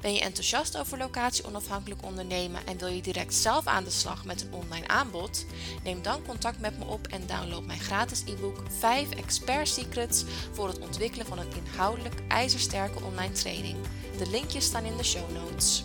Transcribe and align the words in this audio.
Ben 0.00 0.12
je 0.12 0.20
enthousiast 0.20 0.78
over 0.78 0.98
locatie 0.98 1.44
onafhankelijk 1.44 2.04
ondernemen 2.04 2.66
en 2.66 2.78
wil 2.78 2.88
je 2.88 3.02
direct 3.02 3.34
zelf 3.34 3.66
aan 3.66 3.84
de 3.84 3.90
slag 3.90 4.24
met 4.24 4.42
een 4.42 4.52
online 4.52 4.88
aanbod? 4.88 5.46
Neem 5.84 6.02
dan 6.02 6.26
contact 6.26 6.60
met 6.60 6.78
me 6.78 6.84
op 6.84 7.06
en 7.06 7.26
download 7.26 7.64
mijn 7.64 7.80
gratis 7.80 8.22
e-book 8.26 8.62
5 8.78 9.10
Expert 9.10 9.68
Secrets 9.68 10.24
voor 10.52 10.68
het 10.68 10.78
ontwikkelen 10.78 11.26
van 11.26 11.38
een 11.38 11.52
inhoudelijk 11.56 12.14
ijzersterke 12.28 13.02
online 13.02 13.32
training. 13.32 13.76
De 14.18 14.30
linkjes 14.30 14.64
staan 14.64 14.84
in 14.84 14.96
de 14.96 15.04
show 15.04 15.30
notes. 15.30 15.84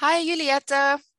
Hi 0.00 0.26
Juliette. 0.26 1.11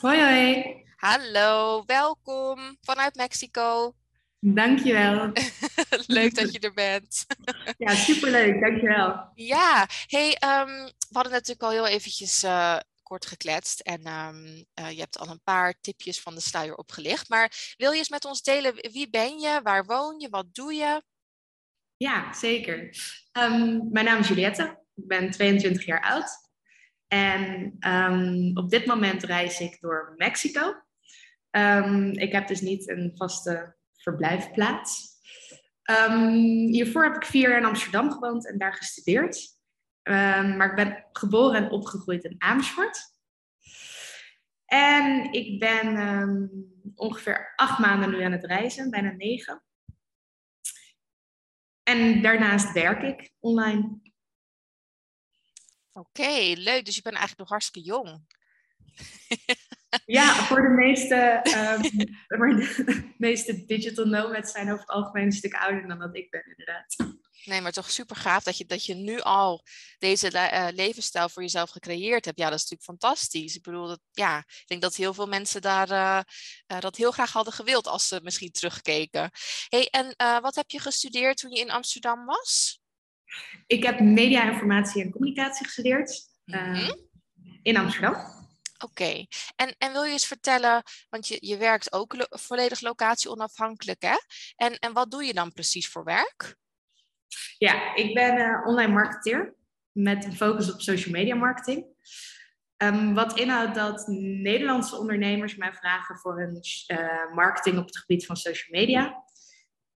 Hoi 0.00 0.20
hoi. 0.20 0.84
Hallo, 0.96 1.82
welkom 1.86 2.76
vanuit 2.80 3.14
Mexico. 3.14 3.94
Dankjewel. 4.38 5.32
Leuk 6.06 6.34
dat 6.34 6.52
je 6.52 6.58
er 6.58 6.72
bent. 6.72 7.26
ja, 7.78 7.94
superleuk. 7.94 8.60
Dankjewel. 8.60 9.30
Ja, 9.34 9.88
hey, 10.06 10.28
um, 10.28 10.84
we 10.84 11.12
hadden 11.12 11.32
natuurlijk 11.32 11.62
al 11.62 11.70
heel 11.70 11.86
eventjes 11.86 12.44
uh, 12.44 12.78
kort 13.02 13.26
gekletst 13.26 13.80
en 13.80 14.06
um, 14.06 14.64
uh, 14.80 14.90
je 14.90 15.00
hebt 15.00 15.18
al 15.18 15.28
een 15.28 15.42
paar 15.42 15.74
tipjes 15.80 16.20
van 16.20 16.34
de 16.34 16.40
sluier 16.40 16.74
opgelicht. 16.74 17.28
Maar 17.28 17.74
wil 17.76 17.90
je 17.90 17.98
eens 17.98 18.08
met 18.08 18.24
ons 18.24 18.42
delen, 18.42 18.74
wie 18.74 19.10
ben 19.10 19.38
je, 19.38 19.60
waar 19.62 19.84
woon 19.84 20.20
je, 20.20 20.28
wat 20.28 20.54
doe 20.54 20.74
je? 20.74 21.02
Ja, 21.96 22.32
zeker. 22.32 22.96
Um, 23.32 23.88
mijn 23.92 24.04
naam 24.04 24.18
is 24.18 24.28
Juliette, 24.28 24.78
ik 24.94 25.06
ben 25.06 25.30
22 25.30 25.84
jaar 25.84 26.02
oud. 26.02 26.47
En 27.08 27.76
um, 27.80 28.56
op 28.56 28.70
dit 28.70 28.86
moment 28.86 29.22
reis 29.22 29.60
ik 29.60 29.80
door 29.80 30.14
Mexico. 30.16 30.74
Um, 31.50 32.12
ik 32.12 32.32
heb 32.32 32.48
dus 32.48 32.60
niet 32.60 32.88
een 32.88 33.12
vaste 33.14 33.76
verblijfplaats. 33.96 35.16
Um, 35.90 36.32
hiervoor 36.70 37.04
heb 37.04 37.16
ik 37.16 37.24
vier 37.24 37.48
jaar 37.48 37.58
in 37.58 37.64
Amsterdam 37.64 38.12
gewoond 38.12 38.48
en 38.48 38.58
daar 38.58 38.74
gestudeerd. 38.74 39.56
maar 40.02 40.68
ik 40.68 40.76
ben 40.76 41.06
geboren 41.12 41.64
en 41.64 41.70
opgegroeid 41.70 42.24
in 42.24 42.34
Amersfoort. 42.38 42.98
En 44.64 45.32
ik 45.32 45.60
ben 45.60 45.96
ongeveer 46.94 47.52
acht 47.56 47.78
maanden 47.78 48.10
nu 48.10 48.22
aan 48.22 48.32
het 48.32 48.44
reizen, 48.44 48.90
bijna 48.90 49.10
negen. 49.10 49.62
En 51.82 52.22
daarnaast 52.22 52.72
werk 52.72 53.02
ik 53.02 53.32
online. 53.38 54.07
Oké, 55.98 56.52
leuk. 56.54 56.84
Dus 56.84 56.94
je 56.94 57.02
bent 57.02 57.16
eigenlijk 57.16 57.38
nog 57.38 57.48
hartstikke 57.48 57.88
jong. 57.88 58.26
Ja, 60.06 60.34
voor 60.48 60.62
de 60.62 60.68
meeste, 60.68 61.40
um, 61.56 61.82
de 62.26 63.12
meeste 63.26 63.64
digital 63.64 64.04
nomads 64.04 64.52
zijn 64.52 64.66
over 64.66 64.80
het 64.80 64.88
algemeen 64.88 65.24
een 65.24 65.32
stuk 65.32 65.54
ouder 65.54 65.88
dan 65.88 65.98
dat 65.98 66.16
ik 66.16 66.30
ben, 66.30 66.44
inderdaad. 66.46 66.96
Nee, 67.44 67.60
maar 67.60 67.72
toch 67.72 67.90
super 67.90 68.16
gaaf 68.16 68.42
dat 68.42 68.58
je, 68.58 68.66
dat 68.66 68.84
je 68.84 68.94
nu 68.94 69.20
al 69.20 69.64
deze 69.98 70.32
uh, 70.32 70.68
levensstijl 70.70 71.28
voor 71.28 71.42
jezelf 71.42 71.70
gecreëerd 71.70 72.24
hebt. 72.24 72.38
Ja, 72.38 72.50
dat 72.50 72.58
is 72.58 72.68
natuurlijk 72.68 73.00
fantastisch. 73.00 73.56
Ik 73.56 73.62
bedoel, 73.62 73.86
dat, 73.86 74.00
ja, 74.12 74.38
ik 74.38 74.64
denk 74.66 74.82
dat 74.82 74.96
heel 74.96 75.14
veel 75.14 75.26
mensen 75.26 75.62
daar 75.62 75.90
uh, 75.90 76.20
uh, 76.72 76.80
dat 76.80 76.96
heel 76.96 77.10
graag 77.10 77.32
hadden 77.32 77.52
gewild 77.52 77.86
als 77.86 78.08
ze 78.08 78.20
misschien 78.22 78.52
terugkeken. 78.52 79.30
hey, 79.68 79.88
en 79.90 80.14
wat 80.42 80.54
heb 80.54 80.70
je 80.70 80.78
gestudeerd 80.78 81.36
toen 81.36 81.50
je 81.50 81.60
in 81.60 81.70
Amsterdam 81.70 82.24
was? 82.24 82.80
Ik 83.66 83.82
heb 83.82 84.00
media, 84.00 84.50
informatie 84.50 85.02
en 85.02 85.10
communicatie 85.10 85.64
gestudeerd 85.64 86.28
mm 86.44 86.74
-hmm. 86.74 87.08
in 87.62 87.76
Amsterdam. 87.76 88.14
Oké, 88.14 89.02
okay. 89.02 89.28
en, 89.56 89.74
en 89.78 89.92
wil 89.92 90.02
je 90.02 90.12
eens 90.12 90.26
vertellen, 90.26 90.82
want 91.08 91.28
je, 91.28 91.36
je 91.40 91.56
werkt 91.56 91.92
ook 91.92 92.14
lo 92.14 92.24
volledig 92.28 92.80
locatie 92.80 93.30
onafhankelijk, 93.30 94.02
hè? 94.02 94.16
En, 94.56 94.78
en 94.78 94.92
wat 94.92 95.10
doe 95.10 95.24
je 95.24 95.34
dan 95.34 95.52
precies 95.52 95.88
voor 95.88 96.04
werk? 96.04 96.56
Ja, 97.58 97.94
ik 97.94 98.14
ben 98.14 98.38
uh, 98.38 98.66
online 98.66 98.92
marketeer 98.92 99.54
met 99.92 100.24
een 100.24 100.36
focus 100.36 100.72
op 100.72 100.80
social 100.80 101.12
media 101.12 101.34
marketing. 101.34 101.86
Um, 102.76 103.14
wat 103.14 103.38
inhoudt 103.38 103.74
dat 103.74 104.06
Nederlandse 104.42 104.96
ondernemers 104.96 105.56
mij 105.56 105.72
vragen 105.72 106.18
voor 106.18 106.38
hun 106.38 106.60
uh, 106.86 107.34
marketing 107.34 107.78
op 107.78 107.86
het 107.86 107.98
gebied 107.98 108.26
van 108.26 108.36
social 108.36 108.80
media. 108.80 109.24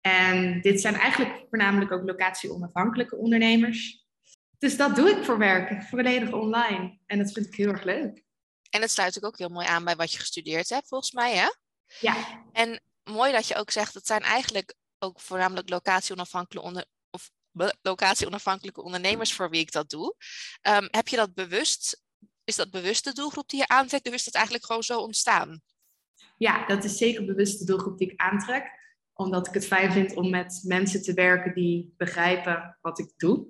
En 0.02 0.60
dit 0.60 0.80
zijn 0.80 0.94
eigenlijk 0.94 1.44
voornamelijk 1.48 1.92
ook 1.92 2.02
locatie-onafhankelijke 2.02 3.16
ondernemers. 3.16 4.06
Dus 4.58 4.76
dat 4.76 4.96
doe 4.96 5.10
ik 5.10 5.24
voor 5.24 5.38
werk, 5.38 5.82
volledig 5.82 6.32
online. 6.32 6.98
En 7.06 7.18
dat 7.18 7.32
vind 7.32 7.46
ik 7.46 7.54
heel 7.54 7.68
erg 7.68 7.82
leuk. 7.82 8.24
En 8.70 8.80
het 8.80 8.90
sluit 8.90 9.24
ook 9.24 9.38
heel 9.38 9.48
mooi 9.48 9.66
aan 9.66 9.84
bij 9.84 9.96
wat 9.96 10.12
je 10.12 10.18
gestudeerd 10.18 10.68
hebt, 10.68 10.88
volgens 10.88 11.12
mij, 11.12 11.36
hè? 11.36 11.48
Ja. 12.00 12.44
En 12.52 12.82
mooi 13.04 13.32
dat 13.32 13.46
je 13.46 13.54
ook 13.54 13.70
zegt, 13.70 13.94
het 13.94 14.06
zijn 14.06 14.20
eigenlijk 14.20 14.74
ook 14.98 15.20
voornamelijk 15.20 15.68
locatie-onafhankelijke 15.68 16.68
onder, 16.68 16.84
of 17.10 17.30
locatie-onafhankelijke 17.82 18.82
ondernemers 18.82 19.32
voor 19.32 19.50
wie 19.50 19.60
ik 19.60 19.72
dat 19.72 19.90
doe. 19.90 20.14
Um, 20.62 20.88
heb 20.90 21.08
je 21.08 21.16
dat 21.16 21.34
bewust, 21.34 22.02
is 22.44 22.56
dat 22.56 22.70
bewust 22.70 23.04
de 23.04 23.12
doelgroep 23.12 23.48
die 23.48 23.58
je 23.58 23.68
aantrekt, 23.68 24.08
of 24.08 24.14
is 24.14 24.24
dat 24.24 24.34
eigenlijk 24.34 24.66
gewoon 24.66 24.82
zo 24.82 24.98
ontstaan? 24.98 25.62
Ja, 26.36 26.66
dat 26.66 26.84
is 26.84 26.96
zeker 26.96 27.24
bewust 27.24 27.58
de 27.58 27.64
doelgroep 27.64 27.98
die 27.98 28.12
ik 28.12 28.20
aantrek 28.20 28.80
omdat 29.14 29.46
ik 29.46 29.54
het 29.54 29.66
fijn 29.66 29.92
vind 29.92 30.14
om 30.14 30.30
met 30.30 30.60
mensen 30.66 31.02
te 31.02 31.14
werken 31.14 31.54
die 31.54 31.94
begrijpen 31.96 32.78
wat 32.80 32.98
ik 32.98 33.12
doe. 33.16 33.46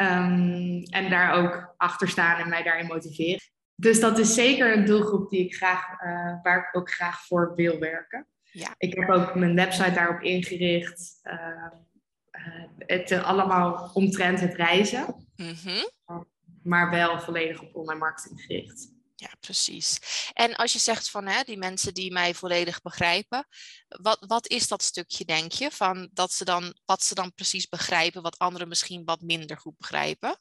Um, 0.00 0.82
en 0.82 1.10
daar 1.10 1.32
ook 1.32 1.74
achter 1.76 2.08
staan 2.08 2.40
en 2.40 2.48
mij 2.48 2.62
daarin 2.62 2.86
motiveren. 2.86 3.40
Dus 3.74 4.00
dat 4.00 4.18
is 4.18 4.34
zeker 4.34 4.76
een 4.76 4.84
doelgroep 4.84 5.30
die 5.30 5.44
ik 5.44 5.54
graag, 5.54 6.02
uh, 6.02 6.42
waar 6.42 6.58
ik 6.58 6.76
ook 6.76 6.90
graag 6.90 7.26
voor 7.26 7.54
wil 7.54 7.78
werken. 7.78 8.26
Ja. 8.42 8.74
Ik 8.78 8.94
heb 8.94 9.08
ook 9.08 9.34
mijn 9.34 9.54
website 9.54 9.92
daarop 9.92 10.20
ingericht. 10.20 11.20
Uh, 11.22 11.32
uh, 12.32 12.64
het 12.78 13.12
allemaal 13.12 13.90
omtrent 13.94 14.40
het 14.40 14.54
reizen. 14.54 15.26
Mm 15.36 15.54
-hmm. 15.62 16.24
Maar 16.62 16.90
wel 16.90 17.20
volledig 17.20 17.62
op 17.62 17.74
online 17.74 18.00
marketing 18.00 18.40
gericht. 18.40 18.95
Ja, 19.18 19.30
precies. 19.40 19.98
En 20.32 20.54
als 20.54 20.72
je 20.72 20.78
zegt 20.78 21.10
van 21.10 21.26
hè, 21.26 21.42
die 21.42 21.58
mensen 21.58 21.94
die 21.94 22.12
mij 22.12 22.34
volledig 22.34 22.82
begrijpen, 22.82 23.46
wat, 23.88 24.24
wat 24.26 24.48
is 24.48 24.68
dat 24.68 24.82
stukje, 24.82 25.24
denk 25.24 25.52
je, 25.52 25.70
van 25.70 26.08
dat 26.12 26.32
ze 26.32 26.44
dan, 26.44 26.78
wat 26.84 27.02
ze 27.02 27.14
dan 27.14 27.34
precies 27.34 27.68
begrijpen, 27.68 28.22
wat 28.22 28.38
anderen 28.38 28.68
misschien 28.68 29.04
wat 29.04 29.20
minder 29.20 29.58
goed 29.58 29.76
begrijpen? 29.76 30.38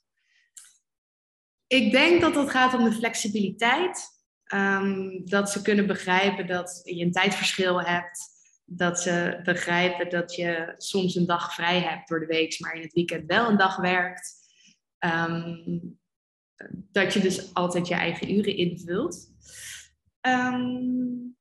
Ik 1.68 1.91
denk 1.91 2.22
dat 2.22 2.35
het 2.35 2.50
gaat 2.50 2.74
om 2.74 2.84
de 2.84 2.96
flexibiliteit. 2.96 4.14
Um, 4.53 5.25
dat 5.25 5.50
ze 5.50 5.62
kunnen 5.62 5.88
begrijpen 5.88 6.47
dat 6.47 6.81
je 6.84 7.06
een 7.06 7.12
tijdverschil 7.12 7.81
hebt. 7.81 8.19
Dat 8.66 9.02
ze 9.02 9.40
begrijpen 9.44 10.09
dat 10.09 10.35
je 10.35 10.74
soms 10.78 11.16
een 11.16 11.25
dag 11.25 11.53
vrij 11.53 11.80
hebt 11.80 12.08
door 12.08 12.19
de 12.19 12.25
week, 12.25 12.59
maar 12.59 12.75
in 12.75 12.81
het 12.81 12.94
weekend 12.94 13.25
wel 13.25 13.50
een 13.50 13.58
dag 13.58 13.75
werkt. 13.75 14.34
Um, 15.00 16.00
dat 16.92 17.14
je 17.14 17.20
dus 17.20 17.54
altijd 17.54 17.88
je 17.88 17.94
eigen 17.94 18.32
uren 18.32 18.58
invult. 18.58 19.34
Um, 20.22 21.38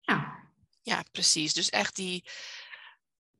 ja. 0.00 0.44
Ja, 0.82 1.04
precies. 1.12 1.54
Dus 1.54 1.70
echt 1.70 1.96
die, 1.96 2.24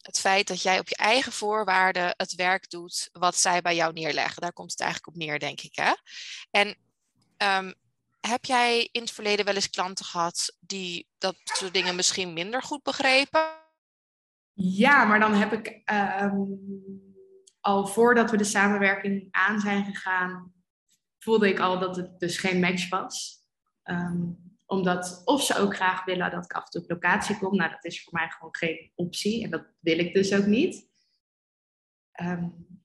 het 0.01 0.21
feit 0.21 0.47
dat 0.47 0.63
jij 0.63 0.79
op 0.79 0.89
je 0.89 0.97
eigen 0.97 1.33
voorwaarden 1.33 2.15
het 2.17 2.35
werk 2.35 2.71
doet 2.71 3.09
wat 3.13 3.37
zij 3.37 3.63
bij 3.63 3.75
jou 3.75 3.93
neerleggen. 3.93 4.43
Daar 4.43 4.53
komt 4.53 4.71
het 4.71 4.81
eigenlijk 4.81 5.15
op 5.15 5.23
neer, 5.23 5.39
denk 5.39 5.61
ik. 5.61 5.77
Hè? 5.77 5.93
En 6.51 6.77
um, 7.37 7.75
heb 8.21 8.45
jij 8.45 8.89
in 8.93 9.01
het 9.01 9.11
verleden 9.11 9.45
wel 9.45 9.55
eens 9.55 9.71
klanten 9.71 10.05
gehad 10.05 10.57
die 10.61 11.09
dat 11.19 11.37
soort 11.45 11.73
dingen 11.73 11.97
misschien 11.97 12.33
minder 12.33 12.63
goed 12.63 12.83
begrepen? 12.83 13.65
Ja, 14.53 15.05
maar 15.05 15.21
dan 15.21 15.35
heb 15.35 15.53
ik 15.53 15.83
um, 16.21 17.06
al 17.67 17.87
voordat 17.87 18.31
we 18.31 18.37
de 18.37 18.45
samenwerking 18.45 19.29
aan 19.31 19.61
zijn 19.61 19.85
gegaan, 19.85 20.53
voelde 21.19 21.49
ik 21.49 21.59
al 21.59 21.79
dat 21.79 21.97
het 21.97 22.19
dus 22.19 22.39
geen 22.39 22.61
match 22.61 22.89
was. 22.89 23.45
Um, 23.85 24.45
omdat 24.67 25.23
of 25.25 25.43
ze 25.43 25.59
ook 25.59 25.75
graag 25.75 26.05
willen 26.05 26.31
dat 26.31 26.45
ik 26.45 26.53
af 26.53 26.65
en 26.65 26.71
toe 26.71 26.83
op 26.83 26.91
locatie 26.91 27.39
kom. 27.39 27.57
Nou, 27.57 27.71
dat 27.71 27.85
is 27.85 28.05
voor 28.05 28.13
mij 28.13 28.29
gewoon 28.29 28.57
geen 28.57 28.93
optie. 28.95 29.45
En 29.45 29.51
dat 29.51 29.67
wil 29.81 29.99
ik 29.99 30.15
dus 30.15 30.35
ook 30.35 30.47
niet. 30.47 30.89
Um, 32.21 32.81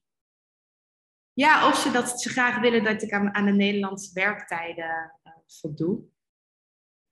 ja, 1.34 1.68
of 1.68 1.78
ze 1.78 1.92
dat 1.92 2.22
ze 2.22 2.30
graag 2.30 2.60
willen 2.60 2.84
dat 2.84 3.02
ik 3.02 3.12
aan, 3.12 3.46
de 3.46 3.52
Nederlandse 3.52 4.14
werktijden 4.14 5.20
uh, 5.24 5.34
voldoe. 5.48 6.04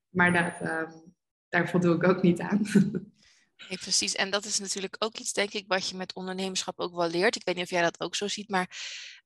Maar 0.09 0.33
daar, 0.33 0.81
um, 0.81 1.15
daar 1.49 1.69
voldoe 1.69 1.95
ik 1.95 2.03
ook 2.03 2.21
niet 2.21 2.39
aan. 2.39 2.61
Nee, 3.67 3.77
precies. 3.77 4.15
En 4.15 4.29
dat 4.29 4.45
is 4.45 4.59
natuurlijk 4.59 4.95
ook 4.99 5.17
iets, 5.17 5.33
denk 5.33 5.53
ik, 5.53 5.65
wat 5.67 5.89
je 5.89 5.95
met 5.95 6.13
ondernemerschap 6.13 6.79
ook 6.79 6.95
wel 6.95 7.09
leert. 7.09 7.35
Ik 7.35 7.43
weet 7.45 7.55
niet 7.55 7.63
of 7.63 7.69
jij 7.69 7.81
dat 7.81 7.99
ook 7.99 8.15
zo 8.15 8.27
ziet, 8.27 8.49
maar 8.49 8.77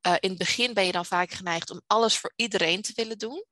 uh, 0.07 0.15
in 0.19 0.29
het 0.29 0.37
begin 0.37 0.73
ben 0.73 0.85
je 0.85 0.91
dan 0.91 1.05
vaak 1.05 1.31
geneigd 1.31 1.69
om 1.69 1.81
alles 1.87 2.17
voor 2.17 2.33
iedereen 2.35 2.81
te 2.81 2.91
willen 2.95 3.17
doen. 3.17 3.45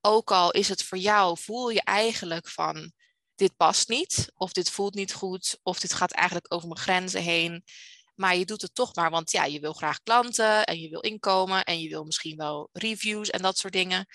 Ook 0.00 0.30
al 0.30 0.50
is 0.50 0.68
het 0.68 0.82
voor 0.82 0.98
jou, 0.98 1.38
voel 1.38 1.70
je 1.70 1.82
eigenlijk 1.82 2.48
van 2.48 2.92
dit 3.34 3.56
past 3.56 3.88
niet, 3.88 4.32
of 4.34 4.52
dit 4.52 4.70
voelt 4.70 4.94
niet 4.94 5.12
goed, 5.12 5.58
of 5.62 5.80
dit 5.80 5.92
gaat 5.92 6.12
eigenlijk 6.12 6.54
over 6.54 6.68
mijn 6.68 6.80
grenzen 6.80 7.22
heen. 7.22 7.64
Maar 8.14 8.36
je 8.36 8.44
doet 8.44 8.62
het 8.62 8.74
toch 8.74 8.94
maar, 8.94 9.10
want 9.10 9.30
ja, 9.30 9.44
je 9.44 9.60
wil 9.60 9.72
graag 9.72 10.02
klanten 10.02 10.64
en 10.64 10.80
je 10.80 10.88
wil 10.88 11.00
inkomen 11.00 11.64
en 11.64 11.80
je 11.80 11.88
wil 11.88 12.04
misschien 12.04 12.36
wel 12.36 12.68
reviews 12.72 13.30
en 13.30 13.42
dat 13.42 13.58
soort 13.58 13.72
dingen. 13.72 14.06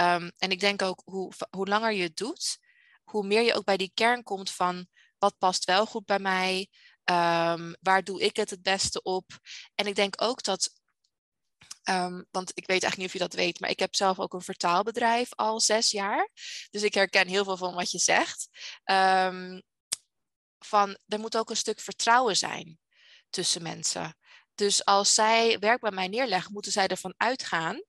Um, 0.00 0.30
en 0.38 0.50
ik 0.50 0.60
denk 0.60 0.82
ook 0.82 1.02
hoe, 1.04 1.32
hoe 1.50 1.66
langer 1.66 1.92
je 1.92 2.02
het 2.02 2.16
doet, 2.16 2.58
hoe 3.04 3.26
meer 3.26 3.42
je 3.42 3.54
ook 3.54 3.64
bij 3.64 3.76
die 3.76 3.90
kern 3.94 4.22
komt 4.22 4.50
van 4.50 4.86
wat 5.18 5.38
past 5.38 5.64
wel 5.64 5.86
goed 5.86 6.04
bij 6.04 6.18
mij, 6.18 6.68
um, 7.04 7.76
waar 7.80 8.04
doe 8.04 8.20
ik 8.20 8.36
het 8.36 8.50
het 8.50 8.62
beste 8.62 9.02
op. 9.02 9.26
En 9.74 9.86
ik 9.86 9.94
denk 9.94 10.22
ook 10.22 10.42
dat 10.42 10.74
Um, 11.88 12.26
want 12.30 12.50
ik 12.50 12.66
weet 12.66 12.82
eigenlijk 12.82 12.96
niet 12.96 13.06
of 13.06 13.12
je 13.12 13.18
dat 13.18 13.44
weet, 13.44 13.60
maar 13.60 13.70
ik 13.70 13.78
heb 13.78 13.94
zelf 13.94 14.18
ook 14.18 14.32
een 14.32 14.42
vertaalbedrijf 14.42 15.34
al 15.34 15.60
zes 15.60 15.90
jaar. 15.90 16.30
Dus 16.70 16.82
ik 16.82 16.94
herken 16.94 17.28
heel 17.28 17.44
veel 17.44 17.56
van 17.56 17.74
wat 17.74 17.90
je 17.90 17.98
zegt. 17.98 18.48
Um, 18.84 19.62
van 20.58 20.98
er 21.06 21.18
moet 21.18 21.36
ook 21.36 21.50
een 21.50 21.56
stuk 21.56 21.80
vertrouwen 21.80 22.36
zijn 22.36 22.78
tussen 23.30 23.62
mensen. 23.62 24.16
Dus 24.54 24.84
als 24.84 25.14
zij 25.14 25.58
werk 25.58 25.80
bij 25.80 25.90
mij 25.90 26.08
neerleggen, 26.08 26.52
moeten 26.52 26.72
zij 26.72 26.86
ervan 26.86 27.14
uitgaan 27.16 27.82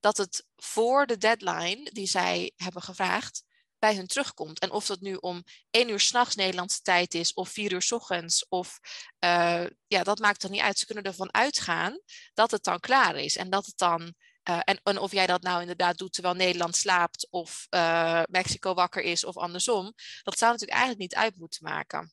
dat 0.00 0.16
het 0.16 0.46
voor 0.56 1.06
de 1.06 1.16
deadline 1.16 1.90
die 1.92 2.06
zij 2.06 2.52
hebben 2.56 2.82
gevraagd 2.82 3.44
bij 3.84 3.94
hun 3.94 4.06
terugkomt. 4.06 4.58
En 4.58 4.70
of 4.70 4.86
dat 4.86 5.00
nu 5.00 5.14
om 5.14 5.44
één 5.70 5.88
uur 5.88 6.00
s'nachts 6.00 6.34
Nederlandse 6.34 6.82
tijd 6.82 7.14
is, 7.14 7.34
of 7.34 7.48
vier 7.48 7.72
uur 7.72 7.82
s 7.82 7.92
ochtends, 7.92 8.48
of 8.48 8.78
uh, 9.24 9.64
ja, 9.86 10.02
dat 10.02 10.18
maakt 10.18 10.42
er 10.42 10.50
niet 10.50 10.60
uit. 10.60 10.78
Ze 10.78 10.86
kunnen 10.86 11.04
ervan 11.04 11.34
uitgaan 11.34 12.00
dat 12.34 12.50
het 12.50 12.64
dan 12.64 12.80
klaar 12.80 13.16
is. 13.16 13.36
En 13.36 13.50
dat 13.50 13.66
het 13.66 13.78
dan. 13.78 14.14
Uh, 14.48 14.60
en, 14.64 14.98
of 14.98 15.12
jij 15.12 15.26
dat 15.26 15.42
nou 15.42 15.60
inderdaad 15.60 15.98
doet 15.98 16.12
terwijl 16.12 16.34
Nederland 16.34 16.76
slaapt, 16.76 17.26
of 17.30 17.66
uh, 17.70 18.22
Mexico 18.30 18.74
wakker 18.74 19.02
is, 19.02 19.24
of 19.24 19.36
andersom, 19.36 19.92
dat 20.22 20.38
zou 20.38 20.52
natuurlijk 20.52 20.78
eigenlijk 20.78 21.00
niet 21.00 21.14
uit 21.14 21.36
moeten 21.36 21.60
maken. 21.62 22.12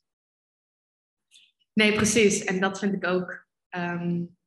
Nee, 1.73 1.93
precies. 1.93 2.43
En 2.43 2.59
dat 2.59 2.79
vind 2.79 2.93
ik 2.93 3.05
ook. 3.05 3.47
Um, 3.69 4.37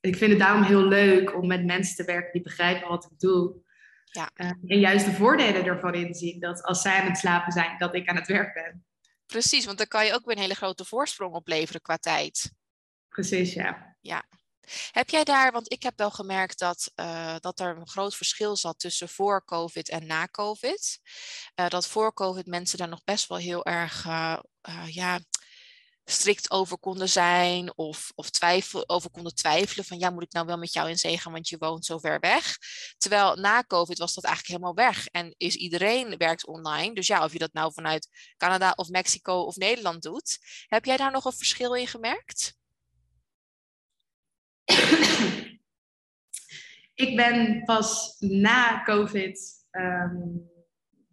ik 0.00 0.16
vind 0.16 0.30
het 0.30 0.40
daarom 0.40 0.62
heel 0.62 0.84
leuk 0.84 1.34
om 1.34 1.46
met 1.46 1.64
mensen 1.64 1.96
te 1.96 2.04
werken 2.04 2.32
die 2.32 2.42
begrijpen 2.42 2.88
wat 2.88 3.04
ik 3.04 3.18
doe. 3.18 3.62
Ja. 4.12 4.30
Uh, 4.34 4.46
en 4.66 4.78
juist 4.78 5.04
de 5.04 5.12
voordelen 5.12 5.64
ervan 5.64 5.94
inzien. 5.94 6.40
Dat 6.40 6.62
als 6.62 6.82
zij 6.82 7.00
aan 7.00 7.06
het 7.06 7.18
slapen 7.18 7.52
zijn, 7.52 7.78
dat 7.78 7.94
ik 7.94 8.08
aan 8.08 8.16
het 8.16 8.26
werk 8.26 8.54
ben. 8.54 8.84
Precies, 9.26 9.64
want 9.64 9.78
dan 9.78 9.86
kan 9.86 10.06
je 10.06 10.14
ook 10.14 10.24
weer 10.24 10.36
een 10.36 10.42
hele 10.42 10.54
grote 10.54 10.84
voorsprong 10.84 11.34
opleveren 11.34 11.80
qua 11.80 11.96
tijd. 11.96 12.52
Precies, 13.08 13.52
ja. 13.52 13.96
Ja. 14.00 14.24
Heb 14.90 15.10
jij 15.10 15.24
daar, 15.24 15.52
want 15.52 15.72
ik 15.72 15.82
heb 15.82 15.92
wel 15.96 16.10
gemerkt 16.10 16.58
dat, 16.58 16.92
uh, 16.96 17.34
dat 17.38 17.60
er 17.60 17.76
een 17.76 17.88
groot 17.88 18.16
verschil 18.16 18.56
zat 18.56 18.78
tussen 18.78 19.08
voor 19.08 19.44
COVID 19.44 19.88
en 19.88 20.06
na 20.06 20.26
COVID. 20.26 21.00
Uh, 21.60 21.68
dat 21.68 21.88
voor 21.88 22.12
COVID 22.12 22.46
mensen 22.46 22.78
daar 22.78 22.88
nog 22.88 23.04
best 23.04 23.28
wel 23.28 23.38
heel 23.38 23.64
erg 23.64 24.04
ja, 24.86 25.20
strikt 26.04 26.50
over 26.50 26.78
konden 26.78 27.08
zijn 27.08 27.76
of, 27.76 28.12
of 28.14 28.30
twijfel, 28.30 28.88
over 28.88 29.10
konden 29.10 29.34
twijfelen 29.34 29.84
van 29.84 29.98
ja, 29.98 30.10
moet 30.10 30.22
ik 30.22 30.32
nou 30.32 30.46
wel 30.46 30.58
met 30.58 30.72
jou 30.72 30.88
in 30.88 30.96
zee 30.96 31.18
gaan, 31.18 31.32
want 31.32 31.48
je 31.48 31.58
woont 31.58 31.84
zo 31.84 31.98
ver 31.98 32.20
weg. 32.20 32.56
Terwijl 32.98 33.36
na 33.36 33.64
COVID 33.66 33.98
was 33.98 34.14
dat 34.14 34.24
eigenlijk 34.24 34.54
helemaal 34.54 34.86
weg 34.86 35.06
en 35.06 35.34
is 35.36 35.54
iedereen 35.54 36.16
werkt 36.16 36.46
online. 36.46 36.94
Dus 36.94 37.06
ja, 37.06 37.24
of 37.24 37.32
je 37.32 37.38
dat 37.38 37.52
nou 37.52 37.72
vanuit 37.72 38.34
Canada 38.36 38.72
of 38.76 38.88
Mexico 38.88 39.34
of 39.34 39.56
Nederland 39.56 40.02
doet. 40.02 40.38
Heb 40.66 40.84
jij 40.84 40.96
daar 40.96 41.12
nog 41.12 41.24
een 41.24 41.32
verschil 41.32 41.74
in 41.74 41.86
gemerkt? 41.86 42.60
Ik 46.94 47.16
ben 47.16 47.64
pas 47.64 48.16
na 48.18 48.82
COVID 48.84 49.66
um, 49.70 50.50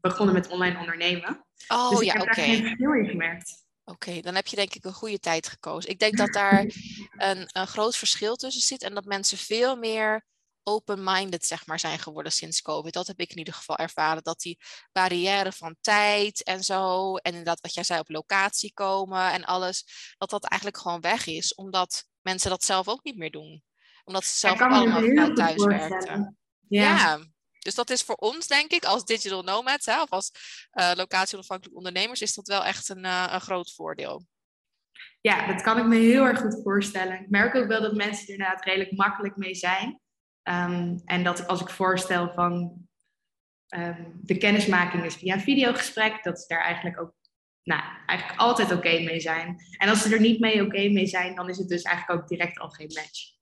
begonnen 0.01 0.35
met 0.35 0.47
online 0.47 0.79
ondernemen. 0.79 1.45
Oh 1.67 1.89
dus 1.89 1.99
ik 1.99 2.05
ja, 2.05 2.13
heb 2.13 2.25
daar 2.25 2.33
geen 2.33 2.63
verschil 2.63 2.93
in 2.93 3.09
gemerkt. 3.09 3.67
Oké, 3.89 4.21
dan 4.21 4.35
heb 4.35 4.47
je 4.47 4.55
denk 4.55 4.73
ik 4.73 4.83
een 4.83 4.93
goede 4.93 5.19
tijd 5.19 5.47
gekozen. 5.47 5.89
Ik 5.89 5.99
denk 5.99 6.17
dat 6.17 6.33
daar 6.33 6.61
een, 7.29 7.49
een 7.51 7.67
groot 7.67 7.95
verschil 7.95 8.35
tussen 8.35 8.61
zit 8.61 8.83
en 8.83 8.93
dat 8.93 9.05
mensen 9.05 9.37
veel 9.37 9.75
meer 9.75 10.25
open-minded 10.63 11.45
zeg 11.45 11.65
maar, 11.65 11.79
zijn 11.79 11.99
geworden 11.99 12.31
sinds 12.31 12.61
COVID. 12.61 12.93
Dat 12.93 13.07
heb 13.07 13.19
ik 13.19 13.31
in 13.31 13.37
ieder 13.37 13.53
geval 13.53 13.77
ervaren. 13.77 14.23
Dat 14.23 14.39
die 14.39 14.59
barrière 14.91 15.51
van 15.51 15.75
tijd 15.81 16.43
en 16.43 16.63
zo, 16.63 17.15
en 17.15 17.31
inderdaad 17.31 17.61
wat 17.61 17.73
jij 17.73 17.83
zei 17.83 17.99
op 17.99 18.09
locatie 18.09 18.73
komen 18.73 19.31
en 19.31 19.45
alles, 19.45 19.85
dat 20.17 20.29
dat 20.29 20.45
eigenlijk 20.45 20.81
gewoon 20.81 21.01
weg 21.01 21.27
is, 21.27 21.55
omdat 21.55 22.05
mensen 22.21 22.49
dat 22.49 22.63
zelf 22.63 22.87
ook 22.87 23.03
niet 23.03 23.17
meer 23.17 23.31
doen. 23.31 23.63
Omdat 24.03 24.23
ze 24.23 24.37
zelf 24.37 24.61
allemaal 24.61 25.01
vanuit 25.01 25.35
thuis 25.35 25.63
werken. 25.65 26.37
Ja. 26.67 26.83
ja. 26.83 27.19
Dus 27.59 27.75
dat 27.75 27.89
is 27.89 28.03
voor 28.03 28.15
ons, 28.15 28.47
denk 28.47 28.71
ik, 28.71 28.85
als 28.85 29.05
digital 29.05 29.43
nomads 29.43 29.85
hè, 29.85 30.01
of 30.01 30.09
als 30.09 30.31
uh, 30.73 30.91
locatie-onafhankelijk 30.95 31.77
ondernemers, 31.77 32.21
is 32.21 32.33
dat 32.33 32.47
wel 32.47 32.63
echt 32.63 32.89
een, 32.89 33.05
uh, 33.05 33.27
een 33.31 33.41
groot 33.41 33.73
voordeel. 33.73 34.25
Ja, 35.21 35.47
dat 35.47 35.61
kan 35.61 35.77
ik 35.77 35.85
me 35.85 35.95
heel 35.95 36.23
erg 36.23 36.39
goed 36.39 36.59
voorstellen. 36.63 37.19
Ik 37.21 37.29
merk 37.29 37.55
ook 37.55 37.67
wel 37.67 37.81
dat 37.81 37.95
mensen 37.95 38.27
er 38.27 38.33
inderdaad 38.33 38.65
redelijk 38.65 38.91
makkelijk 38.91 39.35
mee 39.35 39.55
zijn. 39.55 39.99
Um, 40.43 41.01
en 41.05 41.23
dat 41.23 41.47
als 41.47 41.61
ik 41.61 41.69
voorstel 41.69 42.31
van 42.33 42.85
um, 43.75 44.19
de 44.21 44.37
kennismaking 44.37 45.05
is 45.05 45.15
via 45.15 45.33
een 45.33 45.41
videogesprek, 45.41 46.23
dat 46.23 46.39
ze 46.39 46.47
daar 46.47 46.63
eigenlijk 46.63 46.99
ook 46.99 47.13
nou, 47.63 47.81
eigenlijk 48.05 48.39
altijd 48.39 48.71
oké 48.71 48.99
mee 48.99 49.19
zijn. 49.19 49.57
En 49.77 49.89
als 49.89 50.01
ze 50.01 50.13
er 50.13 50.21
niet 50.21 50.39
mee 50.39 50.63
oké 50.63 50.89
mee 50.89 51.07
zijn, 51.07 51.35
dan 51.35 51.49
is 51.49 51.57
het 51.57 51.67
dus 51.67 51.81
eigenlijk 51.81 52.21
ook 52.21 52.27
direct 52.27 52.59
al 52.59 52.69
geen 52.69 52.91
match. 52.93 53.37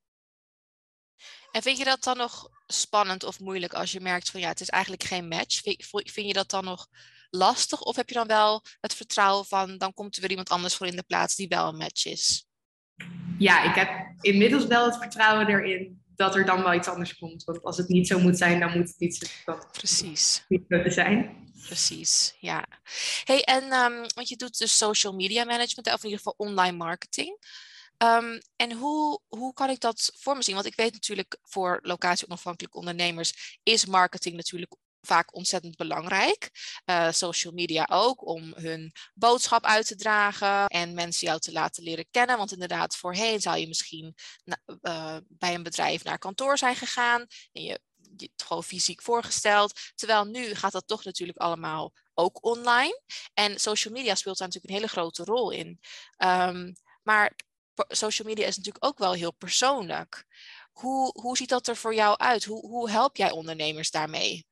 En 1.51 1.61
vind 1.61 1.77
je 1.77 1.83
dat 1.83 2.03
dan 2.03 2.17
nog 2.17 2.49
spannend 2.67 3.23
of 3.23 3.39
moeilijk 3.39 3.73
als 3.73 3.91
je 3.91 3.99
merkt 3.99 4.29
van 4.29 4.39
ja, 4.39 4.47
het 4.47 4.61
is 4.61 4.69
eigenlijk 4.69 5.03
geen 5.03 5.27
match? 5.27 5.61
Vind 5.87 6.27
je 6.27 6.33
dat 6.33 6.49
dan 6.49 6.63
nog 6.63 6.87
lastig? 7.29 7.81
Of 7.81 7.95
heb 7.95 8.09
je 8.09 8.15
dan 8.15 8.27
wel 8.27 8.63
het 8.79 8.93
vertrouwen 8.93 9.45
van 9.45 9.77
dan 9.77 9.93
komt 9.93 10.15
er 10.15 10.21
weer 10.21 10.29
iemand 10.29 10.49
anders 10.49 10.75
voor 10.75 10.87
in 10.87 10.95
de 10.95 11.03
plaats 11.03 11.35
die 11.35 11.47
wel 11.47 11.67
een 11.67 11.77
match 11.77 12.05
is? 12.05 12.45
Ja, 13.37 13.63
ik 13.63 13.75
heb 13.75 13.89
inmiddels 14.21 14.65
wel 14.65 14.85
het 14.85 14.97
vertrouwen 14.97 15.47
erin 15.47 16.01
dat 16.15 16.35
er 16.35 16.45
dan 16.45 16.63
wel 16.63 16.73
iets 16.73 16.87
anders 16.87 17.17
komt. 17.17 17.43
Want 17.43 17.63
als 17.63 17.77
het 17.77 17.87
niet 17.87 18.07
zo 18.07 18.19
moet 18.19 18.37
zijn, 18.37 18.59
dan 18.59 18.77
moet 18.77 18.87
het 18.87 18.99
niet 18.99 19.15
zo 19.15 19.57
Precies. 19.71 20.45
Niet 20.47 20.63
zo 20.67 20.89
zijn. 20.89 21.45
Precies, 21.65 22.35
ja. 22.39 22.65
Hey, 23.23 23.41
en 23.43 23.63
um, 23.63 24.05
want 24.15 24.29
je 24.29 24.35
doet 24.35 24.57
dus 24.57 24.77
social 24.77 25.13
media 25.13 25.43
management, 25.43 25.87
of 25.87 26.03
in 26.03 26.09
ieder 26.09 26.17
geval 26.17 26.33
online 26.37 26.77
marketing. 26.77 27.37
Um, 28.03 28.41
en 28.55 28.71
hoe, 28.71 29.21
hoe 29.27 29.53
kan 29.53 29.69
ik 29.69 29.79
dat 29.79 30.11
voor 30.15 30.35
me 30.35 30.43
zien? 30.43 30.55
Want 30.55 30.67
ik 30.67 30.75
weet 30.75 30.93
natuurlijk 30.93 31.37
voor 31.41 31.79
locatie-onafhankelijke 31.81 32.77
ondernemers 32.77 33.59
is 33.63 33.85
marketing 33.85 34.35
natuurlijk 34.35 34.75
vaak 35.01 35.35
ontzettend 35.35 35.75
belangrijk. 35.75 36.49
Uh, 36.85 37.11
social 37.11 37.53
media 37.53 37.87
ook, 37.91 38.27
om 38.27 38.53
hun 38.55 38.91
boodschap 39.13 39.63
uit 39.63 39.87
te 39.87 39.95
dragen 39.95 40.67
en 40.67 40.93
mensen 40.93 41.27
jou 41.27 41.39
te 41.39 41.51
laten 41.51 41.83
leren 41.83 42.07
kennen. 42.11 42.37
Want 42.37 42.51
inderdaad, 42.51 42.95
voorheen 42.95 43.41
zou 43.41 43.57
je 43.57 43.67
misschien 43.67 44.15
uh, 44.81 45.17
bij 45.27 45.53
een 45.53 45.63
bedrijf 45.63 46.03
naar 46.03 46.17
kantoor 46.17 46.57
zijn 46.57 46.75
gegaan 46.75 47.25
en 47.51 47.63
je 47.63 47.81
het 48.17 48.43
gewoon 48.43 48.63
fysiek 48.63 49.01
voorgesteld. 49.01 49.79
Terwijl 49.95 50.25
nu 50.25 50.55
gaat 50.55 50.71
dat 50.71 50.87
toch 50.87 51.03
natuurlijk 51.03 51.37
allemaal 51.37 51.93
ook 52.13 52.45
online. 52.45 53.01
En 53.33 53.59
social 53.59 53.93
media 53.93 54.15
speelt 54.15 54.37
daar 54.37 54.47
natuurlijk 54.47 54.73
een 54.73 54.79
hele 54.79 54.93
grote 54.93 55.23
rol 55.23 55.51
in. 55.51 55.79
Um, 56.17 56.75
maar 57.03 57.35
social 57.87 58.27
media 58.27 58.45
is 58.47 58.57
natuurlijk 58.57 58.85
ook 58.85 58.97
wel 58.97 59.13
heel 59.13 59.33
persoonlijk. 59.33 60.25
Hoe, 60.71 61.21
hoe 61.21 61.37
ziet 61.37 61.49
dat 61.49 61.67
er 61.67 61.75
voor 61.75 61.95
jou 61.95 62.17
uit? 62.17 62.43
Hoe, 62.43 62.67
hoe 62.67 62.89
help 62.89 63.15
jij 63.15 63.31
ondernemers 63.31 63.91
daarmee? 63.91 64.45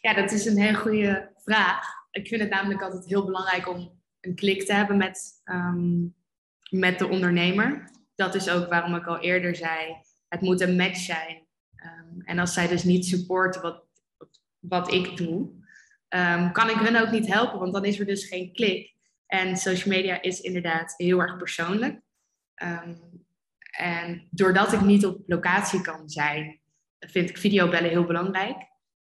Ja, 0.00 0.14
dat 0.14 0.32
is 0.32 0.46
een 0.46 0.58
hele 0.58 0.76
goede 0.76 1.32
vraag. 1.36 1.86
Ik 2.10 2.28
vind 2.28 2.40
het 2.40 2.50
namelijk 2.50 2.82
altijd 2.82 3.04
heel 3.04 3.24
belangrijk 3.24 3.68
om 3.68 4.00
een 4.20 4.34
klik 4.34 4.66
te 4.66 4.72
hebben 4.72 4.96
met, 4.96 5.42
um, 5.44 6.14
met 6.70 6.98
de 6.98 7.08
ondernemer. 7.08 7.90
Dat 8.14 8.34
is 8.34 8.48
ook 8.48 8.68
waarom 8.68 8.94
ik 8.94 9.06
al 9.06 9.18
eerder 9.18 9.56
zei, 9.56 9.96
het 10.28 10.40
moet 10.40 10.60
een 10.60 10.76
match 10.76 10.98
zijn. 10.98 11.46
Um, 11.76 12.22
en 12.24 12.38
als 12.38 12.52
zij 12.52 12.68
dus 12.68 12.82
niet 12.82 13.06
supporten 13.06 13.62
wat, 13.62 13.84
wat 14.58 14.92
ik 14.92 15.16
doe, 15.16 15.50
um, 16.08 16.52
kan 16.52 16.70
ik 16.70 16.76
hun 16.76 17.00
ook 17.00 17.10
niet 17.10 17.26
helpen, 17.26 17.58
want 17.58 17.72
dan 17.72 17.84
is 17.84 17.98
er 17.98 18.06
dus 18.06 18.24
geen 18.24 18.52
klik. 18.52 18.96
En 19.28 19.56
social 19.56 19.94
media 19.94 20.22
is 20.22 20.40
inderdaad 20.40 20.94
heel 20.96 21.20
erg 21.20 21.36
persoonlijk. 21.36 22.00
Um, 22.62 23.26
en 23.70 24.28
doordat 24.30 24.72
ik 24.72 24.80
niet 24.80 25.06
op 25.06 25.22
locatie 25.26 25.80
kan 25.80 26.08
zijn, 26.08 26.60
vind 26.98 27.30
ik 27.30 27.38
videobellen 27.38 27.90
heel 27.90 28.04
belangrijk. 28.04 28.56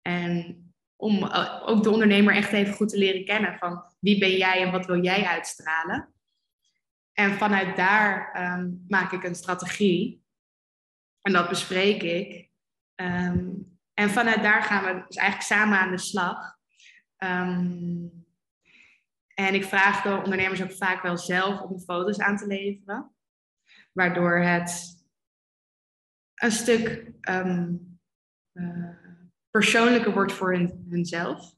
En 0.01 0.61
om 0.95 1.23
uh, 1.23 1.63
ook 1.65 1.83
de 1.83 1.89
ondernemer 1.89 2.35
echt 2.35 2.51
even 2.51 2.73
goed 2.73 2.89
te 2.89 2.97
leren 2.97 3.25
kennen 3.25 3.57
van 3.57 3.83
wie 3.99 4.19
ben 4.19 4.37
jij 4.37 4.61
en 4.61 4.71
wat 4.71 4.85
wil 4.85 5.03
jij 5.03 5.25
uitstralen. 5.25 6.13
En 7.13 7.33
vanuit 7.33 7.75
daar 7.75 8.41
um, 8.59 8.85
maak 8.87 9.11
ik 9.11 9.23
een 9.23 9.35
strategie. 9.35 10.25
En 11.21 11.33
dat 11.33 11.49
bespreek 11.49 12.03
ik. 12.03 12.49
Um, 12.95 13.79
en 13.93 14.09
vanuit 14.09 14.43
daar 14.43 14.63
gaan 14.63 14.83
we 14.83 15.03
dus 15.07 15.15
eigenlijk 15.15 15.47
samen 15.47 15.79
aan 15.79 15.91
de 15.91 15.97
slag. 15.97 16.57
En 19.39 19.53
ik 19.53 19.63
vraag 19.63 20.01
de 20.01 20.21
ondernemers 20.23 20.63
ook 20.63 20.71
vaak 20.71 21.01
wel 21.01 21.17
zelf 21.17 21.61
om 21.61 21.79
foto's 21.79 22.19
aan 22.19 22.37
te 22.37 22.47
leveren. 22.47 23.15
Waardoor 23.93 24.37
het 24.37 24.95
een 26.35 26.51
stuk 26.51 27.11
ehm, 27.21 27.75
eh, 28.51 28.89
persoonlijker 29.49 30.13
wordt 30.13 30.33
voor 30.33 30.53
hun, 30.53 30.85
hunzelf. 30.89 31.55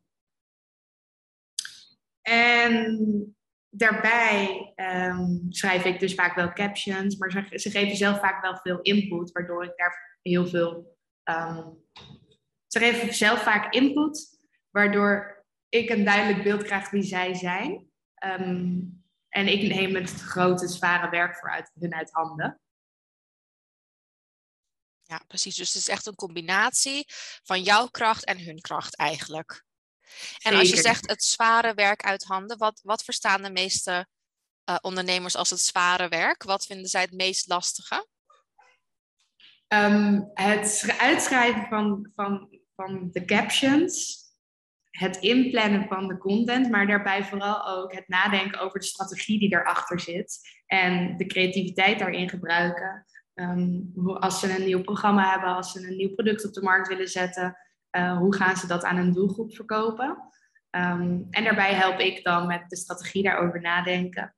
En 2.21 3.38
daarbij 3.69 4.71
ehm, 4.75 5.50
schrijf 5.50 5.86
ik 5.86 6.00
dus 6.00 6.13
vaak 6.15 6.36
wel 6.36 6.53
captions, 6.53 7.17
maar 7.17 7.31
ze, 7.31 7.69
geven 7.69 7.98
zelf 7.98 8.19
vaak 8.19 8.41
wel 8.41 8.57
veel 8.57 8.81
input, 8.81 9.31
waardoor 9.31 9.63
ik 9.63 9.77
daar 9.77 10.19
heel 10.21 10.48
veel. 10.48 10.98
Um, 11.24 11.86
ze 12.67 12.79
geven 12.79 13.13
zelf 13.13 13.43
vaak 13.43 13.74
input, 13.74 14.39
waardoor 14.69 15.38
ik 15.69 15.89
een 15.89 16.03
duidelijk 16.03 16.43
beeld 16.43 16.63
krijg 16.63 16.89
wie 16.89 17.03
zij 17.03 17.33
zijn. 17.33 17.88
en 19.29 19.47
ik 19.47 19.75
neem 19.75 19.95
het 19.95 20.11
grote, 20.11 20.67
zware 20.67 21.09
werk 21.09 21.35
voor 21.35 21.51
uit, 21.51 21.71
hun 21.79 21.93
uit 21.93 22.11
handen. 22.11 22.59
Ja, 25.03 25.23
precies. 25.27 25.55
Dus 25.55 25.67
het 25.67 25.81
is 25.81 25.88
echt 25.88 26.05
een 26.05 26.15
combinatie 26.15 27.05
van 27.43 27.61
jouw 27.61 27.88
kracht 27.88 28.25
en 28.25 28.43
hun 28.45 28.61
kracht 28.61 28.95
eigenlijk. 28.95 29.63
En 30.41 30.55
als 30.55 30.69
je 30.69 30.77
zegt 30.77 31.09
het 31.09 31.23
zware 31.23 31.73
werk 31.73 32.03
uit 32.03 32.23
handen, 32.23 32.57
wat, 32.57 32.79
wat 32.83 33.03
verstaan 33.03 33.41
de 33.41 33.51
meeste 33.51 34.07
uh, 34.69 34.75
ondernemers 34.81 35.35
als 35.35 35.49
het 35.49 35.59
zware 35.59 36.07
werk? 36.07 36.43
Wat 36.43 36.65
vinden 36.65 36.89
zij 36.89 37.01
het 37.01 37.13
meest 37.13 37.47
lastige? 37.47 38.07
Um, 39.67 40.29
het 40.33 40.95
uitschrijven 40.97 41.65
van, 41.69 42.11
van, 42.15 42.59
van 42.75 43.09
de 43.11 43.25
captions, 43.25 44.17
het 44.89 45.17
inplannen 45.17 45.88
van 45.88 46.08
de 46.08 46.17
content, 46.17 46.69
maar 46.69 46.88
daarbij 46.88 47.24
vooral 47.24 47.67
ook 47.67 47.93
het 47.93 48.08
nadenken 48.08 48.60
over 48.60 48.79
de 48.79 48.86
strategie 48.86 49.39
die 49.39 49.53
erachter 49.53 50.00
zit 50.00 50.39
en 50.65 51.17
de 51.17 51.25
creativiteit 51.25 52.00
daarin 52.00 52.29
gebruiken. 52.29 53.05
Um, 53.34 53.91
als 54.19 54.39
ze 54.39 54.55
een 54.58 54.65
nieuw 54.65 54.81
programma 54.81 55.31
hebben, 55.31 55.55
als 55.55 55.72
ze 55.72 55.88
een 55.88 55.96
nieuw 55.96 56.13
product 56.13 56.46
op 56.48 56.53
de 56.53 56.62
markt 56.62 56.88
willen 56.88 57.08
zetten, 57.08 57.58
uh, 57.91 58.17
hoe 58.17 58.36
gaan 58.36 58.58
ze 58.58 58.67
dat 58.67 58.84
aan 58.84 58.98
een 58.98 59.13
doelgroep 59.13 59.55
verkopen? 59.55 60.17
Um, 60.72 61.27
en 61.29 61.43
daarbij 61.43 61.74
help 61.74 62.00
ik 62.00 62.24
dan 62.24 62.48
met 62.48 62.63
de 62.67 62.75
strategie 62.75 63.24
daarover 63.24 63.62
nadenken. 63.62 64.36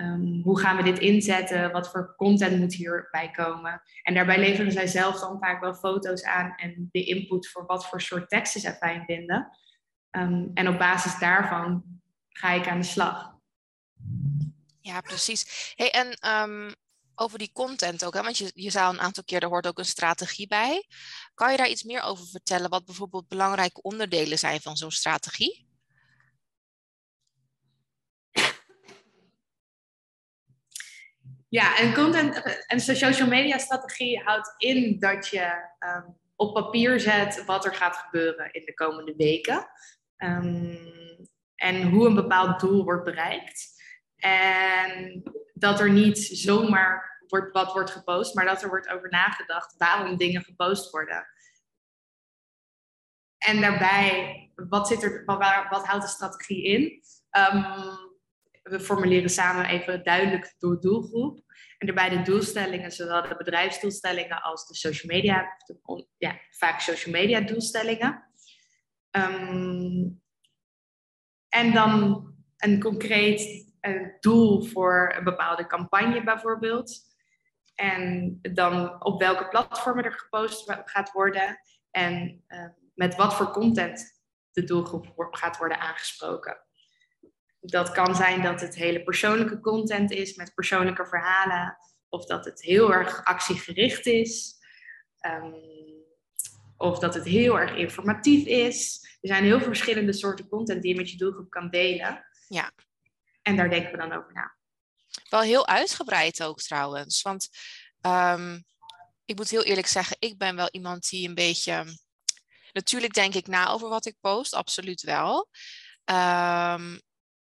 Um, 0.00 0.40
hoe 0.42 0.60
gaan 0.60 0.76
we 0.76 0.82
dit 0.82 0.98
inzetten? 0.98 1.72
Wat 1.72 1.90
voor 1.90 2.14
content 2.16 2.58
moet 2.58 2.74
hierbij 2.74 3.30
komen? 3.30 3.82
En 4.02 4.14
daarbij 4.14 4.38
leveren 4.38 4.72
zij 4.72 4.86
zelf 4.86 5.20
dan 5.20 5.38
vaak 5.40 5.60
wel 5.60 5.74
foto's 5.74 6.24
aan 6.24 6.54
en 6.56 6.88
de 6.90 7.04
input 7.04 7.48
voor 7.48 7.66
wat 7.66 7.88
voor 7.88 8.00
soort 8.00 8.28
teksten 8.28 8.60
zij 8.60 8.74
fijn 8.74 9.04
vinden. 9.04 9.48
En 10.10 10.68
op 10.68 10.78
basis 10.78 11.18
daarvan 11.18 11.82
ga 12.28 12.50
ik 12.50 12.68
aan 12.68 12.80
de 12.80 12.86
slag. 12.86 13.36
Ja, 14.80 15.00
precies. 15.00 15.72
Hey, 15.76 15.90
en 15.90 16.18
over 17.14 17.38
die 17.38 17.52
content 17.52 18.04
ook, 18.04 18.14
hè? 18.14 18.22
want 18.22 18.38
je, 18.38 18.50
je 18.54 18.70
zou 18.70 18.92
een 18.92 19.00
aantal 19.00 19.24
keer, 19.24 19.42
er 19.42 19.48
hoort 19.48 19.66
ook 19.66 19.78
een 19.78 19.84
strategie 19.84 20.46
bij. 20.46 20.86
Kan 21.34 21.50
je 21.50 21.56
daar 21.56 21.68
iets 21.68 21.82
meer 21.82 22.02
over 22.02 22.26
vertellen, 22.26 22.70
wat 22.70 22.84
bijvoorbeeld 22.84 23.28
belangrijke 23.28 23.82
onderdelen 23.82 24.38
zijn 24.38 24.60
van 24.60 24.76
zo'n 24.76 24.90
strategie? 24.90 25.66
Ja, 31.50 31.78
en 31.78 31.94
content 31.94 32.42
en 32.66 32.80
social 32.80 33.28
media 33.28 33.58
strategie 33.58 34.22
houdt 34.24 34.54
in 34.56 34.98
dat 34.98 35.28
je 35.28 35.70
ehm, 35.78 36.08
op 36.36 36.54
papier 36.54 37.00
zet 37.00 37.44
wat 37.44 37.64
er 37.64 37.74
gaat 37.74 37.96
gebeuren 37.96 38.52
in 38.52 38.64
de 38.64 38.74
komende 38.74 39.14
weken. 39.16 39.68
Um, 40.18 40.78
en 41.54 41.90
hoe 41.90 42.06
een 42.06 42.14
bepaald 42.14 42.60
doel 42.60 42.84
wordt 42.84 43.04
bereikt. 43.04 43.82
En 44.16 45.22
dat 45.54 45.80
er 45.80 45.90
niet 45.90 46.18
zomaar 46.18 47.22
wordt, 47.26 47.52
wat 47.52 47.72
wordt 47.72 47.90
gepost, 47.90 48.34
maar 48.34 48.44
dat 48.44 48.62
er 48.62 48.68
wordt 48.68 48.88
over 48.88 49.08
nagedacht 49.08 49.76
waarom 49.76 50.16
dingen 50.16 50.42
gepost 50.42 50.90
worden. 50.90 51.26
En 53.38 53.60
daarbij, 53.60 54.50
wat, 54.54 54.88
zit 54.88 55.02
er, 55.02 55.22
wat, 55.24 55.38
wat 55.70 55.86
houdt 55.86 56.04
de 56.04 56.10
strategie 56.10 56.64
in? 56.64 57.02
Um, 57.30 57.64
we 58.62 58.80
formuleren 58.80 59.30
samen 59.30 59.66
even 59.66 60.04
duidelijk 60.04 60.54
de 60.58 60.78
doelgroep. 60.78 61.40
En 61.78 61.86
daarbij 61.86 62.08
de 62.08 62.22
doelstellingen, 62.22 62.92
zowel 62.92 63.22
de 63.22 63.36
bedrijfsdoelstellingen 63.36 64.42
als 64.42 64.66
de 64.66 64.74
social 64.74 65.14
media, 65.14 65.56
ja, 66.18 66.40
vaak 66.50 66.80
social 66.80 67.14
media 67.14 67.40
doelstellingen. 67.40 68.27
Um, 69.10 70.22
en 71.48 71.72
dan 71.72 72.26
een 72.56 72.80
concreet 72.80 73.66
een 73.80 74.16
doel 74.20 74.62
voor 74.62 75.14
een 75.16 75.24
bepaalde 75.24 75.66
campagne 75.66 76.24
bijvoorbeeld. 76.24 77.06
En 77.74 78.38
dan 78.42 79.04
op 79.04 79.20
welke 79.20 79.48
platformen 79.48 80.04
er 80.04 80.12
gepost 80.12 80.72
gaat 80.84 81.12
worden. 81.12 81.60
En 81.90 82.44
uh, 82.48 82.64
met 82.94 83.16
wat 83.16 83.34
voor 83.34 83.50
content 83.50 84.20
de 84.52 84.64
doelgroep 84.64 85.34
gaat 85.34 85.56
worden 85.56 85.80
aangesproken. 85.80 86.58
Dat 87.60 87.90
kan 87.92 88.14
zijn 88.14 88.42
dat 88.42 88.60
het 88.60 88.74
hele 88.74 89.02
persoonlijke 89.02 89.60
content 89.60 90.10
is 90.10 90.36
met 90.36 90.54
persoonlijke 90.54 91.06
verhalen. 91.06 91.76
Of 92.08 92.26
dat 92.26 92.44
het 92.44 92.62
heel 92.62 92.92
erg 92.92 93.24
actiegericht 93.24 94.06
is. 94.06 94.56
Um, 95.26 95.54
of 96.78 96.98
dat 96.98 97.14
het 97.14 97.24
heel 97.24 97.58
erg 97.58 97.76
informatief 97.76 98.46
is. 98.46 99.06
Er 99.20 99.28
zijn 99.28 99.44
heel 99.44 99.58
veel 99.58 99.66
verschillende 99.66 100.12
soorten 100.12 100.48
content 100.48 100.82
die 100.82 100.92
je 100.92 101.00
met 101.00 101.10
je 101.10 101.16
doelgroep 101.16 101.50
kan 101.50 101.70
delen. 101.70 102.26
Ja. 102.48 102.72
En 103.42 103.56
daar 103.56 103.70
denken 103.70 103.90
we 103.90 103.96
dan 103.96 104.12
over 104.12 104.32
na. 104.32 104.56
Wel 105.28 105.40
heel 105.40 105.66
uitgebreid 105.66 106.42
ook 106.42 106.60
trouwens. 106.60 107.22
Want 107.22 107.48
um, 108.00 108.64
ik 109.24 109.36
moet 109.36 109.50
heel 109.50 109.64
eerlijk 109.64 109.86
zeggen, 109.86 110.16
ik 110.18 110.38
ben 110.38 110.56
wel 110.56 110.68
iemand 110.70 111.08
die 111.08 111.28
een 111.28 111.34
beetje. 111.34 111.84
Natuurlijk 112.72 113.12
denk 113.12 113.34
ik 113.34 113.46
na 113.46 113.68
over 113.68 113.88
wat 113.88 114.06
ik 114.06 114.16
post, 114.20 114.54
absoluut 114.54 115.02
wel. 115.02 115.48
Um, 116.04 117.00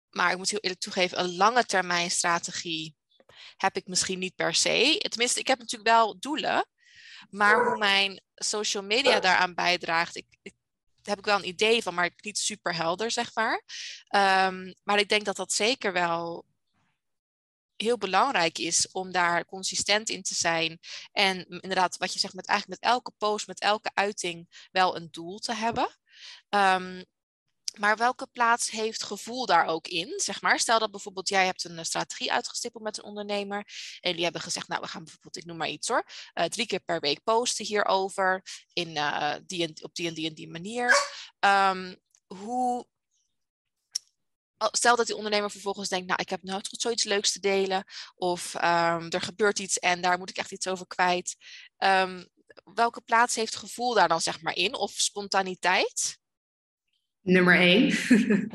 maar 0.09 0.31
ik 0.31 0.37
moet 0.37 0.49
heel 0.49 0.59
eerlijk 0.59 0.81
toegeven, 0.81 1.19
een 1.19 1.35
lange 1.35 1.65
termijn 1.65 2.11
strategie 2.11 2.95
heb 3.57 3.75
ik 3.75 3.87
misschien 3.87 4.19
niet 4.19 4.35
per 4.35 4.53
se. 4.53 4.97
Tenminste, 5.09 5.39
ik 5.39 5.47
heb 5.47 5.59
natuurlijk 5.59 5.89
wel 5.89 6.19
doelen. 6.19 6.65
Maar 7.29 7.65
hoe 7.65 7.77
mijn 7.77 8.21
social 8.35 8.83
media 8.83 9.19
daaraan 9.19 9.53
bijdraagt, 9.53 10.15
ik, 10.15 10.25
ik 10.41 10.53
heb 11.03 11.17
ik 11.17 11.25
wel 11.25 11.37
een 11.37 11.47
idee 11.47 11.83
van, 11.83 11.93
maar 11.93 12.11
niet 12.17 12.37
super 12.37 12.75
helder, 12.75 13.11
zeg 13.11 13.35
maar. 13.35 13.63
Um, 14.47 14.73
maar 14.83 14.99
ik 14.99 15.09
denk 15.09 15.25
dat 15.25 15.35
dat 15.35 15.53
zeker 15.53 15.93
wel 15.93 16.45
heel 17.75 17.97
belangrijk 17.97 18.57
is 18.57 18.91
om 18.91 19.11
daar 19.11 19.45
consistent 19.45 20.09
in 20.09 20.21
te 20.21 20.35
zijn. 20.35 20.79
En 21.11 21.45
inderdaad, 21.47 21.97
wat 21.97 22.13
je 22.13 22.19
zegt, 22.19 22.33
met 22.33 22.47
eigenlijk 22.47 22.81
met 22.81 22.91
elke 22.91 23.11
post, 23.17 23.47
met 23.47 23.59
elke 23.59 23.91
uiting 23.93 24.67
wel 24.71 24.95
een 24.95 25.07
doel 25.11 25.39
te 25.39 25.53
hebben. 25.53 25.97
Um, 26.49 27.05
maar 27.79 27.97
welke 27.97 28.27
plaats 28.27 28.69
heeft 28.69 29.03
gevoel 29.03 29.45
daar 29.45 29.65
ook 29.65 29.87
in? 29.87 30.13
Zeg 30.19 30.41
maar, 30.41 30.59
stel 30.59 30.79
dat 30.79 30.91
bijvoorbeeld 30.91 31.29
jij 31.29 31.45
hebt 31.45 31.63
een 31.63 31.85
strategie 31.85 32.31
uitgestippeld 32.31 32.83
met 32.83 32.97
een 32.97 33.03
ondernemer. 33.03 33.67
En 33.99 34.13
die 34.13 34.23
hebben 34.23 34.41
gezegd, 34.41 34.67
nou 34.67 34.81
we 34.81 34.87
gaan 34.87 35.03
bijvoorbeeld, 35.03 35.37
ik 35.37 35.45
noem 35.45 35.57
maar 35.57 35.69
iets 35.69 35.87
hoor, 35.87 36.05
uh, 36.33 36.45
drie 36.45 36.65
keer 36.65 36.79
per 36.79 36.99
week 36.99 37.23
posten 37.23 37.65
hierover. 37.65 38.43
In, 38.73 38.89
uh, 38.89 39.35
die 39.45 39.63
en, 39.63 39.83
op 39.83 39.95
die 39.95 40.07
en 40.07 40.13
die 40.13 40.27
en 40.27 40.33
die 40.33 40.49
manier. 40.49 40.95
Um, 41.39 41.95
hoe, 42.27 42.87
stel 44.57 44.95
dat 44.95 45.05
die 45.07 45.15
ondernemer 45.15 45.51
vervolgens 45.51 45.89
denkt, 45.89 46.07
nou 46.07 46.21
ik 46.21 46.29
heb 46.29 46.43
nou 46.43 46.61
toch 46.61 46.81
zoiets 46.81 47.03
leuks 47.03 47.31
te 47.31 47.39
delen. 47.39 47.83
Of 48.15 48.53
um, 48.53 49.09
er 49.09 49.21
gebeurt 49.21 49.59
iets 49.59 49.79
en 49.79 50.01
daar 50.01 50.17
moet 50.17 50.29
ik 50.29 50.37
echt 50.37 50.51
iets 50.51 50.67
over 50.67 50.87
kwijt. 50.87 51.35
Um, 51.77 52.29
welke 52.63 53.01
plaats 53.01 53.35
heeft 53.35 53.55
gevoel 53.55 53.93
daar 53.93 54.07
dan 54.07 54.21
zeg 54.21 54.41
maar 54.41 54.55
in? 54.55 54.75
Of 54.75 54.91
spontaniteit? 54.91 56.19
Nummer 57.21 57.55
één. 57.55 57.93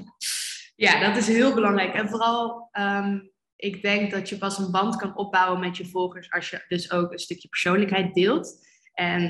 ja, 0.87 1.01
dat 1.01 1.17
is 1.17 1.27
heel 1.27 1.55
belangrijk. 1.55 1.95
En 1.95 2.09
vooral, 2.09 2.69
um, 2.73 3.31
ik 3.57 3.83
denk 3.83 4.11
dat 4.11 4.29
je 4.29 4.39
pas 4.39 4.59
een 4.59 4.71
band 4.71 4.97
kan 4.97 5.17
opbouwen 5.17 5.61
met 5.61 5.77
je 5.77 5.87
volgers 5.87 6.31
als 6.31 6.51
je 6.51 6.65
dus 6.69 6.91
ook 6.91 7.13
een 7.13 7.19
stukje 7.19 7.49
persoonlijkheid 7.49 8.15
deelt. 8.15 8.67
En 8.93 9.23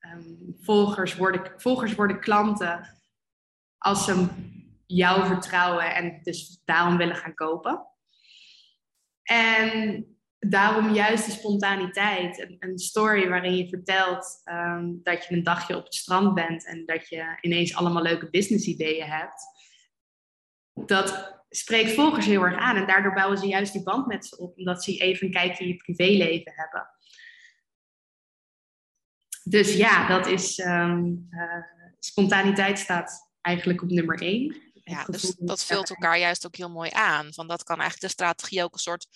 um, 0.00 0.56
volgers, 0.60 1.16
worden, 1.16 1.52
volgers 1.56 1.94
worden 1.94 2.20
klanten 2.20 3.00
als 3.78 4.04
ze 4.04 4.26
jou 4.86 5.26
vertrouwen 5.26 5.94
en 5.94 6.20
dus 6.22 6.60
daarom 6.64 6.96
willen 6.96 7.16
gaan 7.16 7.34
kopen. 7.34 7.86
En 9.22 10.06
daarom 10.38 10.94
juist 10.94 11.24
de 11.24 11.30
spontaniteit. 11.30 12.40
Een, 12.40 12.56
een 12.58 12.78
story 12.78 13.28
waarin 13.28 13.56
je 13.56 13.68
vertelt 13.68 14.40
ehm, 14.44 14.92
dat 15.02 15.24
je 15.24 15.34
een 15.34 15.42
dagje 15.42 15.76
op 15.76 15.84
het 15.84 15.94
strand 15.94 16.34
bent 16.34 16.66
en 16.66 16.86
dat 16.86 17.08
je 17.08 17.38
ineens 17.40 17.74
allemaal 17.74 18.02
leuke 18.02 18.30
business 18.30 18.66
ideeën 18.66 19.06
hebt. 19.06 19.42
Dat 20.72 21.36
spreekt 21.50 21.92
volgers 21.92 22.26
heel 22.26 22.42
erg 22.42 22.56
aan 22.56 22.76
en 22.76 22.86
daardoor 22.86 23.14
bouwen 23.14 23.38
ze 23.38 23.46
juist 23.46 23.72
die 23.72 23.82
band 23.82 24.06
met 24.06 24.26
ze 24.26 24.38
op, 24.38 24.56
omdat 24.56 24.84
ze 24.84 24.96
even 24.96 25.26
een 25.26 25.32
kijkje 25.32 25.64
in 25.64 25.70
je 25.70 25.76
privéleven 25.76 26.52
hebben. 26.54 26.88
Dus 29.42 29.76
ja, 29.76 30.08
dat 30.08 30.26
is 30.26 30.58
um, 30.58 31.28
uh, 31.30 31.42
spontaniteit 31.98 32.78
staat 32.78 33.30
eigenlijk 33.40 33.82
op 33.82 33.90
nummer 33.90 34.22
één. 34.22 34.56
Ja, 34.84 35.04
dus 35.04 35.34
dat 35.38 35.64
vult 35.64 35.90
elkaar 35.90 36.18
juist 36.18 36.46
ook 36.46 36.56
heel 36.56 36.70
mooi 36.70 36.90
aan. 36.92 37.32
Van 37.32 37.48
dat 37.48 37.62
kan 37.62 37.80
eigenlijk 37.80 38.06
de 38.06 38.22
strategie 38.22 38.62
ook 38.62 38.72
een 38.72 38.78
soort 38.78 39.06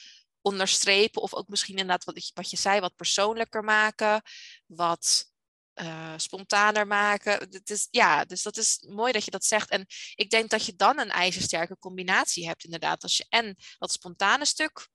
onderstrepen. 0.43 1.23
Of 1.23 1.35
ook 1.35 1.49
misschien 1.49 1.77
inderdaad 1.77 2.05
wat, 2.05 2.31
wat 2.35 2.51
je 2.51 2.57
zei, 2.57 2.81
wat 2.81 2.97
persoonlijker 2.97 3.65
maken. 3.65 4.23
Wat 4.67 5.31
uh, 5.75 6.15
spontaner 6.17 6.87
maken. 6.87 7.33
Het 7.33 7.71
is, 7.71 7.89
ja, 7.91 8.25
dus 8.25 8.43
dat 8.43 8.57
is 8.57 8.85
mooi 8.89 9.13
dat 9.13 9.25
je 9.25 9.31
dat 9.31 9.45
zegt. 9.45 9.71
En 9.71 9.87
ik 10.15 10.31
denk 10.31 10.51
dat 10.51 10.67
je 10.67 10.77
dan 10.77 10.99
een 10.99 11.11
ijzersterke 11.11 11.79
combinatie 11.79 12.47
hebt, 12.47 12.65
inderdaad. 12.65 13.03
Als 13.03 13.17
je 13.17 13.27
en 13.29 13.57
dat 13.79 13.93
spontane 13.93 14.45
stuk 14.45 14.89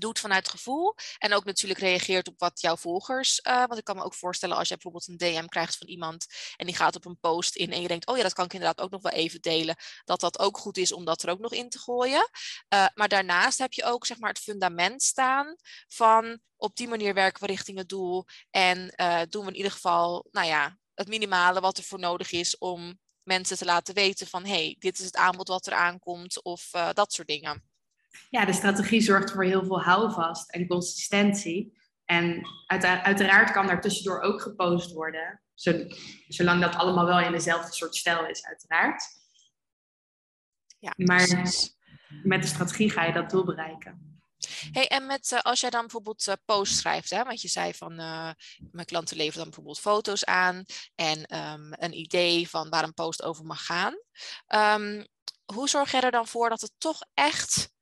doet 0.00 0.18
vanuit 0.18 0.48
gevoel. 0.48 0.94
En 1.18 1.34
ook 1.34 1.44
natuurlijk 1.44 1.80
reageert 1.80 2.28
op 2.28 2.38
wat 2.38 2.60
jouw 2.60 2.76
volgers. 2.76 3.40
Uh, 3.42 3.58
want 3.58 3.78
ik 3.78 3.84
kan 3.84 3.96
me 3.96 4.02
ook 4.02 4.14
voorstellen 4.14 4.56
als 4.56 4.68
je 4.68 4.74
bijvoorbeeld 4.74 5.08
een 5.08 5.16
DM 5.16 5.46
krijgt 5.46 5.76
van 5.76 5.86
iemand. 5.86 6.26
en 6.56 6.66
die 6.66 6.76
gaat 6.76 6.96
op 6.96 7.04
een 7.04 7.18
post 7.20 7.56
in. 7.56 7.72
en 7.72 7.82
je 7.82 7.88
denkt: 7.88 8.06
oh 8.06 8.16
ja, 8.16 8.22
dat 8.22 8.32
kan 8.32 8.44
ik 8.44 8.52
inderdaad 8.52 8.80
ook 8.84 8.90
nog 8.90 9.02
wel 9.02 9.12
even 9.12 9.40
delen. 9.40 9.76
Dat 10.04 10.20
dat 10.20 10.38
ook 10.38 10.58
goed 10.58 10.76
is 10.76 10.92
om 10.92 11.04
dat 11.04 11.22
er 11.22 11.30
ook 11.30 11.38
nog 11.38 11.52
in 11.52 11.68
te 11.68 11.78
gooien. 11.78 12.28
Uh, 12.74 12.86
maar 12.94 13.08
daarnaast 13.08 13.58
heb 13.58 13.72
je 13.72 13.84
ook 13.84 14.06
zeg 14.06 14.18
maar 14.18 14.30
het 14.30 14.38
fundament 14.38 15.02
staan 15.02 15.56
van. 15.88 16.40
op 16.56 16.76
die 16.76 16.88
manier 16.88 17.14
werken 17.14 17.40
we 17.40 17.46
richting 17.46 17.78
het 17.78 17.88
doel. 17.88 18.24
En 18.50 18.92
uh, 18.96 19.20
doen 19.28 19.44
we 19.44 19.50
in 19.50 19.56
ieder 19.56 19.72
geval, 19.72 20.26
nou 20.30 20.46
ja, 20.46 20.78
het 20.94 21.08
minimale 21.08 21.60
wat 21.60 21.78
er 21.78 21.84
voor 21.84 21.98
nodig 21.98 22.32
is 22.32 22.58
om 22.58 22.98
mensen 23.22 23.56
te 23.56 23.64
laten 23.64 23.94
weten 23.94 24.26
van 24.26 24.44
hey, 24.44 24.76
dit 24.78 24.98
is 24.98 25.04
het 25.04 25.16
aanbod 25.16 25.48
wat 25.48 25.66
er 25.66 25.72
aankomt 25.72 26.42
of 26.42 26.70
dat 26.92 27.12
soort 27.12 27.28
dingen 27.28 27.64
ja, 28.30 28.44
de 28.44 28.52
strategie 28.52 29.00
zorgt 29.00 29.30
voor 29.30 29.44
heel 29.44 29.64
veel 29.64 29.80
houvast 29.80 30.50
en 30.50 30.66
consistentie. 30.66 31.78
En 32.04 32.46
uiteraard 33.02 33.50
kan 33.50 33.66
daar 33.66 33.80
tussendoor 33.80 34.20
ook 34.20 34.42
gepost 34.42 34.92
worden, 34.92 35.42
zolang 36.28 36.60
dat 36.60 36.74
allemaal 36.74 37.06
wel 37.06 37.20
in 37.20 37.32
dezelfde 37.32 37.72
soort 37.72 37.96
stijl 37.96 38.26
is, 38.26 38.44
uiteraard. 38.44 39.04
Ja, 40.78 40.92
maar 40.96 41.28
met 42.22 42.42
de 42.42 42.48
strategie 42.48 42.90
ga 42.90 43.04
je 43.04 43.12
dat 43.12 43.30
doel 43.30 43.44
bereiken. 43.44 44.20
Hey, 44.72 44.88
en 44.88 45.06
met, 45.06 45.30
uh, 45.30 45.40
als 45.40 45.60
jij 45.60 45.70
dan 45.70 45.80
bijvoorbeeld 45.80 46.26
uh, 46.26 46.34
post 46.44 46.76
schrijft, 46.76 47.10
hè, 47.10 47.22
want 47.22 47.40
je 47.40 47.48
zei 47.48 47.74
van 47.74 47.92
uh, 47.92 48.30
mijn 48.70 48.86
klanten 48.86 49.16
leveren 49.16 49.38
dan 49.38 49.46
bijvoorbeeld 49.46 49.80
foto's 49.80 50.24
aan 50.24 50.64
en 50.94 51.36
um, 51.36 51.72
een 51.72 51.98
idee 51.98 52.48
van 52.48 52.68
waar 52.68 52.84
een 52.84 52.94
post 52.94 53.22
over 53.22 53.44
mag 53.44 53.66
gaan. 53.66 53.94
Um, 54.80 55.06
hoe 55.44 55.68
zorg 55.68 55.90
je 55.90 56.00
er 56.00 56.10
dan 56.10 56.26
voor 56.26 56.48
dat 56.48 56.60
het 56.60 56.72
toch 56.78 57.02
echt 57.14 57.74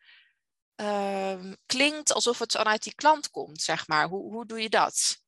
Ehm, 0.74 1.54
klinkt 1.66 2.12
alsof 2.12 2.38
het 2.38 2.52
vanuit 2.52 2.82
die 2.82 2.94
klant 2.94 3.30
komt, 3.30 3.62
zeg 3.62 3.88
maar. 3.88 4.08
Hoe, 4.08 4.32
hoe 4.32 4.46
doe 4.46 4.60
je 4.60 4.68
dat? 4.68 5.22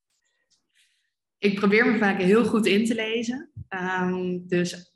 Ik 1.38 1.54
probeer 1.54 1.86
me 1.86 1.98
vaak 1.98 2.20
heel 2.20 2.44
goed 2.44 2.66
in 2.66 2.84
te 2.84 2.94
lezen. 2.94 3.50
Um, 3.68 4.48
dus 4.48 4.92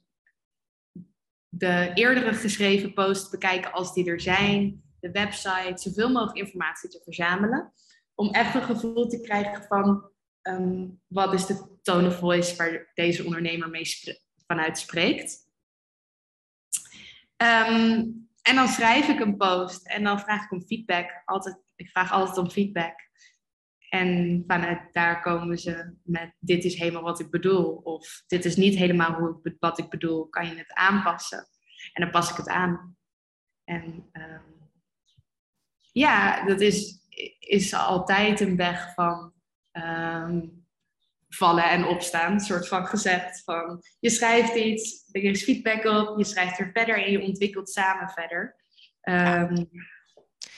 de 1.48 1.90
eerdere 1.94 2.34
geschreven 2.34 2.92
posts 2.92 3.30
bekijken 3.30 3.72
als 3.72 3.94
die 3.94 4.10
er 4.10 4.20
zijn, 4.20 4.82
de 5.00 5.10
website, 5.10 5.72
zoveel 5.74 6.10
mogelijk 6.10 6.38
informatie 6.38 6.90
te 6.90 7.00
verzamelen. 7.04 7.72
Om 8.14 8.34
even 8.34 8.60
een 8.60 8.66
gevoel 8.66 9.08
te 9.08 9.20
krijgen 9.20 9.64
van 9.64 10.10
um, 10.42 11.00
wat 11.06 11.34
is 11.34 11.46
de 11.46 11.78
tone 11.82 12.08
of 12.08 12.18
voice 12.18 12.56
waar 12.56 12.90
deze 12.94 13.24
ondernemer 13.24 13.68
mee 13.68 13.86
vanuit 14.46 14.78
spreekt. 14.78 15.48
En 18.42 18.54
dan 18.54 18.68
schrijf 18.68 19.08
ik 19.08 19.20
een 19.20 19.36
post 19.36 19.86
en 19.88 20.04
dan 20.04 20.20
vraag 20.20 20.44
ik 20.44 20.52
om 20.52 20.62
feedback. 20.62 21.22
Altijd, 21.24 21.58
ik 21.76 21.88
vraag 21.90 22.12
altijd 22.12 22.38
om 22.38 22.50
feedback. 22.50 23.08
En 23.88 24.44
vanuit 24.46 24.92
daar 24.92 25.22
komen 25.22 25.58
ze 25.58 25.94
met 26.02 26.32
dit 26.38 26.64
is 26.64 26.78
helemaal 26.78 27.02
wat 27.02 27.20
ik 27.20 27.30
bedoel. 27.30 27.74
Of 27.74 28.22
dit 28.26 28.44
is 28.44 28.56
niet 28.56 28.74
helemaal 28.74 29.12
hoe 29.12 29.40
ik, 29.42 29.56
wat 29.58 29.78
ik 29.78 29.88
bedoel. 29.88 30.28
Kan 30.28 30.46
je 30.46 30.54
het 30.54 30.72
aanpassen? 30.72 31.48
En 31.92 32.02
dan 32.02 32.10
pas 32.10 32.30
ik 32.30 32.36
het 32.36 32.48
aan. 32.48 32.96
En 33.64 34.10
um, 34.12 34.70
ja, 35.92 36.44
dat 36.44 36.60
is, 36.60 37.06
is 37.38 37.74
altijd 37.74 38.40
een 38.40 38.56
weg 38.56 38.94
van 38.94 39.32
um, 39.72 40.59
vallen 41.30 41.70
en 41.70 41.84
opstaan. 41.84 42.40
soort 42.40 42.68
van 42.68 42.86
gezegd 42.86 43.42
van 43.44 43.84
je 44.00 44.10
schrijft 44.10 44.54
iets, 44.54 45.08
er 45.12 45.22
is 45.22 45.42
feedback 45.42 45.84
op, 45.84 46.18
je 46.18 46.24
schrijft 46.24 46.58
er 46.58 46.70
verder 46.72 47.04
en 47.04 47.12
je 47.12 47.20
ontwikkelt 47.20 47.70
samen 47.70 48.10
verder. 48.10 48.56
Um, 49.02 49.70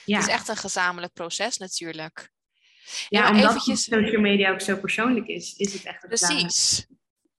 ja. 0.05 0.17
Het 0.17 0.27
is 0.27 0.33
echt 0.33 0.47
een 0.47 0.57
gezamenlijk 0.57 1.13
proces 1.13 1.57
natuurlijk. 1.57 2.31
Ja, 3.09 3.29
omdat 3.29 3.49
eventjes... 3.49 3.83
social 3.83 4.21
media 4.21 4.51
ook 4.51 4.61
zo 4.61 4.77
persoonlijk 4.77 5.27
is, 5.27 5.53
is 5.55 5.73
het 5.73 5.83
echt 5.83 6.03
een 6.03 6.09
Precies. 6.09 6.85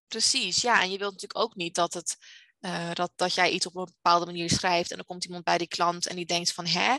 Precies, 0.09 0.63
ja. 0.63 0.83
En 0.83 0.91
je 0.91 0.99
wilt 0.99 1.13
natuurlijk 1.13 1.39
ook 1.39 1.55
niet 1.55 1.75
dat, 1.75 1.95
het, 1.95 2.17
uh, 2.61 2.93
dat, 2.93 3.13
dat 3.17 3.35
jij 3.35 3.51
iets 3.51 3.67
op 3.67 3.77
een 3.77 3.85
bepaalde 3.85 4.27
manier 4.27 4.51
schrijft 4.51 4.91
en 4.91 4.97
dan 4.97 5.07
komt 5.07 5.25
iemand 5.25 5.45
bij 5.45 5.59
die 5.59 5.69
klant 5.69 6.07
en 6.07 6.17
die 6.17 6.27
denkt 6.27 6.53
van 6.53 6.67
hè, 6.67 6.97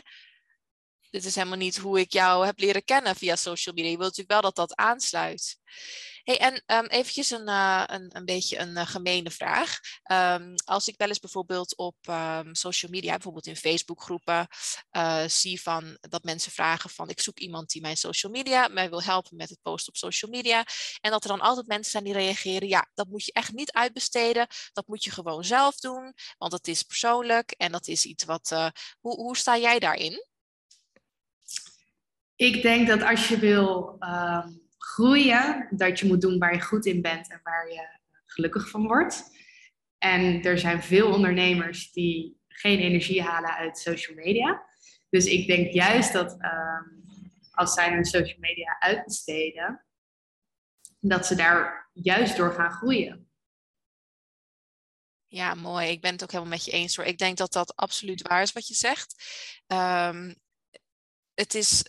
dit 1.10 1.24
is 1.24 1.34
helemaal 1.34 1.58
niet 1.58 1.76
hoe 1.76 2.00
ik 2.00 2.12
jou 2.12 2.46
heb 2.46 2.58
leren 2.58 2.84
kennen 2.84 3.16
via 3.16 3.36
social 3.36 3.74
media. 3.74 3.90
Je 3.90 3.96
wilt 3.96 4.16
natuurlijk 4.16 4.40
wel 4.40 4.52
dat 4.52 4.68
dat 4.68 4.76
aansluit. 4.76 5.58
Hey, 6.26 6.38
en 6.38 6.62
um, 6.66 6.86
eventjes 6.86 7.30
een, 7.30 7.48
uh, 7.48 7.84
een, 7.86 8.16
een 8.16 8.24
beetje 8.24 8.58
een 8.58 8.76
uh, 8.76 8.86
gemene 8.86 9.30
vraag. 9.30 9.78
Um, 10.12 10.54
als 10.64 10.88
ik 10.88 10.94
wel 10.96 11.08
eens 11.08 11.18
bijvoorbeeld 11.18 11.76
op 11.76 11.96
um, 12.08 12.54
social 12.54 12.90
media, 12.90 13.12
bijvoorbeeld 13.12 13.46
in 13.46 13.56
Facebookgroepen, 13.56 14.46
uh, 14.96 15.24
zie 15.26 15.62
van 15.62 15.98
dat 16.00 16.24
mensen 16.24 16.52
vragen 16.52 16.90
van 16.90 17.08
ik 17.08 17.20
zoek 17.20 17.38
iemand 17.38 17.70
die 17.70 17.80
mijn 17.80 17.96
social 17.96 18.32
media 18.32 18.68
mij 18.68 18.90
wil 18.90 19.02
helpen 19.02 19.36
met 19.36 19.48
het 19.48 19.58
posten 19.62 19.92
op 19.92 19.96
social 19.98 20.30
media. 20.30 20.64
En 21.00 21.10
dat 21.10 21.22
er 21.22 21.28
dan 21.28 21.40
altijd 21.40 21.66
mensen 21.66 21.90
zijn 21.90 22.04
die 22.04 22.12
reageren, 22.12 22.68
ja, 22.68 22.90
dat 22.94 23.08
moet 23.08 23.24
je 23.24 23.32
echt 23.32 23.52
niet 23.52 23.72
uitbesteden. 23.72 24.46
Dat 24.72 24.86
moet 24.86 25.04
je 25.04 25.10
gewoon 25.10 25.44
zelf 25.44 25.76
doen, 25.76 26.14
want 26.38 26.52
het 26.52 26.68
is 26.68 26.82
persoonlijk 26.82 27.50
en 27.50 27.72
dat 27.72 27.86
is 27.86 28.04
iets 28.04 28.24
wat. 28.24 28.48
hoe, 29.00 29.14
hoe 29.14 29.36
sta 29.36 29.58
jij 29.58 29.78
daarin? 29.78 30.26
Ik 32.36 32.62
denk 32.62 32.86
dat 32.86 33.02
als 33.02 33.28
je 33.28 33.38
wil 33.38 33.98
groeien, 34.86 35.68
dat 35.70 35.98
je 35.98 36.06
moet 36.06 36.20
doen 36.20 36.38
waar 36.38 36.54
je 36.54 36.60
goed 36.60 36.86
in 36.86 37.02
bent 37.02 37.30
en 37.30 37.40
waar 37.42 37.72
je 37.72 37.88
gelukkig 38.26 38.68
van 38.68 38.86
wordt. 38.86 39.24
En 39.98 40.42
er 40.42 40.58
zijn 40.58 40.82
veel 40.82 41.12
ondernemers 41.12 41.92
die 41.92 42.40
geen 42.48 42.78
energie 42.78 43.22
halen 43.22 43.54
uit 43.54 43.78
social 43.78 44.16
media. 44.16 44.64
Dus 45.10 45.24
ik 45.24 45.46
denk 45.46 45.72
juist 45.72 46.12
dat 46.12 46.32
um, 46.32 47.04
als 47.50 47.72
zij 47.72 47.92
hun 47.92 48.04
social 48.04 48.38
media 48.38 48.76
uitbesteden, 48.78 49.86
dat 51.00 51.26
ze 51.26 51.34
daar 51.34 51.90
juist 51.92 52.36
door 52.36 52.52
gaan 52.52 52.70
groeien. 52.70 53.30
Ja, 55.26 55.54
mooi. 55.54 55.88
Ik 55.88 56.00
ben 56.00 56.12
het 56.12 56.22
ook 56.22 56.30
helemaal 56.30 56.52
met 56.52 56.64
je 56.64 56.70
eens 56.70 56.96
hoor. 56.96 57.04
Ik 57.04 57.18
denk 57.18 57.36
dat 57.36 57.52
dat 57.52 57.76
absoluut 57.76 58.22
waar 58.22 58.42
is 58.42 58.52
wat 58.52 58.68
je 58.68 58.74
zegt. 58.74 59.14
Um, 59.66 60.34
het 61.34 61.54
is 61.54 61.84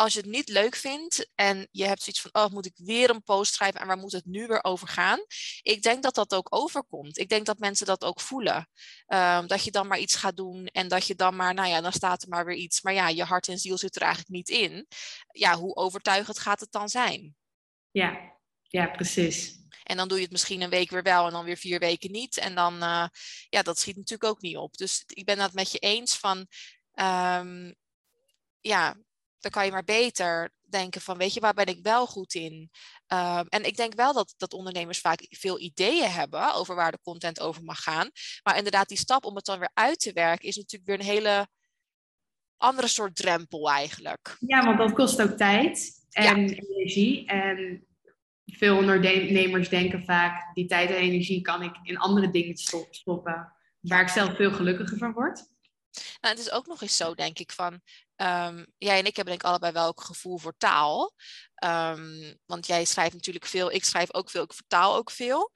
als 0.00 0.12
je 0.12 0.20
het 0.20 0.28
niet 0.28 0.48
leuk 0.48 0.76
vindt 0.76 1.30
en 1.34 1.68
je 1.70 1.84
hebt 1.84 2.02
zoiets 2.02 2.20
van, 2.20 2.42
oh, 2.42 2.50
moet 2.50 2.66
ik 2.66 2.76
weer 2.76 3.10
een 3.10 3.22
post 3.22 3.54
schrijven 3.54 3.80
en 3.80 3.86
waar 3.86 3.98
moet 3.98 4.12
het 4.12 4.24
nu 4.24 4.46
weer 4.46 4.64
over 4.64 4.88
gaan? 4.88 5.18
Ik 5.62 5.82
denk 5.82 6.02
dat 6.02 6.14
dat 6.14 6.34
ook 6.34 6.46
overkomt. 6.50 7.18
Ik 7.18 7.28
denk 7.28 7.46
dat 7.46 7.58
mensen 7.58 7.86
dat 7.86 8.04
ook 8.04 8.20
voelen. 8.20 8.68
Um, 9.06 9.46
dat 9.46 9.64
je 9.64 9.70
dan 9.70 9.86
maar 9.86 9.98
iets 9.98 10.14
gaat 10.14 10.36
doen 10.36 10.66
en 10.66 10.88
dat 10.88 11.06
je 11.06 11.14
dan 11.14 11.36
maar, 11.36 11.54
nou 11.54 11.68
ja, 11.68 11.80
dan 11.80 11.92
staat 11.92 12.22
er 12.22 12.28
maar 12.28 12.44
weer 12.44 12.56
iets. 12.56 12.82
Maar 12.82 12.92
ja, 12.92 13.08
je 13.08 13.24
hart 13.24 13.48
en 13.48 13.58
ziel 13.58 13.78
zit 13.78 13.96
er 13.96 14.02
eigenlijk 14.02 14.30
niet 14.32 14.48
in. 14.48 14.86
Ja, 15.30 15.56
hoe 15.56 15.76
overtuigend 15.76 16.38
gaat 16.38 16.60
het 16.60 16.72
dan 16.72 16.88
zijn? 16.88 17.36
Ja, 17.90 18.38
ja, 18.62 18.86
precies. 18.86 19.58
En 19.82 19.96
dan 19.96 20.08
doe 20.08 20.16
je 20.16 20.22
het 20.22 20.32
misschien 20.32 20.60
een 20.60 20.70
week 20.70 20.90
weer 20.90 21.02
wel 21.02 21.26
en 21.26 21.32
dan 21.32 21.44
weer 21.44 21.56
vier 21.56 21.78
weken 21.78 22.10
niet. 22.10 22.36
En 22.36 22.54
dan, 22.54 22.74
uh, 22.74 23.06
ja, 23.48 23.62
dat 23.62 23.78
schiet 23.78 23.96
natuurlijk 23.96 24.30
ook 24.30 24.40
niet 24.40 24.56
op. 24.56 24.76
Dus 24.76 25.02
ik 25.06 25.24
ben 25.24 25.38
het 25.38 25.52
met 25.52 25.72
je 25.72 25.78
eens 25.78 26.16
van, 26.16 26.46
um, 26.94 27.74
ja, 28.60 28.96
dan 29.40 29.50
kan 29.50 29.64
je 29.64 29.70
maar 29.70 29.84
beter 29.84 30.52
denken 30.68 31.00
van, 31.00 31.18
weet 31.18 31.34
je, 31.34 31.40
waar 31.40 31.54
ben 31.54 31.66
ik 31.66 31.78
wel 31.82 32.06
goed 32.06 32.34
in? 32.34 32.70
Um, 33.12 33.46
en 33.48 33.64
ik 33.64 33.76
denk 33.76 33.94
wel 33.94 34.12
dat, 34.12 34.34
dat 34.36 34.52
ondernemers 34.52 35.00
vaak 35.00 35.26
veel 35.28 35.60
ideeën 35.60 36.10
hebben 36.10 36.54
over 36.54 36.74
waar 36.74 36.90
de 36.90 37.00
content 37.02 37.40
over 37.40 37.62
mag 37.64 37.82
gaan. 37.82 38.10
Maar 38.42 38.56
inderdaad, 38.56 38.88
die 38.88 38.98
stap 38.98 39.24
om 39.24 39.36
het 39.36 39.44
dan 39.44 39.58
weer 39.58 39.70
uit 39.74 40.00
te 40.00 40.12
werken 40.12 40.48
is 40.48 40.56
natuurlijk 40.56 40.90
weer 40.90 40.98
een 40.98 41.14
hele 41.14 41.48
andere 42.56 42.88
soort 42.88 43.16
drempel 43.16 43.70
eigenlijk. 43.70 44.36
Ja, 44.38 44.64
want 44.64 44.78
dat 44.78 44.92
kost 44.92 45.22
ook 45.22 45.36
tijd 45.36 45.90
en 46.10 46.48
energie. 46.48 47.26
En 47.26 47.84
veel 48.44 48.76
ondernemers 48.76 49.68
denken 49.68 50.04
vaak, 50.04 50.54
die 50.54 50.66
tijd 50.66 50.90
en 50.90 50.96
energie 50.96 51.40
kan 51.40 51.62
ik 51.62 51.78
in 51.82 51.98
andere 51.98 52.30
dingen 52.30 52.56
stoppen, 52.90 53.52
waar 53.80 54.02
ik 54.02 54.08
zelf 54.08 54.36
veel 54.36 54.52
gelukkiger 54.52 54.98
van 54.98 55.12
word. 55.12 55.48
Nou, 56.20 56.34
het 56.34 56.38
is 56.38 56.50
ook 56.50 56.66
nog 56.66 56.82
eens 56.82 56.96
zo, 56.96 57.14
denk 57.14 57.38
ik, 57.38 57.52
van 57.52 57.80
um, 58.22 58.66
jij 58.78 58.98
en 58.98 59.06
ik 59.06 59.16
hebben 59.16 59.24
denk 59.24 59.40
ik 59.40 59.48
allebei 59.48 59.72
wel 59.72 59.86
ook 59.86 60.00
gevoel 60.00 60.38
voor 60.38 60.56
taal. 60.56 61.14
Um, 61.64 62.38
want 62.46 62.66
jij 62.66 62.84
schrijft 62.84 63.14
natuurlijk 63.14 63.46
veel, 63.46 63.70
ik 63.70 63.84
schrijf 63.84 64.14
ook 64.14 64.30
veel, 64.30 64.42
ik 64.42 64.52
vertaal 64.52 64.96
ook 64.96 65.10
veel. 65.10 65.50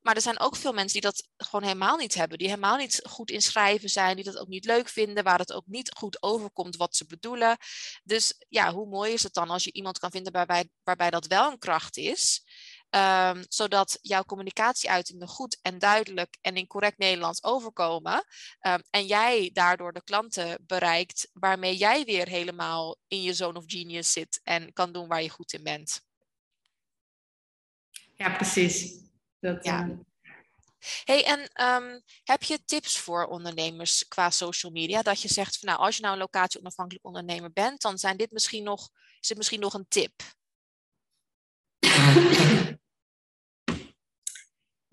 Maar 0.00 0.14
er 0.14 0.22
zijn 0.22 0.40
ook 0.40 0.56
veel 0.56 0.72
mensen 0.72 1.00
die 1.00 1.10
dat 1.10 1.28
gewoon 1.36 1.62
helemaal 1.62 1.96
niet 1.96 2.14
hebben. 2.14 2.38
Die 2.38 2.48
helemaal 2.48 2.76
niet 2.76 3.00
goed 3.08 3.30
in 3.30 3.42
schrijven 3.42 3.88
zijn, 3.88 4.16
die 4.16 4.24
dat 4.24 4.38
ook 4.38 4.48
niet 4.48 4.64
leuk 4.64 4.88
vinden, 4.88 5.24
waar 5.24 5.38
het 5.38 5.52
ook 5.52 5.66
niet 5.66 5.94
goed 5.98 6.22
overkomt 6.22 6.76
wat 6.76 6.96
ze 6.96 7.06
bedoelen. 7.06 7.56
Dus 8.04 8.34
ja, 8.48 8.72
hoe 8.72 8.88
mooi 8.88 9.12
is 9.12 9.22
het 9.22 9.34
dan 9.34 9.50
als 9.50 9.64
je 9.64 9.72
iemand 9.72 9.98
kan 9.98 10.10
vinden 10.10 10.32
waarbij, 10.32 10.68
waarbij 10.82 11.10
dat 11.10 11.26
wel 11.26 11.50
een 11.50 11.58
kracht 11.58 11.96
is. 11.96 12.42
Ehm, 12.92 13.42
zodat 13.48 13.98
jouw 14.00 14.24
communicatieuitingen 14.24 15.28
goed 15.28 15.58
en 15.62 15.78
duidelijk 15.78 16.36
en 16.40 16.56
in 16.56 16.66
correct 16.66 16.98
Nederlands 16.98 17.44
overkomen. 17.44 18.24
Ehm, 18.60 18.80
en 18.90 19.06
jij 19.06 19.50
daardoor 19.52 19.92
de 19.92 20.02
klanten 20.04 20.64
bereikt 20.66 21.28
waarmee 21.32 21.76
jij 21.76 22.04
weer 22.04 22.28
helemaal 22.28 22.96
in 23.08 23.22
je 23.22 23.34
zone 23.34 23.58
of 23.58 23.64
genius 23.66 24.12
zit 24.12 24.40
en 24.42 24.72
kan 24.72 24.92
doen 24.92 25.08
waar 25.08 25.22
je 25.22 25.28
goed 25.28 25.52
in 25.52 25.62
bent. 25.62 26.02
Ja, 28.16 28.30
precies. 28.30 28.94
Dat, 29.40 29.64
ja. 29.64 29.86
Uh... 29.86 29.98
Hey, 31.04 31.24
en 31.24 31.48
ehm, 31.52 32.00
heb 32.24 32.42
je 32.42 32.64
tips 32.64 32.98
voor 32.98 33.24
ondernemers 33.26 34.08
qua 34.08 34.30
social 34.30 34.72
media? 34.72 35.02
Dat 35.02 35.22
je 35.22 35.28
zegt 35.28 35.58
van 35.58 35.68
nou, 35.68 35.80
als 35.80 35.96
je 35.96 36.02
nou 36.02 36.14
een 36.14 36.20
locatie 36.20 36.60
onafhankelijk 36.60 37.06
ondernemer 37.06 37.52
bent, 37.52 37.80
dan 37.80 37.98
zijn 37.98 38.16
dit 38.16 38.30
misschien 38.30 38.64
nog, 38.64 38.90
is 39.20 39.28
het 39.28 39.38
misschien 39.38 39.60
nog 39.60 39.74
een 39.74 39.88
tip. 39.88 40.12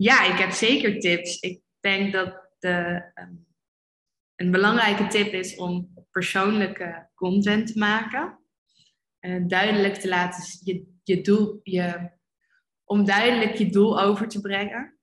Ja, 0.00 0.24
ik 0.24 0.38
heb 0.38 0.50
zeker 0.50 1.00
tips. 1.00 1.40
Ik 1.40 1.62
denk 1.80 2.12
dat 2.12 2.48
de, 2.58 3.10
ehm, 3.14 3.34
een 4.36 4.50
belangrijke 4.50 5.06
tip 5.06 5.32
is 5.32 5.56
om 5.56 5.94
persoonlijke 6.10 7.08
content 7.14 7.66
te 7.72 7.78
maken. 7.78 8.38
En 9.18 9.48
duidelijk 9.48 9.94
te 9.94 10.08
laten 10.08 10.44
je, 10.64 10.98
je 11.02 11.20
doel, 11.20 11.60
je, 11.62 12.10
om 12.84 13.04
duidelijk 13.04 13.54
je 13.54 13.70
doel 13.70 14.00
over 14.00 14.28
te 14.28 14.40
brengen. 14.40 14.98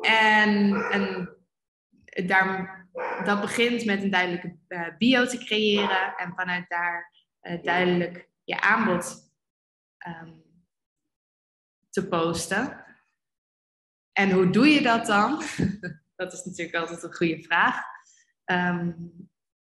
En, 0.00 0.74
en 0.90 1.36
daar, 2.26 2.88
dat 3.24 3.40
begint 3.40 3.84
met 3.84 4.02
een 4.02 4.10
duidelijke 4.10 4.58
uh, 4.68 4.96
bio 4.98 5.26
te 5.26 5.38
creëren 5.38 6.14
en 6.16 6.32
vanuit 6.36 6.68
daar 6.68 7.12
uh, 7.42 7.62
duidelijk 7.62 8.28
je 8.42 8.60
aanbod 8.60 9.32
um, 10.06 10.43
te 11.94 12.08
posten. 12.08 12.84
En 14.12 14.30
hoe 14.30 14.50
doe 14.50 14.68
je 14.68 14.82
dat 14.82 15.06
dan? 15.06 15.42
dat 16.16 16.32
is 16.32 16.44
natuurlijk 16.44 16.76
altijd 16.76 17.02
een 17.02 17.14
goede 17.14 17.42
vraag. 17.42 17.76
Um, 18.44 19.12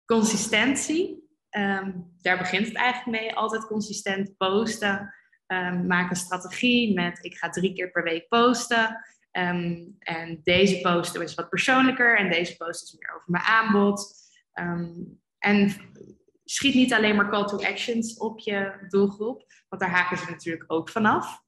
consistentie. 0.04 1.30
Um, 1.50 2.14
daar 2.18 2.38
begint 2.38 2.66
het 2.66 2.76
eigenlijk 2.76 3.20
mee. 3.20 3.34
Altijd 3.34 3.66
consistent 3.66 4.36
posten. 4.36 5.14
Um, 5.46 5.86
maak 5.86 6.10
een 6.10 6.16
strategie 6.16 6.94
met 6.94 7.24
ik 7.24 7.36
ga 7.36 7.48
drie 7.48 7.74
keer 7.74 7.90
per 7.90 8.02
week 8.02 8.28
posten. 8.28 9.04
en 9.30 10.40
deze 10.42 10.80
post 10.80 11.16
is 11.16 11.34
wat 11.34 11.48
persoonlijker 11.48 12.18
en 12.18 12.30
deze 12.30 12.56
post 12.56 12.82
is 12.82 12.96
meer 12.98 13.14
over 13.14 13.30
mijn 13.30 13.44
aanbod. 13.44 14.14
en 15.38 15.74
schiet 16.44 16.74
niet 16.74 16.92
alleen 16.92 17.16
maar 17.16 17.30
call 17.30 17.46
to 17.46 17.56
actions 17.56 18.18
op 18.18 18.38
je 18.38 18.86
doelgroep, 18.88 19.44
want 19.68 19.82
daar 19.82 19.90
haken 19.90 20.18
ze 20.18 20.30
natuurlijk 20.30 20.72
ook 20.72 20.90
vanaf. 20.90 21.41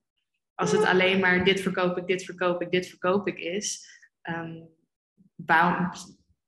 Als 0.54 0.72
het 0.72 0.84
alleen 0.84 1.20
maar 1.20 1.44
dit 1.44 1.60
verkoop 1.60 1.96
ik, 1.96 2.06
dit 2.06 2.24
verkoop 2.24 2.62
ik, 2.62 2.70
dit 2.70 2.88
verkoop 2.88 3.28
ik 3.28 3.38
is. 3.38 3.86
Um, 4.22 4.68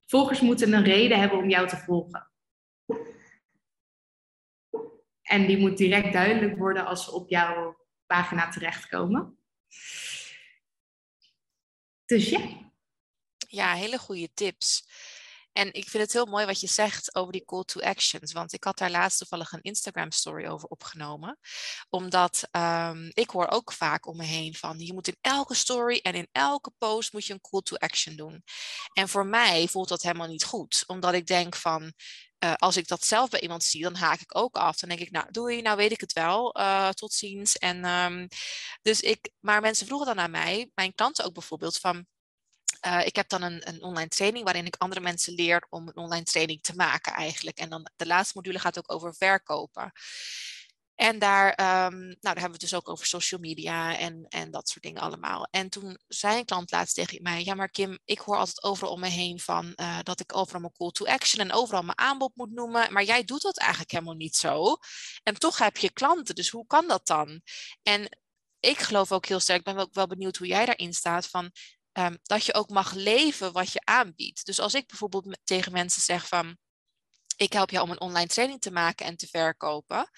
volgers 0.06 0.40
moeten 0.40 0.72
een 0.72 0.84
reden 0.84 1.20
hebben 1.20 1.38
om 1.38 1.48
jou 1.48 1.68
te 1.68 1.76
volgen. 1.76 2.30
En 5.22 5.46
die 5.46 5.58
moet 5.58 5.76
direct 5.76 6.12
duidelijk 6.12 6.58
worden 6.58 6.86
als 6.86 7.04
ze 7.04 7.12
op 7.12 7.28
jouw 7.28 7.86
pagina 8.06 8.48
terechtkomen. 8.48 9.38
Dus 12.04 12.28
ja. 12.28 12.70
Ja, 13.48 13.74
hele 13.74 13.98
goede 13.98 14.32
tips. 14.34 14.88
En 15.56 15.72
ik 15.72 15.88
vind 15.88 16.02
het 16.02 16.12
heel 16.12 16.26
mooi 16.26 16.46
wat 16.46 16.60
je 16.60 16.66
zegt 16.66 17.14
over 17.14 17.32
die 17.32 17.44
call 17.44 17.64
to 17.64 17.80
actions. 17.80 18.32
Want 18.32 18.52
ik 18.52 18.64
had 18.64 18.78
daar 18.78 18.90
laatst 18.90 19.18
toevallig 19.18 19.52
een 19.52 19.62
Instagram 19.62 20.10
story 20.10 20.46
over 20.46 20.68
opgenomen. 20.68 21.38
Omdat 21.88 22.48
um, 22.50 23.10
ik 23.12 23.30
hoor 23.30 23.48
ook 23.48 23.72
vaak 23.72 24.06
om 24.06 24.16
me 24.16 24.24
heen 24.24 24.54
van 24.54 24.78
je 24.78 24.92
moet 24.92 25.08
in 25.08 25.16
elke 25.20 25.54
story 25.54 25.98
en 26.02 26.14
in 26.14 26.28
elke 26.32 26.72
post 26.78 27.12
moet 27.12 27.24
je 27.24 27.32
een 27.32 27.40
call 27.40 27.60
to 27.60 27.76
action 27.76 28.16
doen. 28.16 28.42
En 28.92 29.08
voor 29.08 29.26
mij 29.26 29.68
voelt 29.68 29.88
dat 29.88 30.02
helemaal 30.02 30.28
niet 30.28 30.44
goed. 30.44 30.84
Omdat 30.86 31.14
ik 31.14 31.26
denk 31.26 31.56
van 31.56 31.92
uh, 32.44 32.54
als 32.54 32.76
ik 32.76 32.88
dat 32.88 33.04
zelf 33.04 33.30
bij 33.30 33.40
iemand 33.40 33.64
zie, 33.64 33.82
dan 33.82 33.94
haak 33.94 34.20
ik 34.20 34.36
ook 34.36 34.56
af. 34.56 34.76
Dan 34.76 34.88
denk 34.88 35.00
ik, 35.00 35.10
nou, 35.10 35.26
doei, 35.30 35.62
nou 35.62 35.76
weet 35.76 35.92
ik 35.92 36.00
het 36.00 36.12
wel. 36.12 36.58
Uh, 36.60 36.88
tot 36.88 37.12
ziens. 37.12 37.56
En 37.56 37.84
um, 37.84 38.28
dus 38.82 39.00
ik, 39.00 39.30
maar 39.40 39.60
mensen 39.60 39.86
vroegen 39.86 40.06
dan 40.06 40.20
aan 40.20 40.30
mij, 40.30 40.70
mijn 40.74 40.94
klanten 40.94 41.24
ook 41.24 41.34
bijvoorbeeld, 41.34 41.78
van 41.78 42.06
uh, 42.86 43.06
ik 43.06 43.16
heb 43.16 43.28
dan 43.28 43.42
een, 43.42 43.68
een, 43.68 43.82
online 43.82 44.08
training 44.08 44.44
waarin 44.44 44.66
ik 44.66 44.76
andere 44.78 45.00
mensen 45.00 45.34
leer 45.34 45.66
om 45.70 45.88
een 45.88 45.96
online 45.96 46.24
training 46.24 46.62
te 46.62 46.74
maken 46.74 47.12
eigenlijk. 47.12 47.58
En 47.58 47.68
dan 47.68 47.90
de 47.96 48.06
laatste 48.06 48.32
module 48.36 48.58
gaat 48.58 48.78
ook 48.78 48.92
over 48.92 49.14
verkopen. 49.14 49.92
En 50.94 51.18
daar, 51.18 51.48
um, 51.48 51.98
nou, 51.98 52.16
daar 52.20 52.32
hebben 52.32 52.42
we 52.42 52.50
het 52.50 52.60
dus 52.60 52.74
ook 52.74 52.88
over 52.88 53.06
social 53.06 53.40
media 53.40 53.98
en, 53.98 54.26
en 54.28 54.50
dat 54.50 54.68
soort 54.68 54.84
dingen 54.84 55.00
allemaal. 55.00 55.46
En 55.50 55.68
toen 55.68 55.98
zei 56.08 56.38
een 56.38 56.44
klant 56.44 56.70
laatst 56.70 56.94
tegen 56.94 57.22
mij, 57.22 57.44
ja 57.44 57.54
maar 57.54 57.70
Kim, 57.70 57.98
ik 58.04 58.18
hoor 58.18 58.36
altijd 58.36 58.62
overal 58.62 58.92
om 58.92 59.00
me 59.00 59.08
heen 59.08 59.40
van 59.40 59.72
uh, 59.76 59.98
dat 60.02 60.20
ik 60.20 60.36
overal 60.36 60.60
mijn 60.60 60.72
call 60.72 60.90
to 60.90 61.04
action 61.04 61.40
en 61.44 61.52
overal 61.52 61.82
mijn 61.82 61.98
aanbod 61.98 62.32
moet 62.34 62.52
noemen. 62.52 62.92
Maar 62.92 63.04
jij 63.04 63.24
doet 63.24 63.42
dat 63.42 63.58
eigenlijk 63.58 63.90
helemaal 63.90 64.14
niet 64.14 64.36
zo. 64.36 64.76
En 65.22 65.38
toch 65.38 65.58
heb 65.58 65.76
je 65.76 65.92
klanten, 65.92 66.34
dus 66.34 66.50
hoe 66.50 66.66
kan 66.66 66.88
dat 66.88 67.06
dan? 67.06 67.40
En 67.82 68.08
ik 68.60 68.78
geloof 68.78 69.12
ook 69.12 69.26
heel 69.26 69.40
sterk, 69.40 69.58
ik 69.58 69.74
ben 69.74 69.78
ook 69.78 69.94
wel 69.94 70.06
benieuwd 70.06 70.36
hoe 70.36 70.46
jij 70.46 70.66
daarin 70.66 70.94
staat, 70.94 71.26
van 71.26 71.50
um, 71.98 72.18
dat 72.22 72.44
je 72.44 72.54
ook 72.54 72.68
mag 72.68 72.92
leven 72.92 73.52
wat 73.52 73.72
je 73.72 73.80
aanbiedt. 73.84 74.46
Dus 74.46 74.60
als 74.60 74.74
ik 74.74 74.86
bijvoorbeeld 74.86 75.38
tegen 75.44 75.72
mensen 75.72 76.02
zeg 76.02 76.28
van, 76.28 76.56
ik 77.36 77.52
help 77.52 77.70
jou 77.70 77.84
om 77.84 77.90
een 77.90 78.00
online 78.00 78.28
training 78.28 78.60
te 78.60 78.70
maken 78.70 79.06
en 79.06 79.16
te 79.16 79.26
verkopen, 79.26 80.10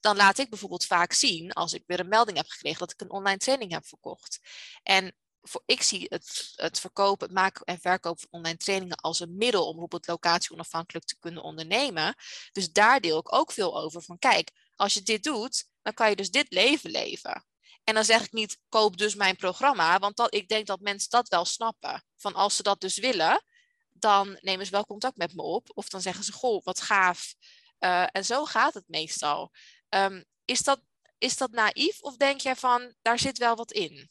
dan 0.00 0.16
laat 0.16 0.38
ik 0.38 0.50
bijvoorbeeld 0.50 0.84
vaak 0.84 1.12
zien, 1.12 1.52
als 1.52 1.72
ik 1.72 1.82
weer 1.86 2.00
een 2.00 2.08
melding 2.08 2.36
heb 2.36 2.48
gekregen, 2.48 2.78
dat 2.78 2.92
ik 2.92 3.00
een 3.00 3.10
online 3.10 3.38
training 3.38 3.72
heb 3.72 3.86
verkocht. 3.86 4.40
En 4.82 5.14
voor, 5.42 5.62
ik 5.66 5.82
zie 5.82 6.06
het, 6.08 6.52
het 6.54 6.80
verkopen, 6.80 7.26
het 7.26 7.36
maken 7.36 7.64
en 7.64 7.80
verkopen 7.80 8.20
van 8.20 8.30
online 8.30 8.56
trainingen 8.56 8.96
als 8.96 9.20
een 9.20 9.36
middel 9.36 9.62
om 9.62 9.70
bijvoorbeeld 9.70 10.06
locatie 10.06 10.52
onafhankelijk 10.52 11.04
te 11.04 11.18
kunnen 11.18 11.42
ondernemen. 11.42 12.14
Dus 12.52 12.72
daar 12.72 13.00
deel 13.00 13.18
ik 13.18 13.34
ook 13.34 13.52
veel 13.52 13.78
over 13.78 14.02
van, 14.02 14.18
kijk, 14.18 14.50
als 14.74 14.94
je 14.94 15.02
dit 15.02 15.22
doet, 15.22 15.68
dan 15.82 15.94
kan 15.94 16.10
je 16.10 16.16
dus 16.16 16.30
dit 16.30 16.52
leven 16.52 16.90
leven. 16.90 17.44
En 17.88 17.94
dan 17.94 18.04
zeg 18.04 18.24
ik 18.24 18.32
niet, 18.32 18.58
koop 18.68 18.96
dus 18.96 19.14
mijn 19.14 19.36
programma, 19.36 19.98
want 19.98 20.34
ik 20.34 20.48
denk 20.48 20.66
dat 20.66 20.80
mensen 20.80 21.10
dat 21.10 21.28
wel 21.28 21.44
snappen. 21.44 22.02
Van 22.16 22.34
als 22.34 22.56
ze 22.56 22.62
dat 22.62 22.80
dus 22.80 22.98
willen, 22.98 23.42
dan 23.92 24.38
nemen 24.40 24.66
ze 24.66 24.72
wel 24.72 24.84
contact 24.84 25.16
met 25.16 25.34
me 25.34 25.42
op. 25.42 25.70
Of 25.74 25.88
dan 25.88 26.00
zeggen 26.00 26.24
ze, 26.24 26.32
goh, 26.32 26.64
wat 26.64 26.80
gaaf. 26.80 27.34
Uh, 27.80 28.06
en 28.12 28.24
zo 28.24 28.44
gaat 28.44 28.74
het 28.74 28.84
meestal. 28.86 29.52
Um, 29.88 30.24
is, 30.44 30.62
dat, 30.62 30.80
is 31.18 31.36
dat 31.36 31.50
naïef 31.50 32.00
of 32.00 32.16
denk 32.16 32.40
jij 32.40 32.56
van, 32.56 32.94
daar 33.02 33.18
zit 33.18 33.38
wel 33.38 33.56
wat 33.56 33.72
in? 33.72 34.08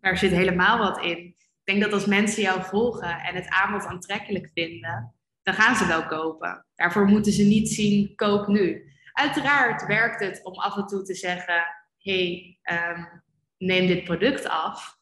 Daar 0.00 0.18
zit 0.18 0.30
helemaal 0.30 0.78
wat 0.78 1.02
in. 1.02 1.18
Ik 1.18 1.64
denk 1.64 1.82
dat 1.82 1.92
als 1.92 2.06
mensen 2.06 2.42
jou 2.42 2.64
volgen 2.64 3.20
en 3.20 3.34
het 3.34 3.48
aanbod 3.48 3.84
aantrekkelijk 3.84 4.50
vinden, 4.54 5.14
dan 5.42 5.54
gaan 5.54 5.76
ze 5.76 5.86
wel 5.86 6.06
kopen. 6.06 6.66
Daarvoor 6.74 7.06
moeten 7.06 7.32
ze 7.32 7.42
niet 7.42 7.68
zien, 7.68 8.14
koop 8.14 8.46
nu. 8.46 8.92
Uiteraard 9.12 9.86
werkt 9.86 10.20
het 10.20 10.44
om 10.44 10.54
af 10.54 10.76
en 10.76 10.86
toe 10.86 11.02
te 11.02 11.14
zeggen, 11.14 11.64
hey, 11.98 12.58
um, 12.62 13.22
neem 13.56 13.86
dit 13.86 14.04
product 14.04 14.44
af. 14.44 14.98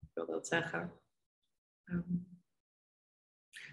Ik 0.00 0.10
wil 0.14 0.26
dat 0.26 0.46
zeggen. 0.46 1.00
Um, 1.84 2.40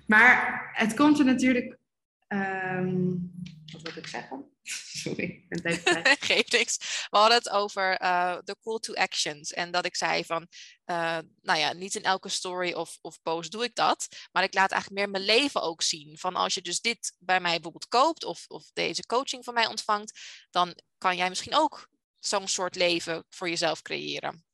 maar 0.07 0.69
het 0.73 0.93
komt 0.93 1.19
er 1.19 1.25
natuurlijk. 1.25 1.79
Um, 2.27 3.31
wat 3.71 3.81
wil 3.81 3.97
ik 3.97 4.07
zeggen? 4.07 4.54
Sorry, 5.03 5.45
het 5.49 5.65
even 5.65 6.17
Geeft 6.19 6.51
niks. 6.51 6.77
We 7.09 7.17
hadden 7.17 7.37
het 7.37 7.49
over 7.49 8.01
uh, 8.01 8.37
de 8.43 8.55
call 8.61 8.79
to 8.79 8.93
actions. 8.93 9.53
En 9.53 9.71
dat 9.71 9.85
ik 9.85 9.95
zei 9.95 10.25
van, 10.25 10.47
uh, 10.85 11.17
nou 11.41 11.59
ja, 11.59 11.73
niet 11.73 11.95
in 11.95 12.03
elke 12.03 12.29
story 12.29 12.73
of, 12.73 12.97
of 13.01 13.21
post 13.21 13.51
doe 13.51 13.63
ik 13.63 13.75
dat. 13.75 14.07
Maar 14.31 14.43
ik 14.43 14.53
laat 14.53 14.71
eigenlijk 14.71 15.01
meer 15.01 15.11
mijn 15.11 15.37
leven 15.37 15.61
ook 15.61 15.81
zien. 15.81 16.17
Van 16.17 16.35
als 16.35 16.53
je 16.53 16.61
dus 16.61 16.81
dit 16.81 17.15
bij 17.19 17.39
mij 17.39 17.53
bijvoorbeeld 17.53 17.87
koopt 17.87 18.23
of, 18.23 18.45
of 18.47 18.69
deze 18.73 19.05
coaching 19.05 19.43
van 19.43 19.53
mij 19.53 19.67
ontvangt, 19.67 20.19
dan 20.51 20.79
kan 20.97 21.15
jij 21.15 21.29
misschien 21.29 21.55
ook 21.55 21.89
zo'n 22.19 22.47
soort 22.47 22.75
leven 22.75 23.25
voor 23.29 23.49
jezelf 23.49 23.81
creëren. 23.81 24.45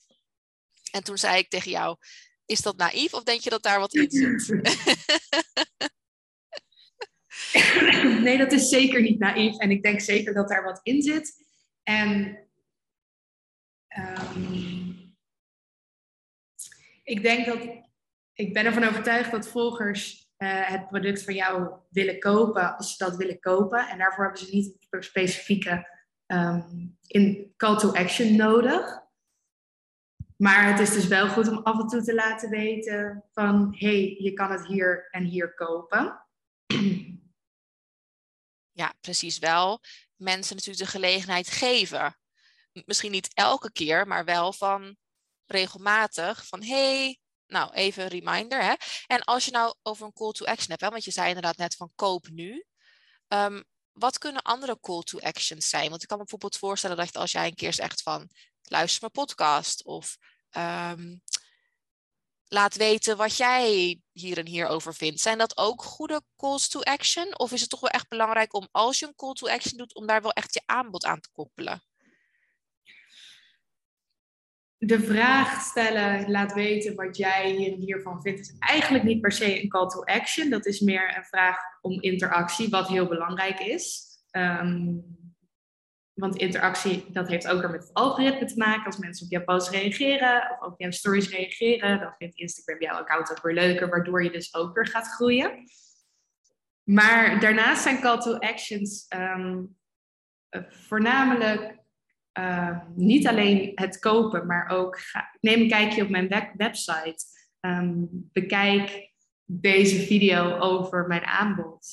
En 0.91 1.03
toen 1.03 1.17
zei 1.17 1.37
ik 1.37 1.49
tegen 1.49 1.71
jou, 1.71 1.97
is 2.45 2.61
dat 2.61 2.77
naïef 2.77 3.13
of 3.13 3.23
denk 3.23 3.41
je 3.41 3.49
dat 3.49 3.63
daar 3.63 3.79
wat 3.79 3.93
in 3.93 4.39
zit? 4.39 4.59
nee, 8.23 8.37
dat 8.37 8.51
is 8.51 8.69
zeker 8.69 9.01
niet 9.01 9.19
naïef. 9.19 9.57
En 9.57 9.71
ik 9.71 9.83
denk 9.83 9.99
zeker 9.99 10.33
dat 10.33 10.47
daar 10.47 10.63
wat 10.63 10.79
in 10.83 11.01
zit. 11.01 11.33
En 11.83 12.39
um, 13.97 15.15
ik 17.03 17.21
denk 17.21 17.45
dat, 17.45 17.59
ik 18.33 18.53
ben 18.53 18.65
ervan 18.65 18.83
overtuigd 18.83 19.31
dat 19.31 19.47
volgers 19.47 20.31
uh, 20.37 20.67
het 20.67 20.87
product 20.87 21.23
van 21.23 21.33
jou 21.33 21.71
willen 21.89 22.19
kopen 22.19 22.77
als 22.77 22.91
ze 22.91 23.03
dat 23.03 23.15
willen 23.15 23.39
kopen. 23.39 23.87
En 23.87 23.97
daarvoor 23.97 24.23
hebben 24.23 24.41
ze 24.41 24.55
niet 24.55 24.87
een 24.89 25.03
specifieke 25.03 25.87
um, 26.27 26.97
in 27.07 27.53
call 27.57 27.77
to 27.77 27.91
action 27.91 28.35
nodig. 28.35 28.99
Maar 30.37 30.67
het 30.67 30.79
is 30.79 30.93
dus 30.93 31.07
wel 31.07 31.27
goed 31.27 31.47
om 31.47 31.57
af 31.57 31.79
en 31.79 31.87
toe 31.87 32.03
te 32.03 32.13
laten 32.13 32.49
weten 32.49 33.23
van, 33.31 33.75
hey, 33.77 34.15
je 34.19 34.33
kan 34.33 34.51
het 34.51 34.67
hier 34.67 35.07
en 35.09 35.23
hier 35.23 35.53
kopen. 35.53 36.25
Ja, 38.71 38.93
precies 39.01 39.37
wel. 39.37 39.81
Mensen 40.15 40.55
natuurlijk 40.55 40.85
de 40.85 40.91
gelegenheid 40.91 41.47
geven. 41.47 42.17
Misschien 42.85 43.11
niet 43.11 43.33
elke 43.33 43.71
keer, 43.71 44.07
maar 44.07 44.25
wel 44.25 44.53
van 44.53 44.97
regelmatig. 45.45 46.47
Van 46.47 46.63
hey, 46.63 47.19
nou 47.47 47.73
even 47.73 48.03
een 48.03 48.09
reminder. 48.09 48.63
Hè? 48.63 48.73
En 49.07 49.23
als 49.23 49.45
je 49.45 49.51
nou 49.51 49.75
over 49.81 50.05
een 50.05 50.13
call 50.13 50.31
to 50.31 50.45
action 50.45 50.69
hebt, 50.69 50.81
hè, 50.81 50.89
want 50.89 51.03
je 51.03 51.11
zei 51.11 51.27
inderdaad 51.27 51.57
net 51.57 51.75
van 51.75 51.91
koop 51.95 52.29
nu. 52.29 52.65
Ehm, 53.27 53.61
wat 53.91 54.17
kunnen 54.17 54.41
andere 54.41 54.79
call 54.79 55.01
to 55.01 55.19
actions 55.19 55.69
zijn? 55.69 55.89
Want 55.89 56.01
ik 56.01 56.07
kan 56.07 56.17
me 56.17 56.23
bijvoorbeeld 56.23 56.57
voorstellen 56.57 56.97
dat 56.97 57.15
als 57.15 57.31
jij 57.31 57.45
een 57.47 57.55
keer 57.55 57.73
zegt 57.73 58.01
van 58.01 58.29
luister 58.61 59.01
mijn 59.01 59.25
podcast 59.25 59.83
of 59.83 60.17
ehm, 60.49 61.15
laat 62.53 62.75
weten 62.75 63.17
wat 63.17 63.37
jij 63.37 63.99
hier 64.11 64.37
en 64.37 64.47
hier 64.47 64.67
over 64.67 64.93
vindt. 64.93 65.21
Zijn 65.21 65.37
dat 65.37 65.57
ook 65.57 65.83
goede 65.83 66.21
calls 66.37 66.69
to 66.69 66.79
action? 66.79 67.39
Of 67.39 67.51
is 67.51 67.61
het 67.61 67.69
toch 67.69 67.79
wel 67.79 67.89
echt 67.89 68.07
belangrijk 68.07 68.53
om 68.53 68.67
als 68.71 68.99
je 68.99 69.07
een 69.07 69.15
call 69.15 69.33
to 69.33 69.47
action 69.47 69.77
doet, 69.77 69.95
om 69.95 70.05
daar 70.05 70.21
wel 70.21 70.31
echt 70.31 70.53
je 70.53 70.61
aanbod 70.65 71.05
aan 71.05 71.19
te 71.19 71.29
koppelen? 71.31 71.83
De 74.77 74.99
vraag 74.99 75.61
stellen, 75.61 76.31
laat 76.31 76.53
weten 76.53 76.95
wat 76.95 77.17
jij 77.17 77.51
hier 77.51 77.73
en 77.73 77.79
hiervan 77.79 78.21
vindt, 78.21 78.39
is 78.39 78.55
eigenlijk 78.59 79.03
niet 79.03 79.21
per 79.21 79.31
se 79.31 79.61
een 79.61 79.69
call 79.69 79.87
to 79.87 80.03
action. 80.03 80.49
Dat 80.49 80.65
is 80.65 80.79
meer 80.79 81.17
een 81.17 81.25
vraag 81.25 81.57
om 81.81 82.01
interactie, 82.01 82.69
wat 82.69 82.87
heel 82.87 83.07
belangrijk 83.07 83.59
is. 83.59 84.05
Um, 84.31 85.20
want 86.21 86.35
interactie, 86.35 87.05
dat 87.11 87.27
heeft 87.27 87.47
ook 87.47 87.61
weer 87.61 87.69
met 87.69 87.81
het 87.81 87.93
algoritme 87.93 88.45
te 88.45 88.57
maken. 88.57 88.85
Als 88.85 88.97
mensen 88.97 89.25
op 89.25 89.31
jouw 89.31 89.43
post 89.43 89.69
reageren 89.69 90.57
of 90.59 90.67
op 90.67 90.79
jouw 90.79 90.91
stories 90.91 91.29
reageren, 91.29 91.99
dan 91.99 92.13
vindt 92.17 92.35
Instagram 92.35 92.81
jouw 92.81 92.97
account 92.97 93.31
ook 93.31 93.41
weer 93.41 93.53
leuker, 93.53 93.89
waardoor 93.89 94.23
je 94.23 94.31
dus 94.31 94.55
ook 94.55 94.75
weer 94.75 94.87
gaat 94.87 95.07
groeien. 95.07 95.63
Maar 96.83 97.39
daarnaast 97.39 97.81
zijn 97.81 98.01
call 98.01 98.19
to 98.19 98.37
actions 98.37 99.05
ehm, 99.07 99.63
voornamelijk 100.67 101.79
ehm, 102.31 102.79
niet 102.95 103.27
alleen 103.27 103.71
het 103.75 103.99
kopen, 103.99 104.45
maar 104.45 104.67
ook 104.69 104.99
neem 105.39 105.61
een 105.61 105.69
kijkje 105.69 106.03
op 106.03 106.09
mijn 106.09 106.53
website. 106.57 107.25
Ehm, 107.59 107.93
bekijk 108.09 109.11
deze 109.45 109.99
video 109.99 110.57
over 110.57 111.07
mijn 111.07 111.25
aanbod. 111.25 111.87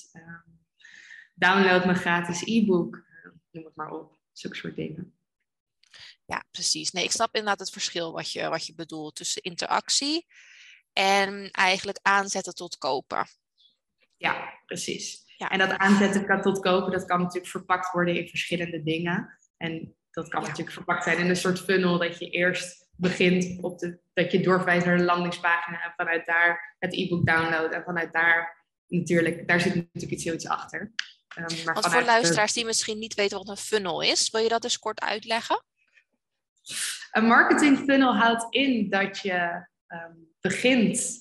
download 1.35 1.85
mijn 1.85 1.97
gratis 1.97 2.43
e-book 2.45 3.07
noem 3.51 3.64
het 3.64 3.77
maar 3.77 3.91
op. 3.91 4.18
Zulke 4.38 4.57
soort 4.57 4.77
dingen. 4.77 5.18
Ja, 6.24 6.44
precies. 6.51 6.90
Nee, 6.90 7.05
ik 7.05 7.11
snap 7.11 7.35
inderdaad 7.35 7.59
het 7.59 7.70
verschil 7.70 8.12
wat 8.12 8.33
je, 8.33 8.48
wat 8.48 8.66
je 8.66 8.74
bedoelt 8.74 9.14
tussen 9.14 9.42
interactie 9.42 10.27
en 10.92 11.51
eigenlijk 11.51 11.98
aanzetten 12.03 12.55
tot 12.55 12.79
kopen. 12.79 13.27
Ja, 14.16 14.61
precies. 14.66 15.22
Ja. 15.37 15.48
En 15.51 15.59
dat 15.59 15.70
aanzetten 15.70 16.40
tot 16.40 16.61
kopen, 16.61 16.92
dat 16.92 17.05
kan 17.05 17.20
natuurlijk 17.20 17.51
verpakt 17.51 17.92
worden 17.92 18.16
in 18.16 18.29
verschillende 18.29 18.83
dingen. 18.83 19.38
En 19.57 19.96
dat 20.11 20.29
kan 20.29 20.42
natuurlijk 20.42 20.72
verpakt 20.72 21.05
zijn 21.05 21.18
in 21.18 21.29
een 21.29 21.37
soort 21.37 21.61
funnel 21.61 21.98
dat 21.98 22.18
je 22.18 22.31
eerst 22.31 22.88
begint 22.96 23.62
op 23.62 23.79
de, 23.79 24.01
dat 24.12 24.33
je 24.33 24.40
doorverwijst 24.40 24.87
naar 24.87 24.96
de 24.96 25.05
landingspagina 25.05 25.85
en 25.85 25.92
vanuit 25.96 26.27
daar 26.27 26.77
het 26.79 26.94
e-book 26.94 27.27
download 27.27 27.72
en 27.72 27.83
vanuit 27.83 28.12
daar 28.12 28.66
natuurlijk, 28.87 29.48
daar 29.48 29.61
zit 29.61 29.74
natuurlijk 29.74 30.12
iets 30.12 30.24
heel 30.24 30.35
iets 30.35 30.48
achter. 30.48 30.92
Um, 31.38 31.64
Want 31.64 31.87
voor 31.87 32.03
luisteraars 32.03 32.53
die 32.53 32.64
misschien 32.64 32.98
niet 32.98 33.14
weten 33.14 33.38
wat 33.38 33.48
een 33.48 33.57
funnel 33.57 34.03
is, 34.03 34.31
wil 34.31 34.42
je 34.42 34.48
dat 34.48 34.62
dus 34.62 34.79
kort 34.79 35.01
uitleggen? 35.01 35.62
Een 37.11 37.27
marketing 37.27 37.79
funnel 37.79 38.16
houdt 38.16 38.46
in 38.55 38.90
dat 38.90 39.18
je 39.18 39.66
um, 39.88 40.29
begint. 40.40 41.16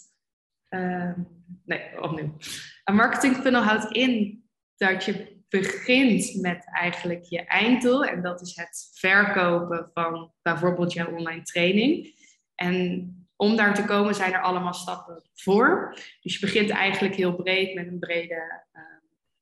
Uh, 0.69 1.13
nee, 1.65 2.01
opnieuw. 2.01 2.37
Een 2.83 2.95
marketing 2.95 3.35
funnel 3.35 3.61
houdt 3.61 3.95
in 3.95 4.43
dat 4.75 5.05
je 5.05 5.35
begint 5.49 6.41
met 6.41 6.67
eigenlijk 6.71 7.23
je 7.23 7.45
einddoel. 7.45 8.05
En 8.05 8.21
dat 8.21 8.41
is 8.41 8.55
het 8.55 8.89
verkopen 8.93 9.89
van 9.93 10.33
bijvoorbeeld 10.41 10.93
jouw 10.93 11.11
online 11.11 11.41
training. 11.41 12.15
En 12.55 13.11
om 13.35 13.55
daar 13.55 13.75
te 13.75 13.85
komen 13.85 14.15
zijn 14.15 14.33
er 14.33 14.41
allemaal 14.41 14.73
stappen 14.73 15.29
voor. 15.33 15.97
Dus 16.21 16.33
je 16.33 16.45
begint 16.45 16.69
eigenlijk 16.69 17.15
heel 17.15 17.35
breed 17.35 17.73
met 17.73 17.87
een 17.87 17.99
brede 17.99 18.65
uh, 18.73 18.81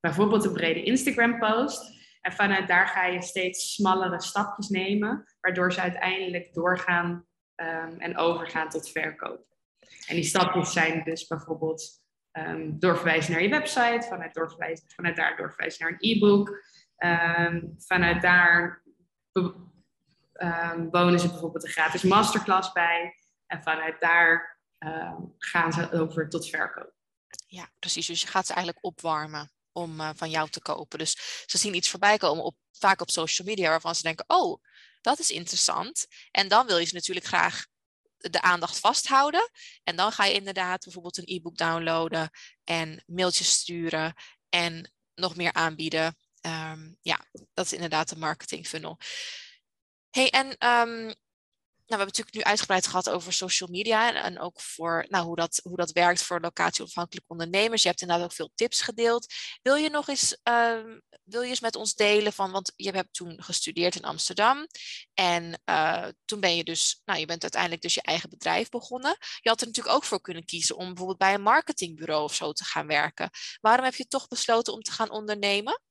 bijvoorbeeld 0.05 0.45
een 0.45 0.53
brede 0.53 0.83
Instagram-post. 0.83 1.93
En 2.21 2.31
vanuit 2.31 2.67
daar 2.67 2.87
ga 2.87 3.05
je 3.05 3.21
steeds 3.21 3.73
smallere 3.73 4.21
stapjes 4.21 4.69
nemen, 4.69 5.23
waardoor 5.39 5.73
ze 5.73 5.81
uiteindelijk 5.81 6.53
doorgaan 6.53 7.25
um, 7.55 7.99
en 7.99 8.17
overgaan 8.17 8.69
tot 8.69 8.89
verkoop. 8.89 9.45
En 10.07 10.15
die 10.15 10.23
stapjes 10.23 10.73
zijn 10.73 11.03
dus 11.03 11.27
bijvoorbeeld 11.27 12.03
um, 12.31 12.79
doorverwijzen 12.79 13.31
naar 13.31 13.41
je 13.41 13.49
website, 13.49 14.05
vanuit, 14.07 15.15
daar 15.15 15.35
doorverwijzen 15.37 15.83
naar 15.83 15.97
een 15.99 16.15
e-book, 16.15 16.63
um, 16.97 17.75
vanuit 17.77 18.21
daar 18.21 18.83
wonen 20.91 21.19
ze 21.19 21.29
bijvoorbeeld 21.29 21.63
een 21.63 21.69
gratis 21.69 22.03
masterclass 22.03 22.71
bij 22.71 23.15
en 23.45 23.63
vanuit 23.63 23.99
daar 23.99 24.59
gaan 25.37 25.73
ze 25.73 25.91
over 25.91 26.29
tot 26.29 26.49
verkoop. 26.49 26.93
Ja, 27.47 27.69
precies. 27.79 28.07
Dus 28.07 28.21
je 28.21 28.27
gaat 28.27 28.45
ze 28.45 28.53
eigenlijk 28.53 28.85
opwarmen 28.85 29.53
om 29.75 29.99
uh, 29.99 30.09
van 30.15 30.29
jou 30.29 30.49
te 30.49 30.61
kopen. 30.61 30.99
Dus 30.99 31.43
ze 31.45 31.57
zien 31.57 31.73
iets 31.73 31.89
voorbij 31.89 32.17
komen, 32.17 32.43
op, 32.43 32.55
vaak 32.71 33.01
op 33.01 33.09
social 33.09 33.47
media, 33.47 33.69
waarvan 33.69 33.95
ze 33.95 34.01
denken, 34.01 34.25
oh, 34.27 34.61
dat 35.01 35.19
is 35.19 35.31
interessant. 35.31 36.07
En 36.31 36.47
dan 36.47 36.65
wil 36.65 36.77
je 36.77 36.85
ze 36.85 36.93
natuurlijk 36.93 37.25
graag 37.25 37.65
de 38.17 38.41
aandacht 38.41 38.79
vasthouden. 38.79 39.49
En 39.83 39.95
dan 39.95 40.11
ga 40.11 40.25
je 40.25 40.33
inderdaad 40.33 40.83
bijvoorbeeld 40.83 41.17
een 41.17 41.35
e-book 41.35 41.57
downloaden 41.57 42.29
en 42.63 43.03
mailtjes 43.05 43.49
sturen 43.49 44.13
en 44.49 44.93
nog 45.15 45.35
meer 45.35 45.53
aanbieden. 45.53 46.17
Um, 46.41 46.97
ja, 47.01 47.25
dat 47.53 47.65
is 47.65 47.73
inderdaad 47.73 48.09
de 48.09 48.17
marketing 48.17 48.67
funnel. 48.67 48.97
Hey, 50.09 50.29
en 50.29 50.67
um, 50.67 51.13
nou, 51.87 52.01
we 52.01 52.05
hebben 52.05 52.23
natuurlijk 52.23 52.35
nu 52.35 52.51
uitgebreid 52.51 52.87
gehad 52.87 53.09
over 53.09 53.33
social 53.33 53.69
media 53.69 54.23
en, 54.23 54.39
ook 54.39 54.61
voor 54.61 55.05
nou, 55.09 55.25
hoe, 55.25 55.35
dat, 55.35 55.59
hoe 55.63 55.77
dat 55.77 55.91
werkt 55.91 56.23
voor 56.23 56.39
locatieonafhankelijke 56.39 57.29
ondernemers. 57.29 57.81
Je 57.81 57.87
hebt 57.87 58.01
inderdaad 58.01 58.25
ook 58.25 58.33
veel 58.33 58.51
tips 58.55 58.81
gedeeld. 58.81 59.33
Wil 59.61 59.75
je 59.75 59.89
nog 59.89 60.07
eens, 60.07 60.37
uh, 60.49 60.79
wil 61.23 61.41
je 61.41 61.49
eens 61.49 61.59
met 61.59 61.75
ons 61.75 61.93
delen 61.93 62.33
van, 62.33 62.51
want 62.51 62.73
je 62.75 62.91
hebt 62.91 63.13
toen 63.13 63.43
gestudeerd 63.43 63.95
in 63.95 64.03
Amsterdam 64.03 64.67
en 65.13 65.61
uh, 65.69 66.07
toen 66.25 66.39
ben 66.39 66.55
je 66.55 66.63
dus, 66.63 67.01
nou, 67.05 67.19
je 67.19 67.25
bent 67.25 67.41
uiteindelijk 67.41 67.81
dus 67.81 67.93
je 67.93 68.01
eigen 68.01 68.29
bedrijf 68.29 68.69
begonnen. 68.69 69.17
Je 69.41 69.49
had 69.49 69.61
er 69.61 69.67
natuurlijk 69.67 69.95
ook 69.95 70.03
voor 70.03 70.21
kunnen 70.21 70.45
kiezen 70.45 70.75
om 70.75 70.87
bijvoorbeeld 70.87 71.17
bij 71.17 71.33
een 71.33 71.41
marketingbureau 71.41 72.23
of 72.23 72.33
zo 72.33 72.51
te 72.51 72.63
gaan 72.63 72.87
werken. 72.87 73.29
Waarom 73.61 73.85
heb 73.85 73.95
je 73.95 74.07
toch 74.07 74.27
besloten 74.27 74.73
om 74.73 74.81
te 74.81 74.91
gaan 74.91 75.09
ondernemen? 75.09 75.81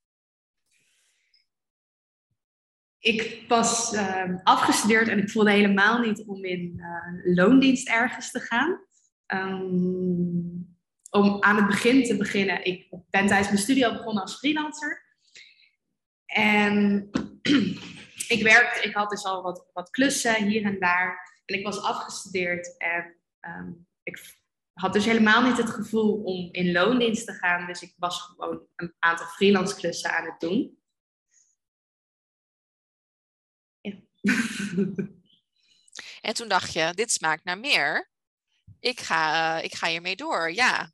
Ik 3.04 3.44
was 3.48 3.92
uh, 3.92 4.34
afgestudeerd 4.42 5.08
en 5.08 5.18
ik 5.18 5.30
voelde 5.30 5.50
helemaal 5.50 5.98
niet 5.98 6.24
om 6.26 6.44
in 6.44 6.74
uh, 6.76 7.34
loondienst 7.34 7.88
ergens 7.88 8.30
te 8.30 8.40
gaan. 8.40 8.80
Um, 9.26 10.76
om 11.10 11.42
aan 11.42 11.56
het 11.56 11.66
begin 11.66 12.04
te 12.04 12.16
beginnen, 12.16 12.64
ik 12.64 12.88
ben 12.90 13.26
tijdens 13.26 13.48
mijn 13.48 13.58
studie 13.58 13.86
al 13.86 13.92
begonnen 13.92 14.22
als 14.22 14.36
freelancer. 14.36 15.02
En 16.26 17.08
ik 18.34 18.42
werkte, 18.42 18.88
ik 18.88 18.94
had 18.94 19.10
dus 19.10 19.24
al 19.24 19.42
wat, 19.42 19.70
wat 19.72 19.90
klussen 19.90 20.46
hier 20.46 20.64
en 20.64 20.78
daar. 20.78 21.40
En 21.44 21.58
ik 21.58 21.64
was 21.64 21.82
afgestudeerd 21.82 22.76
en 22.76 23.16
um, 23.40 23.86
ik 24.02 24.36
had 24.72 24.92
dus 24.92 25.04
helemaal 25.04 25.42
niet 25.42 25.56
het 25.56 25.70
gevoel 25.70 26.22
om 26.22 26.48
in 26.52 26.72
loondienst 26.72 27.26
te 27.26 27.32
gaan. 27.32 27.66
Dus 27.66 27.82
ik 27.82 27.94
was 27.96 28.20
gewoon 28.20 28.66
een 28.76 28.94
aantal 28.98 29.26
freelance 29.26 29.76
klussen 29.76 30.16
aan 30.16 30.24
het 30.24 30.40
doen. 30.40 30.78
En 36.20 36.34
toen 36.34 36.48
dacht 36.48 36.72
je, 36.72 36.92
dit 36.94 37.12
smaakt 37.12 37.44
naar 37.44 37.58
meer. 37.58 38.10
Ik 38.80 39.00
ga, 39.00 39.58
ik 39.60 39.74
ga 39.74 39.88
hiermee 39.88 40.16
door. 40.16 40.52
Ja, 40.52 40.92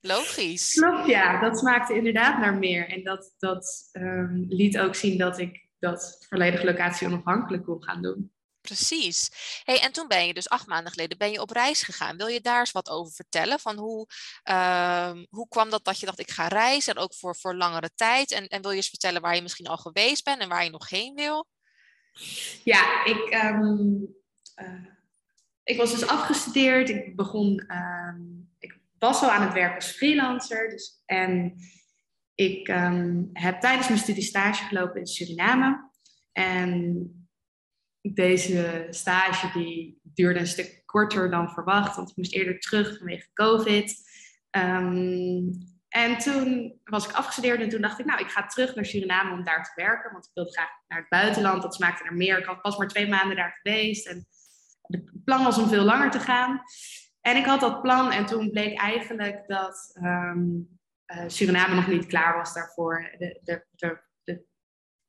logisch. 0.00 0.72
Klopt, 0.72 1.06
ja. 1.06 1.40
Dat 1.40 1.58
smaakte 1.58 1.94
inderdaad 1.94 2.38
naar 2.38 2.54
meer. 2.54 2.88
En 2.88 3.04
dat, 3.04 3.34
dat 3.38 3.88
um, 3.92 4.46
liet 4.48 4.78
ook 4.78 4.94
zien 4.94 5.18
dat 5.18 5.38
ik 5.38 5.68
dat 5.78 6.26
volledig 6.28 6.62
locatie 6.62 7.06
onafhankelijk 7.06 7.64
kon 7.64 7.82
gaan 7.82 8.02
doen. 8.02 8.32
Precies. 8.60 9.30
Hey, 9.64 9.80
en 9.80 9.92
toen 9.92 10.08
ben 10.08 10.26
je 10.26 10.34
dus 10.34 10.48
acht 10.48 10.66
maanden 10.66 10.92
geleden 10.92 11.18
ben 11.18 11.30
je 11.30 11.40
op 11.40 11.50
reis 11.50 11.82
gegaan. 11.82 12.16
Wil 12.16 12.26
je 12.26 12.40
daar 12.40 12.60
eens 12.60 12.72
wat 12.72 12.88
over 12.88 13.12
vertellen? 13.12 13.60
Van 13.60 13.76
hoe, 13.76 14.06
uh, 14.50 15.12
hoe 15.28 15.48
kwam 15.48 15.70
dat 15.70 15.84
dat 15.84 16.00
je 16.00 16.06
dacht 16.06 16.18
ik 16.18 16.30
ga 16.30 16.48
reizen 16.48 16.94
en 16.94 17.02
ook 17.02 17.14
voor, 17.14 17.36
voor 17.36 17.54
langere 17.54 17.90
tijd? 17.94 18.30
En, 18.30 18.46
en 18.46 18.62
wil 18.62 18.70
je 18.70 18.76
eens 18.76 18.88
vertellen 18.88 19.22
waar 19.22 19.34
je 19.34 19.42
misschien 19.42 19.66
al 19.66 19.76
geweest 19.76 20.24
bent 20.24 20.40
en 20.40 20.48
waar 20.48 20.64
je 20.64 20.70
nog 20.70 20.88
heen 20.88 21.14
wil? 21.14 21.48
Ja, 22.64 23.04
ik, 23.04 23.28
ehm, 23.30 23.94
eh, 24.54 24.86
ik 25.62 25.76
was 25.76 25.90
dus 25.90 26.06
afgestudeerd. 26.06 26.88
Ik 26.88 27.16
begon, 27.16 27.58
ehm, 27.58 28.20
ik 28.58 28.80
was 28.98 29.22
al 29.22 29.30
aan 29.30 29.42
het 29.42 29.52
werk 29.52 29.74
als 29.74 29.90
freelancer. 29.90 30.70
Dus, 30.70 31.02
en 31.06 31.54
ik 32.34 32.68
ehm, 32.68 33.22
heb 33.32 33.60
tijdens 33.60 33.88
mijn 33.88 34.00
studie 34.00 34.22
stage 34.22 34.64
gelopen 34.64 35.00
in 35.00 35.06
Suriname. 35.06 35.90
En 36.32 37.08
deze 38.00 38.86
stage 38.90 39.58
die 39.58 40.00
duurde 40.02 40.40
een 40.40 40.46
stuk 40.46 40.82
korter 40.86 41.30
dan 41.30 41.50
verwacht, 41.50 41.96
want 41.96 42.10
ik 42.10 42.16
moest 42.16 42.32
eerder 42.32 42.60
terug 42.60 42.96
vanwege 42.96 43.28
COVID. 43.32 44.02
En 45.94 46.18
toen 46.18 46.80
was 46.84 47.08
ik 47.08 47.14
afgestudeerd 47.14 47.60
en 47.60 47.68
toen 47.68 47.80
dacht 47.80 47.98
ik, 47.98 48.06
nou, 48.06 48.20
ik 48.20 48.30
ga 48.30 48.46
terug 48.46 48.74
naar 48.74 48.84
Suriname 48.84 49.32
om 49.32 49.44
daar 49.44 49.64
te 49.64 49.82
werken. 49.82 50.12
Want 50.12 50.24
ik 50.24 50.30
wilde 50.34 50.52
graag 50.52 50.68
naar 50.88 50.98
het 50.98 51.08
buitenland, 51.08 51.62
dat 51.62 51.74
smaakte 51.74 52.02
naar 52.04 52.14
meer. 52.14 52.38
Ik 52.38 52.44
had 52.44 52.62
pas 52.62 52.76
maar 52.76 52.88
twee 52.88 53.08
maanden 53.08 53.36
daar 53.36 53.60
geweest 53.62 54.06
en 54.06 54.26
het 54.82 55.24
plan 55.24 55.44
was 55.44 55.58
om 55.58 55.68
veel 55.68 55.84
langer 55.84 56.10
te 56.10 56.18
gaan. 56.18 56.62
En 57.20 57.36
ik 57.36 57.44
had 57.44 57.60
dat 57.60 57.82
plan 57.82 58.12
en 58.12 58.26
toen 58.26 58.50
bleek 58.50 58.78
eigenlijk 58.78 59.44
dat 59.46 59.90
ehm, 59.92 60.46
eh, 61.04 61.24
Suriname 61.26 61.74
nog 61.74 61.86
niet 61.86 62.06
klaar 62.06 62.36
was 62.36 62.54
daarvoor. 62.54 63.14
De, 63.18 63.40
de, 63.42 63.66
de, 63.70 64.00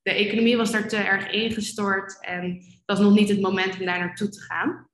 de, 0.02 0.12
economie 0.12 0.58
was 0.58 0.71
daar 0.71 0.88
te 0.88 0.98
erg 0.98 1.32
ingestort 1.32 2.24
en 2.26 2.52
het 2.54 2.84
was 2.86 3.00
nog 3.00 3.13
niet 3.13 3.30
het 3.30 3.41
moment 3.41 3.80
om 3.80 3.86
daar 3.86 4.00
naartoe 4.00 4.30
te 4.30 4.41
gaan. 4.41 4.89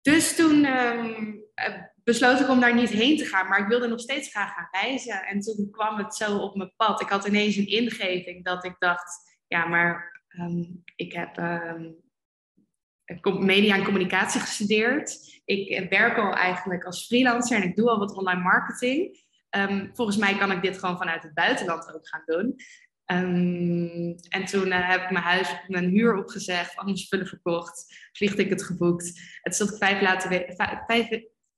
Dus 0.00 0.36
toen 0.36 0.64
um, 0.64 1.44
besloot 2.10 2.40
ik 2.40 2.48
om 2.48 2.60
daar 2.60 2.74
niet 2.74 2.90
heen 2.90 3.16
te 3.16 3.24
gaan, 3.24 3.48
maar 3.48 3.60
ik 3.60 3.66
wilde 3.66 3.88
nog 3.88 4.00
steeds 4.00 4.30
graag 4.30 4.54
gaan 4.54 4.68
reizen. 4.70 5.22
En 5.26 5.40
toen 5.40 5.70
kwam 5.70 5.96
het 5.96 6.14
zo 6.14 6.38
op 6.38 6.56
mijn 6.56 6.72
pad. 6.76 7.00
Ik 7.00 7.08
had 7.08 7.26
ineens 7.26 7.56
een 7.56 7.66
ingeving 7.66 8.44
dat 8.44 8.64
ik 8.64 8.74
dacht, 8.78 9.38
ja, 9.46 9.66
maar 9.66 10.22
ehm, 10.28 10.64
ik 10.96 11.12
heb 11.12 11.36
media 13.38 13.74
en 13.74 13.84
communicatie 13.84 14.40
gestudeerd. 14.40 15.40
Ik 15.44 15.90
werk 15.90 16.18
al 16.18 16.34
eigenlijk 16.34 16.84
als 16.84 17.06
freelancer 17.06 17.56
en 17.56 17.68
ik 17.68 17.76
doe 17.76 17.90
al 17.90 17.98
wat 17.98 18.16
online 18.16 18.42
marketing. 18.42 19.24
Ehm, 19.48 19.88
volgens 19.92 20.16
mij 20.16 20.36
kan 20.36 20.52
ik 20.52 20.62
dit 20.62 20.78
gewoon 20.78 20.98
vanuit 20.98 21.22
het 21.22 21.34
buitenland 21.34 21.94
ook 21.94 22.08
gaan 22.08 22.22
doen. 22.26 22.56
En 24.28 24.44
toen 24.44 24.66
uh, 24.66 24.88
heb 24.88 25.02
ik 25.02 25.10
mijn 25.10 25.24
huis, 25.24 25.54
mijn 25.66 25.88
huur 25.88 26.16
opgezegd, 26.16 26.76
al 26.76 26.96
spullen 26.96 27.26
verkocht, 27.26 28.08
vliegticket 28.12 28.62
geboekt. 28.62 29.38
Het 29.42 29.56
zat 29.56 29.78
vijf 29.78 30.00
later, 30.00 30.54
vijf, 30.86 31.08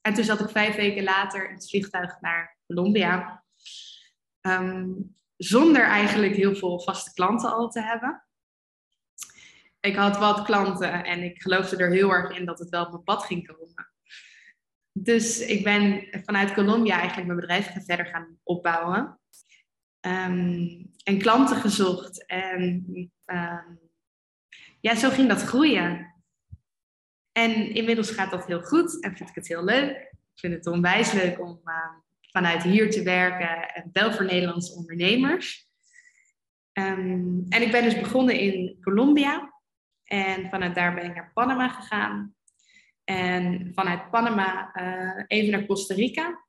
en 0.03 0.15
toen 0.15 0.25
zat 0.25 0.41
ik 0.41 0.49
vijf 0.49 0.77
weken 0.77 1.05
later 1.05 1.49
in 1.49 1.55
het 1.55 1.69
vliegtuig 1.69 2.21
naar 2.21 2.59
Colombia. 2.67 3.45
Um, 4.41 5.17
zonder 5.37 5.83
eigenlijk 5.83 6.35
heel 6.35 6.55
veel 6.55 6.81
vaste 6.81 7.13
klanten 7.13 7.53
al 7.53 7.69
te 7.69 7.81
hebben 7.81 8.25
ik 9.83 9.97
had 9.97 10.19
wat 10.19 10.43
klanten 10.43 11.05
en 11.05 11.23
ik 11.23 11.43
geloofde 11.43 11.77
er 11.77 11.91
heel 11.91 12.11
erg 12.11 12.39
in 12.39 12.45
dat 12.45 12.59
het 12.59 12.69
wel 12.69 12.85
op 12.85 12.91
mijn 12.91 13.03
pad 13.03 13.25
ging 13.25 13.47
komen. 13.47 13.91
Dus 14.93 15.41
ik 15.41 15.65
ben 15.65 16.09
vanuit 16.25 16.55
Colombia 16.55 16.99
eigenlijk 16.99 17.27
mijn 17.27 17.41
bedrijf 17.41 17.85
verder 17.85 18.07
gaan 18.07 18.39
opbouwen. 18.43 19.21
Um, 20.01 20.91
en 21.03 21.19
klanten 21.19 21.57
gezocht. 21.57 22.27
En 22.27 22.85
um, 23.27 23.81
ja, 24.81 24.95
zo 24.95 25.11
ging 25.11 25.29
dat 25.29 25.43
groeien. 25.43 26.12
En 27.33 27.75
inmiddels 27.75 28.11
gaat 28.11 28.31
dat 28.31 28.47
heel 28.47 28.63
goed 28.63 29.03
en 29.03 29.17
vind 29.17 29.29
ik 29.29 29.35
het 29.35 29.49
heel 29.49 29.65
leuk. 29.65 29.97
Ik 30.35 30.41
vind 30.41 30.55
het 30.55 30.67
onwijs 30.67 31.13
leuk 31.13 31.41
om 31.41 31.61
uh, 31.65 31.75
vanuit 32.21 32.63
hier 32.63 32.91
te 32.91 33.03
werken 33.03 33.75
en 33.75 33.89
wel 33.93 34.13
voor 34.13 34.25
Nederlandse 34.25 34.75
ondernemers. 34.75 35.71
Um, 36.73 37.47
en 37.49 37.63
ik 37.63 37.71
ben 37.71 37.83
dus 37.83 38.01
begonnen 38.01 38.39
in 38.39 38.79
Colombia. 38.81 39.53
En 40.05 40.49
vanuit 40.49 40.75
daar 40.75 40.95
ben 40.95 41.05
ik 41.05 41.15
naar 41.15 41.31
Panama 41.35 41.69
gegaan. 41.69 42.35
En 43.05 43.71
vanuit 43.75 44.11
Panama 44.11 44.71
uh, 44.75 45.25
even 45.27 45.51
naar 45.51 45.67
Costa 45.67 45.95
Rica. 45.95 46.45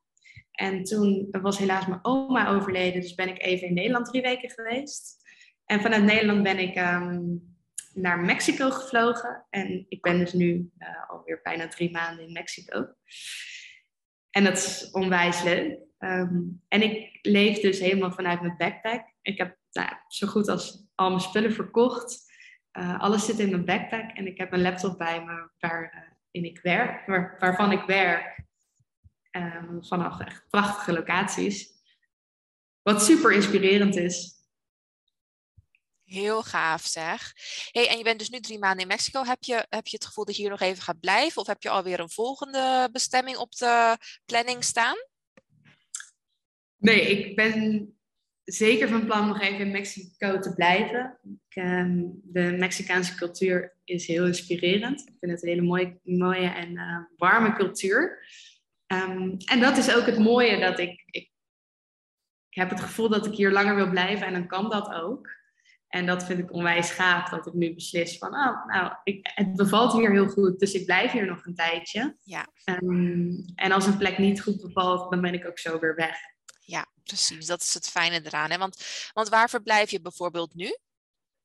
En 0.50 0.84
toen 0.84 1.28
was 1.30 1.58
helaas 1.58 1.86
mijn 1.86 2.04
oma 2.04 2.48
overleden, 2.48 3.00
dus 3.00 3.14
ben 3.14 3.28
ik 3.28 3.42
even 3.42 3.68
in 3.68 3.74
Nederland 3.74 4.06
drie 4.06 4.22
weken 4.22 4.50
geweest. 4.50 5.22
En 5.64 5.80
vanuit 5.80 6.02
Nederland 6.02 6.42
ben 6.42 6.58
ik 6.58 6.76
um, 6.76 7.53
naar 7.94 8.18
Mexico 8.18 8.70
gevlogen. 8.70 9.46
En 9.50 9.86
ik 9.88 10.02
ben 10.02 10.18
dus 10.18 10.32
nu 10.32 10.70
uh, 10.78 11.10
alweer 11.10 11.40
bijna 11.42 11.68
drie 11.68 11.90
maanden 11.90 12.26
in 12.26 12.32
Mexico. 12.32 12.88
En 14.30 14.44
dat 14.44 14.56
is 14.56 14.90
onwijs 14.90 15.42
leuk. 15.42 15.78
Um, 15.98 16.62
en 16.68 16.82
ik 16.82 17.18
leef 17.22 17.60
dus 17.60 17.78
helemaal 17.78 18.12
vanuit 18.12 18.40
mijn 18.40 18.56
backpack. 18.56 19.12
Ik 19.22 19.38
heb 19.38 19.58
nou, 19.72 19.88
zo 20.08 20.26
goed 20.26 20.48
als 20.48 20.86
al 20.94 21.08
mijn 21.08 21.20
spullen 21.20 21.52
verkocht. 21.52 22.32
Uh, 22.78 23.00
alles 23.00 23.24
zit 23.24 23.38
in 23.38 23.50
mijn 23.50 23.64
backpack 23.64 24.10
en 24.10 24.26
ik 24.26 24.38
heb 24.38 24.52
een 24.52 24.62
laptop 24.62 24.98
bij 24.98 25.24
me 25.24 25.48
waarin 25.58 26.10
uh, 26.32 26.44
ik 26.44 26.60
werk, 26.62 27.06
waar, 27.06 27.36
waarvan 27.38 27.72
ik 27.72 27.82
werk 27.82 28.44
um, 29.30 29.84
vanaf 29.84 30.20
echt 30.20 30.46
prachtige 30.48 30.92
locaties. 30.92 31.72
Wat 32.82 33.02
super 33.02 33.32
inspirerend 33.32 33.96
is. 33.96 34.32
Heel 36.14 36.42
gaaf 36.42 36.82
zeg. 36.82 37.32
Hey, 37.70 37.88
en 37.88 37.98
je 37.98 38.04
bent 38.04 38.18
dus 38.18 38.30
nu 38.30 38.40
drie 38.40 38.58
maanden 38.58 38.80
in 38.80 38.86
Mexico. 38.86 39.24
Heb 39.24 39.42
je, 39.42 39.66
heb 39.68 39.86
je 39.86 39.96
het 39.96 40.06
gevoel 40.06 40.24
dat 40.24 40.36
je 40.36 40.42
hier 40.42 40.50
nog 40.50 40.60
even 40.60 40.82
gaat 40.82 41.00
blijven? 41.00 41.40
Of 41.40 41.46
heb 41.46 41.62
je 41.62 41.68
alweer 41.68 42.00
een 42.00 42.10
volgende 42.10 42.88
bestemming 42.92 43.36
op 43.36 43.56
de 43.56 43.96
planning 44.24 44.64
staan? 44.64 44.96
Nee, 46.76 47.00
ik 47.00 47.36
ben 47.36 47.88
zeker 48.44 48.88
van 48.88 49.04
plan 49.04 49.28
nog 49.28 49.40
even 49.40 49.60
in 49.60 49.70
Mexico 49.70 50.38
te 50.38 50.54
blijven. 50.54 51.18
Ik, 51.22 51.62
um, 51.62 52.20
de 52.22 52.56
Mexicaanse 52.58 53.14
cultuur 53.14 53.76
is 53.84 54.06
heel 54.06 54.26
inspirerend. 54.26 55.00
Ik 55.00 55.14
vind 55.20 55.32
het 55.32 55.42
een 55.42 55.48
hele 55.48 55.62
mooie, 55.62 55.98
mooie 56.02 56.48
en 56.48 56.70
uh, 56.70 56.98
warme 57.16 57.52
cultuur. 57.52 58.26
Um, 58.86 59.36
en 59.44 59.60
dat 59.60 59.76
is 59.76 59.94
ook 59.94 60.06
het 60.06 60.18
mooie 60.18 60.60
dat 60.60 60.78
ik, 60.78 61.02
ik, 61.06 61.30
ik 62.48 62.60
heb 62.60 62.70
het 62.70 62.80
gevoel 62.80 63.08
dat 63.08 63.26
ik 63.26 63.34
hier 63.34 63.50
langer 63.50 63.74
wil 63.74 63.90
blijven 63.90 64.26
en 64.26 64.32
dan 64.32 64.46
kan 64.46 64.70
dat 64.70 64.92
ook. 64.92 65.42
En 65.94 66.06
dat 66.06 66.24
vind 66.24 66.38
ik 66.38 66.52
onwijs 66.52 66.90
gaaf, 66.90 67.28
dat 67.28 67.46
ik 67.46 67.52
nu 67.52 67.74
beslis 67.74 68.18
van, 68.18 68.28
oh, 68.28 68.66
nou, 68.66 68.96
ik, 69.04 69.30
het 69.34 69.56
bevalt 69.56 69.92
hier 69.92 70.10
heel 70.10 70.28
goed, 70.28 70.58
dus 70.58 70.72
ik 70.72 70.84
blijf 70.84 71.12
hier 71.12 71.26
nog 71.26 71.46
een 71.46 71.54
tijdje. 71.54 72.16
Ja. 72.22 72.46
Um, 72.64 73.44
en 73.54 73.72
als 73.72 73.86
een 73.86 73.98
plek 73.98 74.18
niet 74.18 74.42
goed 74.42 74.60
bevalt, 74.60 75.10
dan 75.10 75.20
ben 75.20 75.34
ik 75.34 75.46
ook 75.46 75.58
zo 75.58 75.78
weer 75.78 75.94
weg. 75.94 76.16
Ja, 76.60 76.86
precies. 77.02 77.46
Dat 77.46 77.60
is 77.60 77.74
het 77.74 77.88
fijne 77.88 78.20
eraan. 78.24 78.50
Hè? 78.50 78.58
Want, 78.58 78.84
want 79.12 79.28
waar 79.28 79.48
verblijf 79.48 79.90
je 79.90 80.00
bijvoorbeeld 80.00 80.54
nu? 80.54 80.76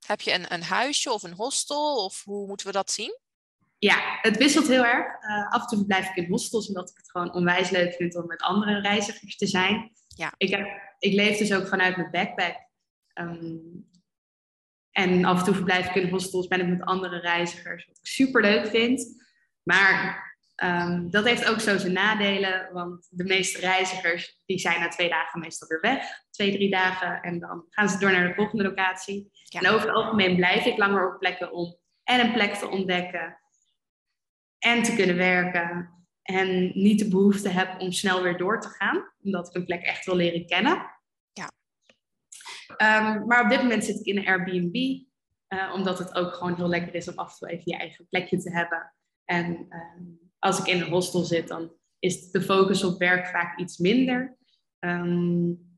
Heb 0.05 0.21
je 0.21 0.33
een, 0.33 0.53
een 0.53 0.63
huisje 0.63 1.12
of 1.12 1.23
een 1.23 1.33
hostel? 1.33 2.05
Of 2.05 2.23
hoe 2.23 2.47
moeten 2.47 2.67
we 2.67 2.71
dat 2.71 2.91
zien? 2.91 3.19
Ja, 3.77 4.17
het 4.21 4.38
wisselt 4.38 4.67
heel 4.67 4.85
erg. 4.85 5.23
Uh, 5.23 5.49
af 5.49 5.62
en 5.62 5.67
toe 5.67 5.77
verblijf 5.77 6.09
ik 6.09 6.15
in 6.15 6.29
hostels, 6.29 6.67
omdat 6.67 6.89
ik 6.89 6.97
het 6.97 7.12
gewoon 7.12 7.33
onwijs 7.33 7.69
leuk 7.69 7.93
vind 7.93 8.15
om 8.15 8.25
met 8.25 8.41
andere 8.41 8.81
reizigers 8.81 9.38
te 9.38 9.47
zijn. 9.47 9.91
Ja. 10.07 10.33
Ik, 10.38 10.49
heb, 10.49 10.67
ik 10.99 11.13
leef 11.13 11.38
dus 11.38 11.53
ook 11.53 11.67
vanuit 11.67 11.97
mijn 11.97 12.12
backpack. 12.12 12.55
Um, 13.13 13.88
en 14.91 15.25
af 15.25 15.39
en 15.39 15.45
toe 15.45 15.54
verblijf 15.56 15.88
ik 15.88 15.95
in 15.95 16.10
hostels, 16.10 16.47
ben 16.47 16.60
ik 16.60 16.67
met 16.67 16.82
andere 16.82 17.19
reizigers, 17.19 17.86
wat 17.86 17.97
ik 17.97 18.08
super 18.08 18.41
leuk 18.41 18.67
vind. 18.67 19.28
Maar 19.63 20.28
Um, 20.63 21.12
dat 21.12 21.25
heeft 21.25 21.49
ook 21.49 21.60
zo 21.60 21.78
zijn 21.78 21.93
nadelen, 21.93 22.69
want 22.73 23.08
de 23.10 23.23
meeste 23.23 23.60
reizigers 23.60 24.41
die 24.45 24.58
zijn 24.58 24.80
na 24.80 24.88
twee 24.88 25.10
dagen 25.10 25.39
meestal 25.39 25.67
weer 25.67 25.82
weg. 25.82 26.06
Twee, 26.30 26.52
drie 26.52 26.69
dagen 26.69 27.21
en 27.21 27.39
dan 27.39 27.65
gaan 27.69 27.89
ze 27.89 27.99
door 27.99 28.12
naar 28.12 28.28
de 28.28 28.34
volgende 28.34 28.63
locatie. 28.63 29.30
Ja. 29.43 29.60
En 29.60 29.69
over 29.69 29.88
het 29.88 29.95
algemeen 29.95 30.36
blijf 30.36 30.65
ik 30.65 30.78
langer 30.78 31.13
op 31.13 31.19
plekken 31.19 31.52
om 31.52 31.78
en 32.04 32.19
een 32.19 32.34
plek 32.34 32.54
te 32.54 32.67
ontdekken 32.67 33.39
en 34.58 34.84
te 34.84 34.95
kunnen 34.95 35.15
werken. 35.15 35.89
En 36.21 36.71
niet 36.73 36.99
de 36.99 37.08
behoefte 37.08 37.49
heb 37.49 37.80
om 37.80 37.91
snel 37.91 38.21
weer 38.21 38.38
door 38.38 38.62
te 38.62 38.69
gaan, 38.69 39.12
omdat 39.23 39.47
ik 39.47 39.56
een 39.56 39.65
plek 39.65 39.84
echt 39.84 40.06
wil 40.06 40.15
leren 40.15 40.45
kennen. 40.45 40.98
Um, 42.69 43.25
maar 43.27 43.43
op 43.43 43.49
dit 43.49 43.62
moment 43.62 43.84
zit 43.84 43.99
ik 43.99 44.05
in 44.05 44.17
een 44.17 44.27
Airbnb, 44.27 44.75
uh, 44.75 45.73
omdat 45.73 45.99
het 45.99 46.15
ook 46.15 46.34
gewoon 46.34 46.55
heel 46.55 46.69
lekker 46.69 46.95
is 46.95 47.08
om 47.08 47.17
af 47.17 47.32
en 47.32 47.38
toe 47.38 47.49
even 47.49 47.71
je 47.71 47.77
eigen 47.77 48.08
plekje 48.10 48.38
te 48.38 48.51
hebben. 48.51 48.93
En 49.25 49.67
um, 49.69 50.19
als 50.39 50.60
ik 50.60 50.67
in 50.67 50.82
een 50.82 50.89
hostel 50.89 51.23
zit, 51.23 51.47
dan 51.47 51.73
is 51.99 52.32
de 52.32 52.41
focus 52.41 52.84
op 52.84 52.99
werk 52.99 53.27
vaak 53.27 53.60
iets 53.60 53.77
minder. 53.77 54.38
Um, 54.79 55.77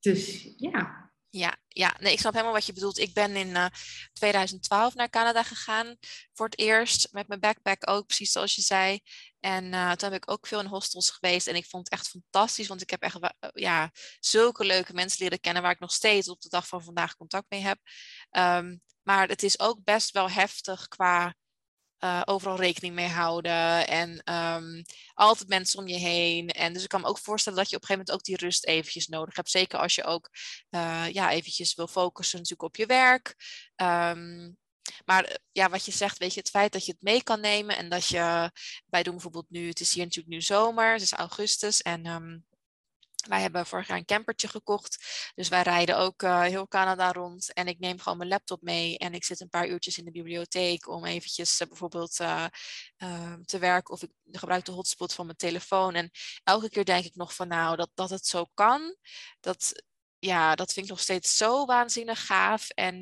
dus 0.00 0.54
ja. 0.56 1.05
Ja, 1.30 1.56
ja 1.68 1.96
nee, 2.00 2.12
ik 2.12 2.18
snap 2.18 2.32
helemaal 2.32 2.54
wat 2.54 2.66
je 2.66 2.72
bedoelt. 2.72 2.98
Ik 2.98 3.14
ben 3.14 3.36
in 3.36 3.48
uh, 3.48 3.64
eh, 3.64 3.70
2012 4.12 4.94
naar 4.94 5.10
Canada 5.10 5.42
gegaan 5.42 5.96
voor 6.32 6.46
het 6.46 6.58
eerst. 6.58 7.08
Met 7.12 7.28
mijn 7.28 7.40
backpack 7.40 7.90
ook, 7.90 8.06
precies 8.06 8.32
zoals 8.32 8.54
je 8.54 8.62
zei. 8.62 9.00
En 9.40 9.64
uh, 9.64 9.92
toen 9.92 10.12
heb 10.12 10.22
ik 10.22 10.30
ook 10.30 10.46
veel 10.46 10.60
in 10.60 10.66
hostels 10.66 11.10
geweest. 11.10 11.46
En 11.46 11.56
ik 11.56 11.66
vond 11.66 11.84
het 11.84 11.92
echt 11.92 12.08
fantastisch. 12.08 12.68
Want 12.68 12.82
ik 12.82 12.90
heb 12.90 13.02
echt 13.02 13.16
uh, 13.22 13.28
ja, 13.52 13.90
zulke 14.20 14.64
leuke 14.64 14.92
mensen 14.92 15.22
leren 15.22 15.40
kennen. 15.40 15.62
Waar 15.62 15.72
ik 15.72 15.78
nog 15.78 15.92
steeds 15.92 16.28
op 16.28 16.40
de 16.40 16.48
dag 16.48 16.68
van 16.68 16.84
vandaag 16.84 17.16
contact 17.16 17.46
mee 17.48 17.60
heb. 17.60 17.78
Um, 18.30 18.82
maar 19.02 19.28
het 19.28 19.42
is 19.42 19.60
ook 19.60 19.84
best 19.84 20.10
wel 20.10 20.30
heftig 20.30 20.88
qua 20.88 21.34
uh, 22.00 22.22
overal 22.24 22.56
rekening 22.56 22.94
mee 22.94 23.08
houden 23.08 23.88
en 23.88 24.34
um, 24.34 24.84
altijd 25.14 25.48
mensen 25.48 25.78
om 25.78 25.86
je 25.86 25.96
heen. 25.96 26.48
En 26.48 26.72
dus 26.72 26.82
ik 26.82 26.88
kan 26.88 27.00
me 27.00 27.06
ook 27.06 27.18
voorstellen 27.18 27.58
dat 27.58 27.70
je 27.70 27.76
op 27.76 27.82
een 27.82 27.88
gegeven 27.88 28.06
moment 28.12 28.30
ook 28.30 28.38
die 28.38 28.46
rust 28.46 28.66
eventjes 28.66 29.06
nodig 29.06 29.36
hebt. 29.36 29.50
Zeker 29.50 29.78
als 29.78 29.94
je 29.94 30.04
ook 30.04 30.30
uh, 30.70 31.06
ja, 31.12 31.30
eventjes 31.30 31.74
wil 31.74 31.86
focussen 31.86 32.38
natuurlijk 32.38 32.68
op 32.68 32.76
je 32.76 32.86
werk. 32.86 33.34
Um, 33.76 34.56
maar 35.04 35.24
eh, 35.24 35.34
ja, 35.52 35.68
wat 35.68 35.84
je 35.84 35.92
zegt, 35.92 36.18
weet 36.18 36.34
je, 36.34 36.40
het 36.40 36.50
feit 36.50 36.72
dat 36.72 36.86
je 36.86 36.92
het 36.92 37.02
mee 37.02 37.22
kan 37.22 37.40
nemen 37.40 37.76
en 37.76 37.88
dat 37.88 38.06
je, 38.06 38.50
wij 38.86 39.02
doen 39.02 39.12
bijvoorbeeld 39.12 39.50
nu, 39.50 39.68
het 39.68 39.80
is 39.80 39.94
hier 39.94 40.04
natuurlijk 40.04 40.34
nu 40.34 40.42
zomer, 40.42 40.92
het 40.92 41.02
is 41.02 41.12
augustus 41.12 41.82
en 41.82 42.06
um, 42.06 42.44
Wij 43.26 43.40
hebben 43.40 43.66
vorig 43.66 43.86
jaar 43.88 43.96
een 43.96 44.04
campertje 44.04 44.48
gekocht. 44.48 45.04
Dus 45.34 45.48
wij 45.48 45.62
rijden 45.62 45.98
ook 45.98 46.22
uh, 46.22 46.40
heel 46.40 46.68
Canada 46.68 47.12
rond. 47.12 47.52
En 47.52 47.66
ik 47.66 47.78
neem 47.78 47.98
gewoon 47.98 48.18
mijn 48.18 48.30
laptop 48.30 48.62
mee. 48.62 48.98
En 48.98 49.14
ik 49.14 49.24
zit 49.24 49.40
een 49.40 49.48
paar 49.48 49.68
uurtjes 49.68 49.98
in 49.98 50.04
de 50.04 50.10
bibliotheek 50.10 50.88
om 50.88 51.04
eventjes 51.04 51.60
uh, 51.60 51.68
bijvoorbeeld 51.68 52.20
uh, 52.20 52.44
te 53.44 53.58
werken. 53.58 53.94
Of 53.94 54.02
ik 54.02 54.10
gebruik 54.32 54.64
de 54.64 54.72
hotspot 54.72 55.14
van 55.14 55.26
mijn 55.26 55.38
telefoon. 55.38 55.94
En 55.94 56.10
elke 56.44 56.68
keer 56.68 56.84
denk 56.84 57.04
ik 57.04 57.14
nog 57.14 57.34
van 57.34 57.48
nou, 57.48 57.76
dat, 57.76 57.90
dat 57.94 58.10
het 58.10 58.26
zo 58.26 58.46
kan. 58.54 58.96
Dat, 59.40 59.82
ja, 60.18 60.54
dat 60.54 60.72
vind 60.72 60.86
ik 60.86 60.92
nog 60.92 61.00
steeds 61.00 61.36
zo 61.36 61.64
waanzinnig 61.64 62.26
gaaf 62.26 62.68
en 62.68 63.00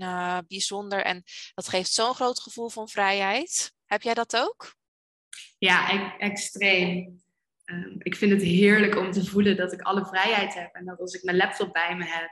bijzonder. 0.49 1.05
En 1.05 1.22
dat 1.55 1.68
geeft 1.68 1.93
zo'n 1.93 2.14
groot 2.14 2.41
gevoel 2.41 2.68
van 2.68 2.89
vrijheid. 2.89 3.72
Heb 3.85 4.03
jij 4.03 4.14
dat 4.14 4.37
ook? 4.37 4.77
Ja, 5.59 5.93
e 5.93 6.16
extreem. 6.18 7.24
Ehm, 7.65 7.95
ik 7.99 8.17
vind 8.17 8.33
het 8.33 8.43
heerlijk 8.43 8.97
om 8.97 9.11
te 9.11 9.27
voelen 9.27 9.57
dat 9.57 9.73
ik 9.73 9.81
alle 9.81 10.05
vrijheid 10.05 10.55
heb 10.55 10.75
en 10.75 10.85
dat 10.85 11.01
als 11.01 11.15
ik 11.15 11.25
mijn 11.25 11.37
laptop 11.37 11.73
bij 11.73 11.97
me 11.97 12.05
heb 12.05 12.31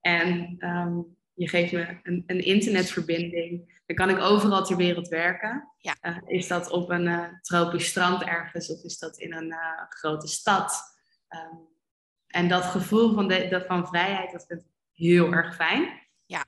en 0.00 0.56
ehm, 0.58 0.98
je 1.34 1.48
geeft 1.48 1.72
me 1.72 1.98
een, 2.02 2.22
een, 2.26 2.44
internetverbinding, 2.44 3.82
dan 3.86 3.96
kan 3.96 4.10
ik 4.10 4.18
overal 4.18 4.64
ter 4.64 4.76
wereld 4.76 5.08
werken. 5.08 5.72
Ja. 5.78 5.96
Uh, 6.02 6.16
is 6.26 6.48
dat 6.48 6.70
op 6.70 6.90
een 6.90 7.06
uh, 7.06 7.28
tropisch 7.40 7.86
strand 7.86 8.22
ergens 8.22 8.70
of 8.70 8.82
is 8.82 8.98
dat 8.98 9.18
in 9.18 9.34
een 9.34 9.50
uh, 9.50 9.82
grote 9.88 10.26
stad? 10.26 10.82
Um, 11.28 11.72
en 12.26 12.48
dat 12.48 12.64
gevoel 12.64 13.14
van, 13.14 13.28
de, 13.28 13.64
van 13.66 13.86
vrijheid, 13.86 14.32
dat 14.32 14.44
vind 14.46 14.60
ik 14.60 14.66
heel 14.92 15.32
erg 15.32 15.54
fijn. 15.54 16.02
Ja. 16.26 16.46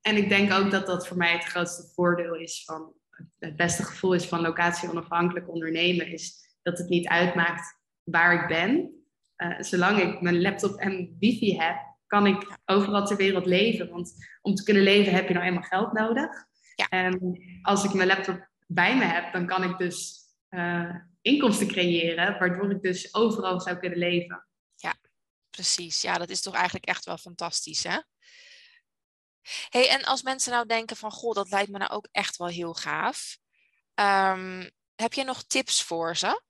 en 0.00 0.16
ik 0.16 0.28
denk 0.28 0.52
ook 0.52 0.70
dat 0.70 0.86
dat 0.86 1.08
voor 1.08 1.16
mij 1.16 1.32
het 1.32 1.44
grootste 1.44 1.92
voordeel 1.94 2.34
is 2.34 2.64
van, 2.64 2.92
het 3.38 3.56
beste 3.56 3.82
gevoel 3.82 4.14
is 4.14 4.26
van 4.26 4.40
locatie 4.40 4.90
onafhankelijk 4.90 5.48
ondernemen, 5.48 6.06
is 6.06 6.49
dat 6.62 6.78
het 6.78 6.88
niet 6.88 7.08
uitmaakt 7.08 7.78
waar 8.02 8.42
ik 8.42 8.48
ben. 8.48 8.94
Uh, 9.36 9.60
zolang 9.60 9.98
ik 9.98 10.20
mijn 10.20 10.40
laptop 10.40 10.78
en 10.78 11.16
wifi 11.18 11.58
heb, 11.58 11.76
kan 12.06 12.26
ik 12.26 12.58
overal 12.64 13.06
ter 13.06 13.16
wereld 13.16 13.46
leven. 13.46 13.90
Want 13.90 14.14
om 14.42 14.54
te 14.54 14.62
kunnen 14.62 14.82
leven 14.82 15.12
heb 15.12 15.28
je 15.28 15.34
nou 15.34 15.46
eenmaal 15.46 15.62
geld 15.62 15.92
nodig. 15.92 16.30
Ja. 16.74 16.88
En 16.88 17.40
als 17.62 17.84
ik 17.84 17.92
mijn 17.92 18.08
laptop 18.08 18.48
bij 18.66 18.96
me 18.96 19.04
heb, 19.04 19.32
dan 19.32 19.46
kan 19.46 19.62
ik 19.62 19.78
dus 19.78 20.18
uh, 20.50 20.94
inkomsten 21.20 21.66
creëren, 21.66 22.38
waardoor 22.38 22.70
ik 22.70 22.82
dus 22.82 23.14
overal 23.14 23.60
zou 23.60 23.76
kunnen 23.76 23.98
leven. 23.98 24.46
Ja, 24.74 24.94
precies. 25.50 26.02
Ja, 26.02 26.18
dat 26.18 26.28
is 26.28 26.40
toch 26.40 26.54
eigenlijk 26.54 26.86
echt 26.86 27.04
wel 27.04 27.16
fantastisch, 27.16 27.82
hè? 27.82 27.98
hey, 29.68 29.88
en 29.88 30.04
als 30.04 30.22
mensen 30.22 30.52
nou 30.52 30.66
denken 30.66 30.96
van, 30.96 31.10
goh, 31.10 31.34
dat 31.34 31.50
lijkt 31.50 31.70
me 31.70 31.78
nou 31.78 31.90
ook 31.90 32.08
echt 32.12 32.36
wel 32.36 32.48
heel 32.48 32.74
gaaf. 32.74 33.38
Um, 33.94 34.70
heb 34.94 35.12
je 35.12 35.24
nog 35.24 35.42
tips 35.42 35.82
voor 35.82 36.16
ze? 36.16 36.42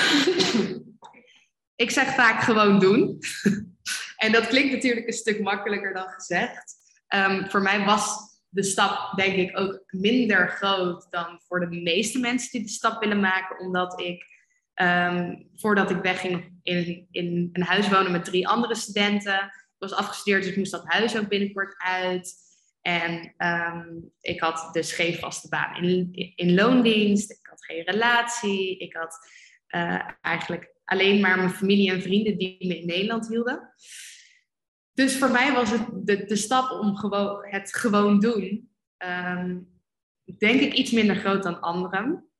ik 1.84 1.90
zeg 1.90 2.14
vaak 2.14 2.42
gewoon 2.42 2.78
doen. 2.78 3.18
en 4.16 4.32
dat 4.32 4.46
klinkt 4.46 4.72
natuurlijk 4.72 5.06
een 5.06 5.12
stuk 5.12 5.40
makkelijker 5.40 5.94
dan 5.94 6.08
gezegd. 6.08 6.74
Um, 7.14 7.50
voor 7.50 7.62
mij 7.62 7.84
was 7.84 8.30
de 8.48 8.62
stap, 8.62 9.16
denk 9.16 9.36
ik, 9.36 9.58
ook 9.58 9.82
minder 9.86 10.48
groot 10.48 11.06
dan 11.10 11.40
voor 11.46 11.60
de 11.60 11.76
meeste 11.76 12.18
mensen 12.18 12.50
die 12.50 12.62
de 12.62 12.68
stap 12.68 13.00
willen 13.00 13.20
maken, 13.20 13.58
omdat 13.58 14.00
ik 14.00 14.24
um, 14.74 15.48
voordat 15.54 15.90
ik 15.90 16.02
wegging 16.02 16.58
in, 16.62 17.06
in 17.10 17.48
een 17.52 17.62
huis 17.62 17.88
wonen 17.88 18.12
met 18.12 18.24
drie 18.24 18.48
andere 18.48 18.74
studenten. 18.74 19.44
Ik 19.44 19.88
was 19.88 19.92
afgestudeerd, 19.92 20.42
dus 20.42 20.50
ik 20.50 20.58
moest 20.58 20.70
dat 20.70 20.84
huis 20.84 21.18
ook 21.18 21.28
binnenkort 21.28 21.74
uit. 21.78 22.34
En 22.80 23.34
um, 23.38 24.12
ik 24.20 24.40
had 24.40 24.68
dus 24.72 24.92
geen 24.92 25.14
vaste 25.14 25.48
baan 25.48 25.76
in, 25.84 26.32
in 26.34 26.54
loondienst. 26.54 27.30
Ik 27.30 27.46
had 27.50 27.64
geen 27.64 27.82
relatie. 27.82 28.78
Ik 28.78 28.94
had 28.94 29.18
uh, 29.70 30.08
eigenlijk 30.20 30.74
alleen 30.84 31.20
maar 31.20 31.36
mijn 31.36 31.50
familie 31.50 31.90
en 31.90 32.02
vrienden 32.02 32.38
die 32.38 32.66
me 32.66 32.78
in 32.78 32.86
Nederland 32.86 33.28
hielden. 33.28 33.74
Dus 34.92 35.16
voor 35.16 35.30
mij 35.30 35.52
was 35.52 35.70
het 35.70 35.86
de, 35.92 36.24
de 36.24 36.36
stap 36.36 36.70
om 36.70 36.96
het 37.40 37.74
gewoon 37.74 38.20
doen, 38.20 38.70
um, 38.98 39.68
denk 40.38 40.60
ik 40.60 40.72
iets 40.72 40.90
minder 40.90 41.16
groot 41.16 41.42
dan 41.42 41.60
anderen. 41.60 42.30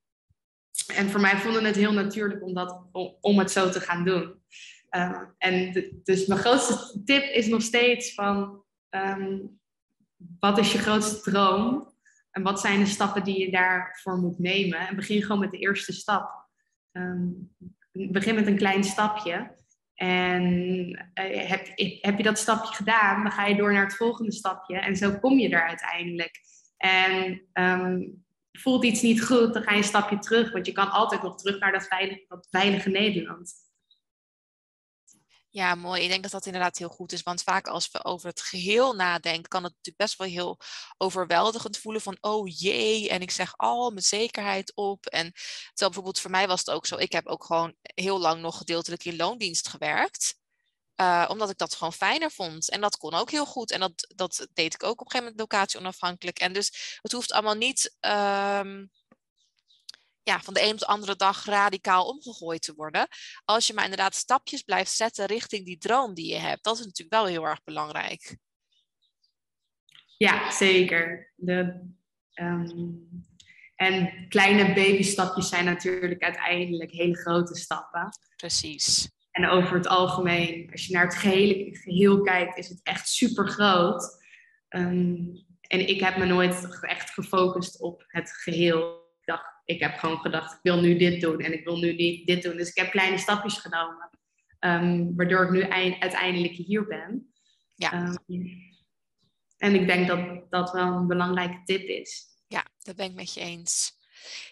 En 0.95 1.09
voor 1.09 1.21
mij 1.21 1.37
vonden 1.37 1.63
het 1.63 1.75
heel 1.75 1.93
natuurlijk 1.93 2.43
om, 2.43 2.53
dat, 2.53 2.87
om, 3.21 3.39
het 3.39 3.51
zo 3.51 3.69
te 3.69 3.79
gaan 3.79 4.05
doen. 4.05 4.41
Uh, 4.91 5.21
en 5.37 5.73
dus 6.03 6.25
mijn 6.25 6.39
grootste 6.39 7.01
tip 7.05 7.23
is 7.23 7.47
nog 7.47 7.61
steeds 7.61 8.13
van, 8.13 8.63
um, 8.89 9.59
wat 10.39 10.57
is 10.57 10.71
je 10.71 10.77
grootste 10.77 11.31
droom? 11.31 11.93
En 12.31 12.43
wat 12.43 12.59
zijn 12.59 12.79
de 12.79 12.85
stappen 12.85 13.23
die 13.23 13.39
je 13.39 13.51
daarvoor 13.51 14.17
moet 14.17 14.39
nemen? 14.39 14.87
En 14.87 14.95
begin 14.95 15.21
gewoon 15.21 15.39
met 15.39 15.51
de 15.51 15.57
eerste 15.57 15.93
stap. 15.93 16.40
Um, 16.91 17.51
begin 17.91 18.35
met 18.35 18.47
een 18.47 18.57
klein 18.57 18.83
stapje. 18.83 19.59
En 19.93 20.43
uh, 20.89 21.47
heb, 21.49 21.67
heb 22.01 22.17
je 22.17 22.23
dat 22.23 22.37
stapje 22.37 22.73
gedaan, 22.73 23.23
dan 23.23 23.31
ga 23.31 23.45
je 23.45 23.55
door 23.55 23.73
naar 23.73 23.83
het 23.83 23.95
volgende 23.95 24.31
stapje. 24.31 24.79
En 24.79 24.95
zo 24.95 25.19
kom 25.19 25.39
je 25.39 25.49
er 25.49 25.67
uiteindelijk. 25.67 26.39
En 26.77 27.41
um, 27.53 28.23
voelt 28.51 28.85
iets 28.85 29.01
niet 29.01 29.23
goed, 29.23 29.53
dan 29.53 29.63
ga 29.63 29.71
je 29.71 29.77
een 29.77 29.83
stapje 29.83 30.19
terug. 30.19 30.51
Want 30.51 30.65
je 30.65 30.71
kan 30.71 30.91
altijd 30.91 31.21
nog 31.21 31.37
terug 31.37 31.59
naar 31.59 31.71
dat 31.71 31.87
veilige, 31.87 32.25
dat 32.27 32.47
veilige 32.49 32.89
Nederland. 32.89 33.53
Ja, 35.53 35.75
mooi. 35.75 36.01
Ik 36.01 36.09
denk 36.09 36.23
dat 36.23 36.31
dat 36.31 36.45
inderdaad 36.45 36.77
heel 36.77 36.89
goed 36.89 37.11
is. 37.11 37.23
Want 37.23 37.43
vaak 37.43 37.67
als 37.67 37.91
we 37.91 38.03
over 38.05 38.27
het 38.27 38.41
geheel 38.41 38.93
nadenken, 38.93 39.49
kan 39.49 39.63
het 39.63 39.71
natuurlijk 39.71 39.97
best 39.97 40.17
wel 40.17 40.27
heel 40.27 40.59
overweldigend 40.97 41.77
voelen 41.77 42.01
van, 42.01 42.17
oh 42.21 42.47
jee, 42.47 43.09
en 43.09 43.21
ik 43.21 43.31
zeg 43.31 43.53
al 43.57 43.89
mijn 43.89 44.03
zekerheid 44.03 44.75
op. 44.75 45.05
En 45.05 45.31
terwijl 45.31 45.73
bijvoorbeeld 45.75 46.19
voor 46.19 46.31
mij 46.31 46.47
was 46.47 46.59
het 46.59 46.69
ook 46.69 46.85
zo, 46.85 46.97
ik 46.97 47.11
heb 47.11 47.27
ook 47.27 47.43
gewoon 47.43 47.75
heel 47.81 48.19
lang 48.19 48.41
nog 48.41 48.57
gedeeltelijk 48.57 49.05
in 49.05 49.15
loondienst 49.15 49.67
gewerkt. 49.67 50.39
Uh, 50.95 51.25
omdat 51.27 51.49
ik 51.49 51.57
dat 51.57 51.75
gewoon 51.75 51.93
fijner 51.93 52.31
vond. 52.31 52.69
En 52.69 52.81
dat 52.81 52.97
kon 52.97 53.13
ook 53.13 53.31
heel 53.31 53.45
goed. 53.45 53.71
En 53.71 53.79
dat, 53.79 54.13
dat 54.15 54.47
deed 54.53 54.73
ik 54.73 54.83
ook 54.83 55.01
op 55.01 55.05
een 55.05 55.11
gegeven 55.11 55.23
moment 55.23 55.39
locatie 55.39 55.79
onafhankelijk. 55.79 56.39
En 56.39 56.53
dus 56.53 56.97
het 57.01 57.11
hoeft 57.11 57.31
allemaal 57.31 57.55
niet 57.55 57.95
um, 57.99 58.91
ja, 60.23 60.39
van 60.41 60.53
de 60.53 60.63
een 60.63 60.71
op 60.71 60.79
de 60.79 60.85
andere 60.85 61.15
dag 61.15 61.45
radicaal 61.45 62.05
omgegooid 62.05 62.61
te 62.61 62.73
worden. 62.73 63.07
Als 63.45 63.67
je 63.67 63.73
maar 63.73 63.83
inderdaad 63.83 64.15
stapjes 64.15 64.61
blijft 64.61 64.91
zetten 64.91 65.25
richting 65.25 65.65
die 65.65 65.77
droom 65.77 66.13
die 66.13 66.33
je 66.33 66.39
hebt. 66.39 66.63
Dat 66.63 66.79
is 66.79 66.85
natuurlijk 66.85 67.15
wel 67.15 67.25
heel 67.25 67.47
erg 67.47 67.63
belangrijk. 67.63 68.37
Ja, 70.17 70.51
zeker. 70.51 71.33
De, 71.35 71.89
um, 72.33 73.09
en 73.75 74.25
kleine 74.29 74.73
babystapjes 74.73 75.49
zijn 75.49 75.65
natuurlijk 75.65 76.21
uiteindelijk 76.21 76.91
hele 76.91 77.17
grote 77.17 77.55
stappen. 77.55 78.09
Precies. 78.35 79.09
En 79.31 79.47
over 79.49 79.73
het 79.75 79.87
algemeen, 79.87 80.69
als 80.71 80.85
je 80.85 80.93
naar 80.93 81.05
het 81.05 81.15
gehele, 81.15 81.77
geheel 81.77 82.21
kijkt, 82.21 82.57
is 82.57 82.69
het 82.69 82.79
echt 82.83 83.09
super 83.09 83.47
groot. 83.47 84.19
Um, 84.69 85.45
en 85.61 85.87
ik 85.87 85.99
heb 85.99 86.17
me 86.17 86.25
nooit 86.25 86.81
echt 86.81 87.09
gefocust 87.09 87.79
op 87.79 88.03
het 88.07 88.31
geheel. 88.31 89.00
Ik, 89.73 89.79
heb 89.79 89.97
gewoon 89.97 90.19
gedacht, 90.19 90.53
ik 90.53 90.59
wil 90.61 90.81
nu 90.81 90.97
dit 90.97 91.21
doen 91.21 91.39
en 91.39 91.53
ik 91.53 91.63
wil 91.63 91.77
nu 91.77 91.95
dit 92.25 92.43
doen. 92.43 92.57
Dus 92.57 92.69
ik 92.69 92.77
heb 92.77 92.91
kleine 92.91 93.17
stapjes 93.17 93.57
genomen, 93.57 94.09
um, 94.59 95.15
waardoor 95.15 95.43
ik 95.43 95.49
nu 95.49 95.63
uiteindelijk 95.99 96.53
hier 96.53 96.87
ben. 96.87 97.33
Ja. 97.75 98.15
Um, 98.27 98.69
en 99.57 99.75
ik 99.75 99.87
denk 99.87 100.07
dat 100.07 100.51
dat 100.51 100.71
wel 100.71 100.87
een 100.87 101.07
belangrijke 101.07 101.61
tip 101.65 101.87
is. 101.87 102.25
Ja, 102.47 102.65
dat 102.79 102.95
ben 102.95 103.05
ik 103.05 103.13
met 103.13 103.33
je 103.33 103.39
eens. 103.39 103.99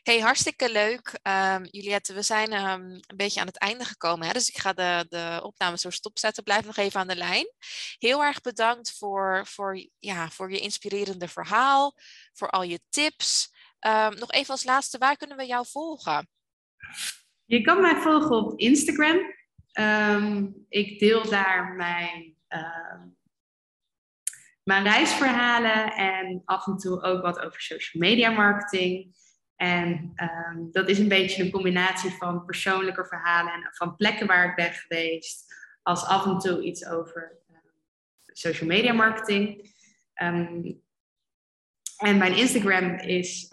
Hey, 0.03 0.19
hartstikke 0.19 0.71
leuk. 0.71 1.19
Um, 1.23 1.67
Juliette, 1.71 2.13
we 2.13 2.21
zijn 2.21 2.53
um, 2.53 2.91
een 2.91 3.17
beetje 3.17 3.39
aan 3.39 3.47
het 3.47 3.57
einde 3.57 3.85
gekomen. 3.85 4.27
Hè? 4.27 4.33
Dus 4.33 4.49
ik 4.49 4.57
ga 4.57 4.73
de, 4.73 5.05
de 5.09 5.39
opname 5.43 5.77
zo 5.77 5.89
stopzetten. 5.89 6.43
Blijf 6.43 6.65
nog 6.65 6.77
even 6.77 6.99
aan 6.99 7.07
de 7.07 7.15
lijn. 7.15 7.53
Heel 7.97 8.23
erg 8.23 8.41
bedankt 8.41 8.97
voor, 8.97 9.43
voor, 9.45 9.87
ja, 9.99 10.29
voor 10.29 10.51
je 10.51 10.59
inspirerende 10.59 11.27
verhaal, 11.27 11.95
voor 12.33 12.49
al 12.49 12.63
je 12.63 12.79
tips. 12.89 13.53
Um, 13.87 14.19
nog 14.19 14.31
even 14.31 14.51
als 14.51 14.63
laatste, 14.63 14.97
waar 14.97 15.17
kunnen 15.17 15.37
we 15.37 15.45
jou 15.45 15.65
volgen? 15.69 16.29
Je 17.45 17.61
kan 17.61 17.81
mij 17.81 17.95
volgen 17.95 18.35
op 18.35 18.59
Instagram. 18.59 19.17
ik 20.69 20.99
deel 20.99 21.29
daar 21.29 21.73
mijn 21.75 22.37
mijn 24.63 24.83
reisverhalen 24.83 25.93
en 25.93 26.41
af 26.45 26.67
en 26.67 26.77
toe 26.77 27.01
ook 27.01 27.21
wat 27.21 27.39
over 27.39 27.61
social 27.61 28.03
media 28.03 28.29
marketing. 28.29 29.15
En 29.55 30.13
dat 30.71 30.89
is 30.89 30.99
een 30.99 31.07
beetje 31.07 31.43
een 31.43 31.51
combinatie 31.51 32.11
van 32.11 32.45
persoonlijke 32.45 33.05
verhalen 33.05 33.53
en 33.53 33.69
van 33.71 33.95
plekken 33.95 34.27
waar 34.27 34.49
ik 34.49 34.55
ben 34.55 34.73
geweest, 34.73 35.53
als 35.81 36.05
af 36.05 36.25
en 36.25 36.37
toe 36.37 36.63
iets 36.63 36.85
over 36.85 37.37
social 38.25 38.69
media 38.69 38.93
marketing. 38.93 39.73
En 40.13 40.81
mijn 41.97 42.35
Instagram 42.35 42.93
is, 42.93 43.47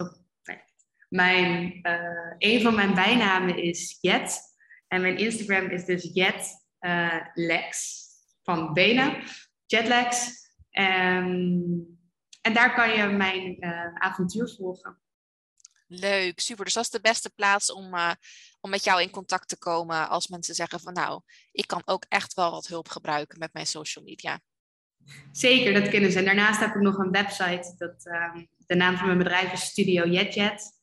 mijn, 1.07 1.79
uh, 1.81 2.35
een 2.37 2.61
van 2.61 2.75
mijn 2.75 2.93
bijnamen 2.93 3.63
is 3.63 3.97
Jet. 4.01 4.39
En 4.87 5.01
mijn 5.01 5.17
Instagram 5.17 5.69
is 5.69 5.85
dus 5.85 6.09
Jet 6.13 6.65
uh, 6.79 7.25
Lex 7.33 8.03
van 8.43 8.73
Benen, 8.73 9.23
Jetlex. 9.65 10.29
Um, 10.71 11.99
en 12.41 12.53
daar 12.53 12.73
kan 12.73 12.89
je 12.89 13.07
mijn 13.07 13.63
avontuur 13.93 14.55
volgen. 14.57 15.01
Leuk, 15.87 16.39
super. 16.39 16.65
Dus 16.65 16.73
dat 16.73 16.83
is 16.83 16.89
de 16.89 17.01
beste 17.01 17.29
plaats 17.29 17.71
om, 17.71 17.95
uh, 17.95 18.11
om 18.59 18.69
met 18.69 18.83
jou 18.83 19.01
in 19.01 19.09
contact 19.09 19.47
te 19.47 19.57
komen 19.57 20.09
als 20.09 20.27
mensen 20.27 20.55
zeggen 20.55 20.79
van 20.79 20.93
nou, 20.93 21.21
ik 21.51 21.67
kan 21.67 21.81
ook 21.85 22.05
echt 22.07 22.33
wel 22.33 22.51
wat 22.51 22.67
hulp 22.67 22.89
gebruiken 22.89 23.39
met 23.39 23.53
mijn 23.53 23.67
social 23.67 24.05
media. 24.05 24.39
Zeker, 25.31 25.73
dat 25.73 25.89
kunnen 25.89 26.11
ze. 26.11 26.19
En 26.19 26.25
daarnaast 26.25 26.59
heb 26.59 26.75
ik 26.75 26.81
nog 26.81 26.97
een 26.97 27.11
website. 27.11 27.73
Dat, 27.77 28.05
uh, 28.05 28.35
de 28.57 28.75
naam 28.75 28.97
van 28.97 29.05
mijn 29.05 29.17
bedrijf 29.17 29.53
is 29.53 29.61
Studio 29.61 30.05
JetJet. 30.05 30.76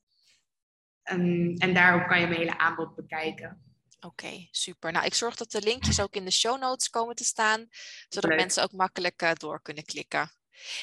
Um, 1.13 1.57
en 1.57 1.75
daarop 1.75 2.07
kan 2.09 2.21
je 2.21 2.27
mijn 2.27 2.39
hele 2.39 2.59
aanbod 2.59 2.95
bekijken. 2.95 3.63
Oké, 4.01 4.49
super. 4.51 4.93
Nou, 4.93 5.05
ik 5.05 5.15
zorg 5.15 5.37
dat 5.37 5.51
de 5.51 5.63
linkjes 5.63 6.01
ook 6.01 6.15
in 6.15 6.25
de 6.25 6.31
show 6.31 6.61
notes 6.61 6.91
komen 6.91 7.15
te 7.15 7.25
staan, 7.25 7.67
zodat 8.09 8.37
mensen 8.37 8.63
ook 8.63 8.73
makkelijk 8.73 9.23
uh, 9.23 9.31
door 9.33 9.63
kunnen 9.63 9.85
klikken. 9.85 10.33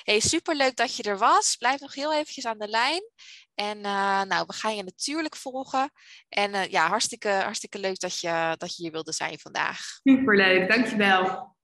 Hey, 0.04 0.20
superleuk 0.20 0.76
dat 0.76 0.96
je 0.96 1.04
er 1.04 1.18
was. 1.18 1.56
Blijf 1.56 1.80
nog 1.80 1.94
heel 1.94 2.14
eventjes 2.14 2.46
aan 2.46 2.58
de 2.58 2.68
lijn. 2.68 3.02
En 3.54 3.78
uh, 3.78 4.22
nou, 4.22 4.44
we 4.48 4.54
gaan 4.54 4.76
je 4.76 4.84
natuurlijk 4.84 5.36
volgen. 5.36 5.92
En 6.30 6.54
uh, 6.54 6.66
ja, 6.66 6.88
hartstikke, 6.88 7.30
hartstikke 7.30 7.80
leuk 7.80 8.00
dat 8.00 8.20
je, 8.20 8.56
dat 8.58 8.76
je 8.76 8.84
hier 8.84 8.92
wilde 8.92 9.14
zijn 9.14 9.40
vandaag. 9.40 9.80
Superleuk, 10.04 10.70
dankjewel. 10.70 11.56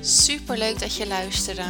Super 0.00 0.58
leuk 0.58 0.78
dat 0.78 0.96
je 0.96 1.06
luisterde. 1.06 1.64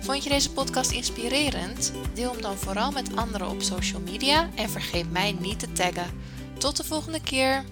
Vond 0.00 0.22
je 0.24 0.30
deze 0.30 0.52
podcast 0.52 0.90
inspirerend? 0.90 1.92
Deel 2.14 2.32
hem 2.32 2.42
dan 2.42 2.56
vooral 2.56 2.90
met 2.90 3.16
anderen 3.16 3.48
op 3.48 3.62
social 3.62 4.00
media 4.00 4.50
en 4.54 4.70
vergeet 4.70 5.10
mij 5.12 5.32
niet 5.40 5.58
te 5.58 5.72
taggen. 5.72 6.20
Tot 6.58 6.76
de 6.76 6.84
volgende 6.84 7.20
keer. 7.20 7.64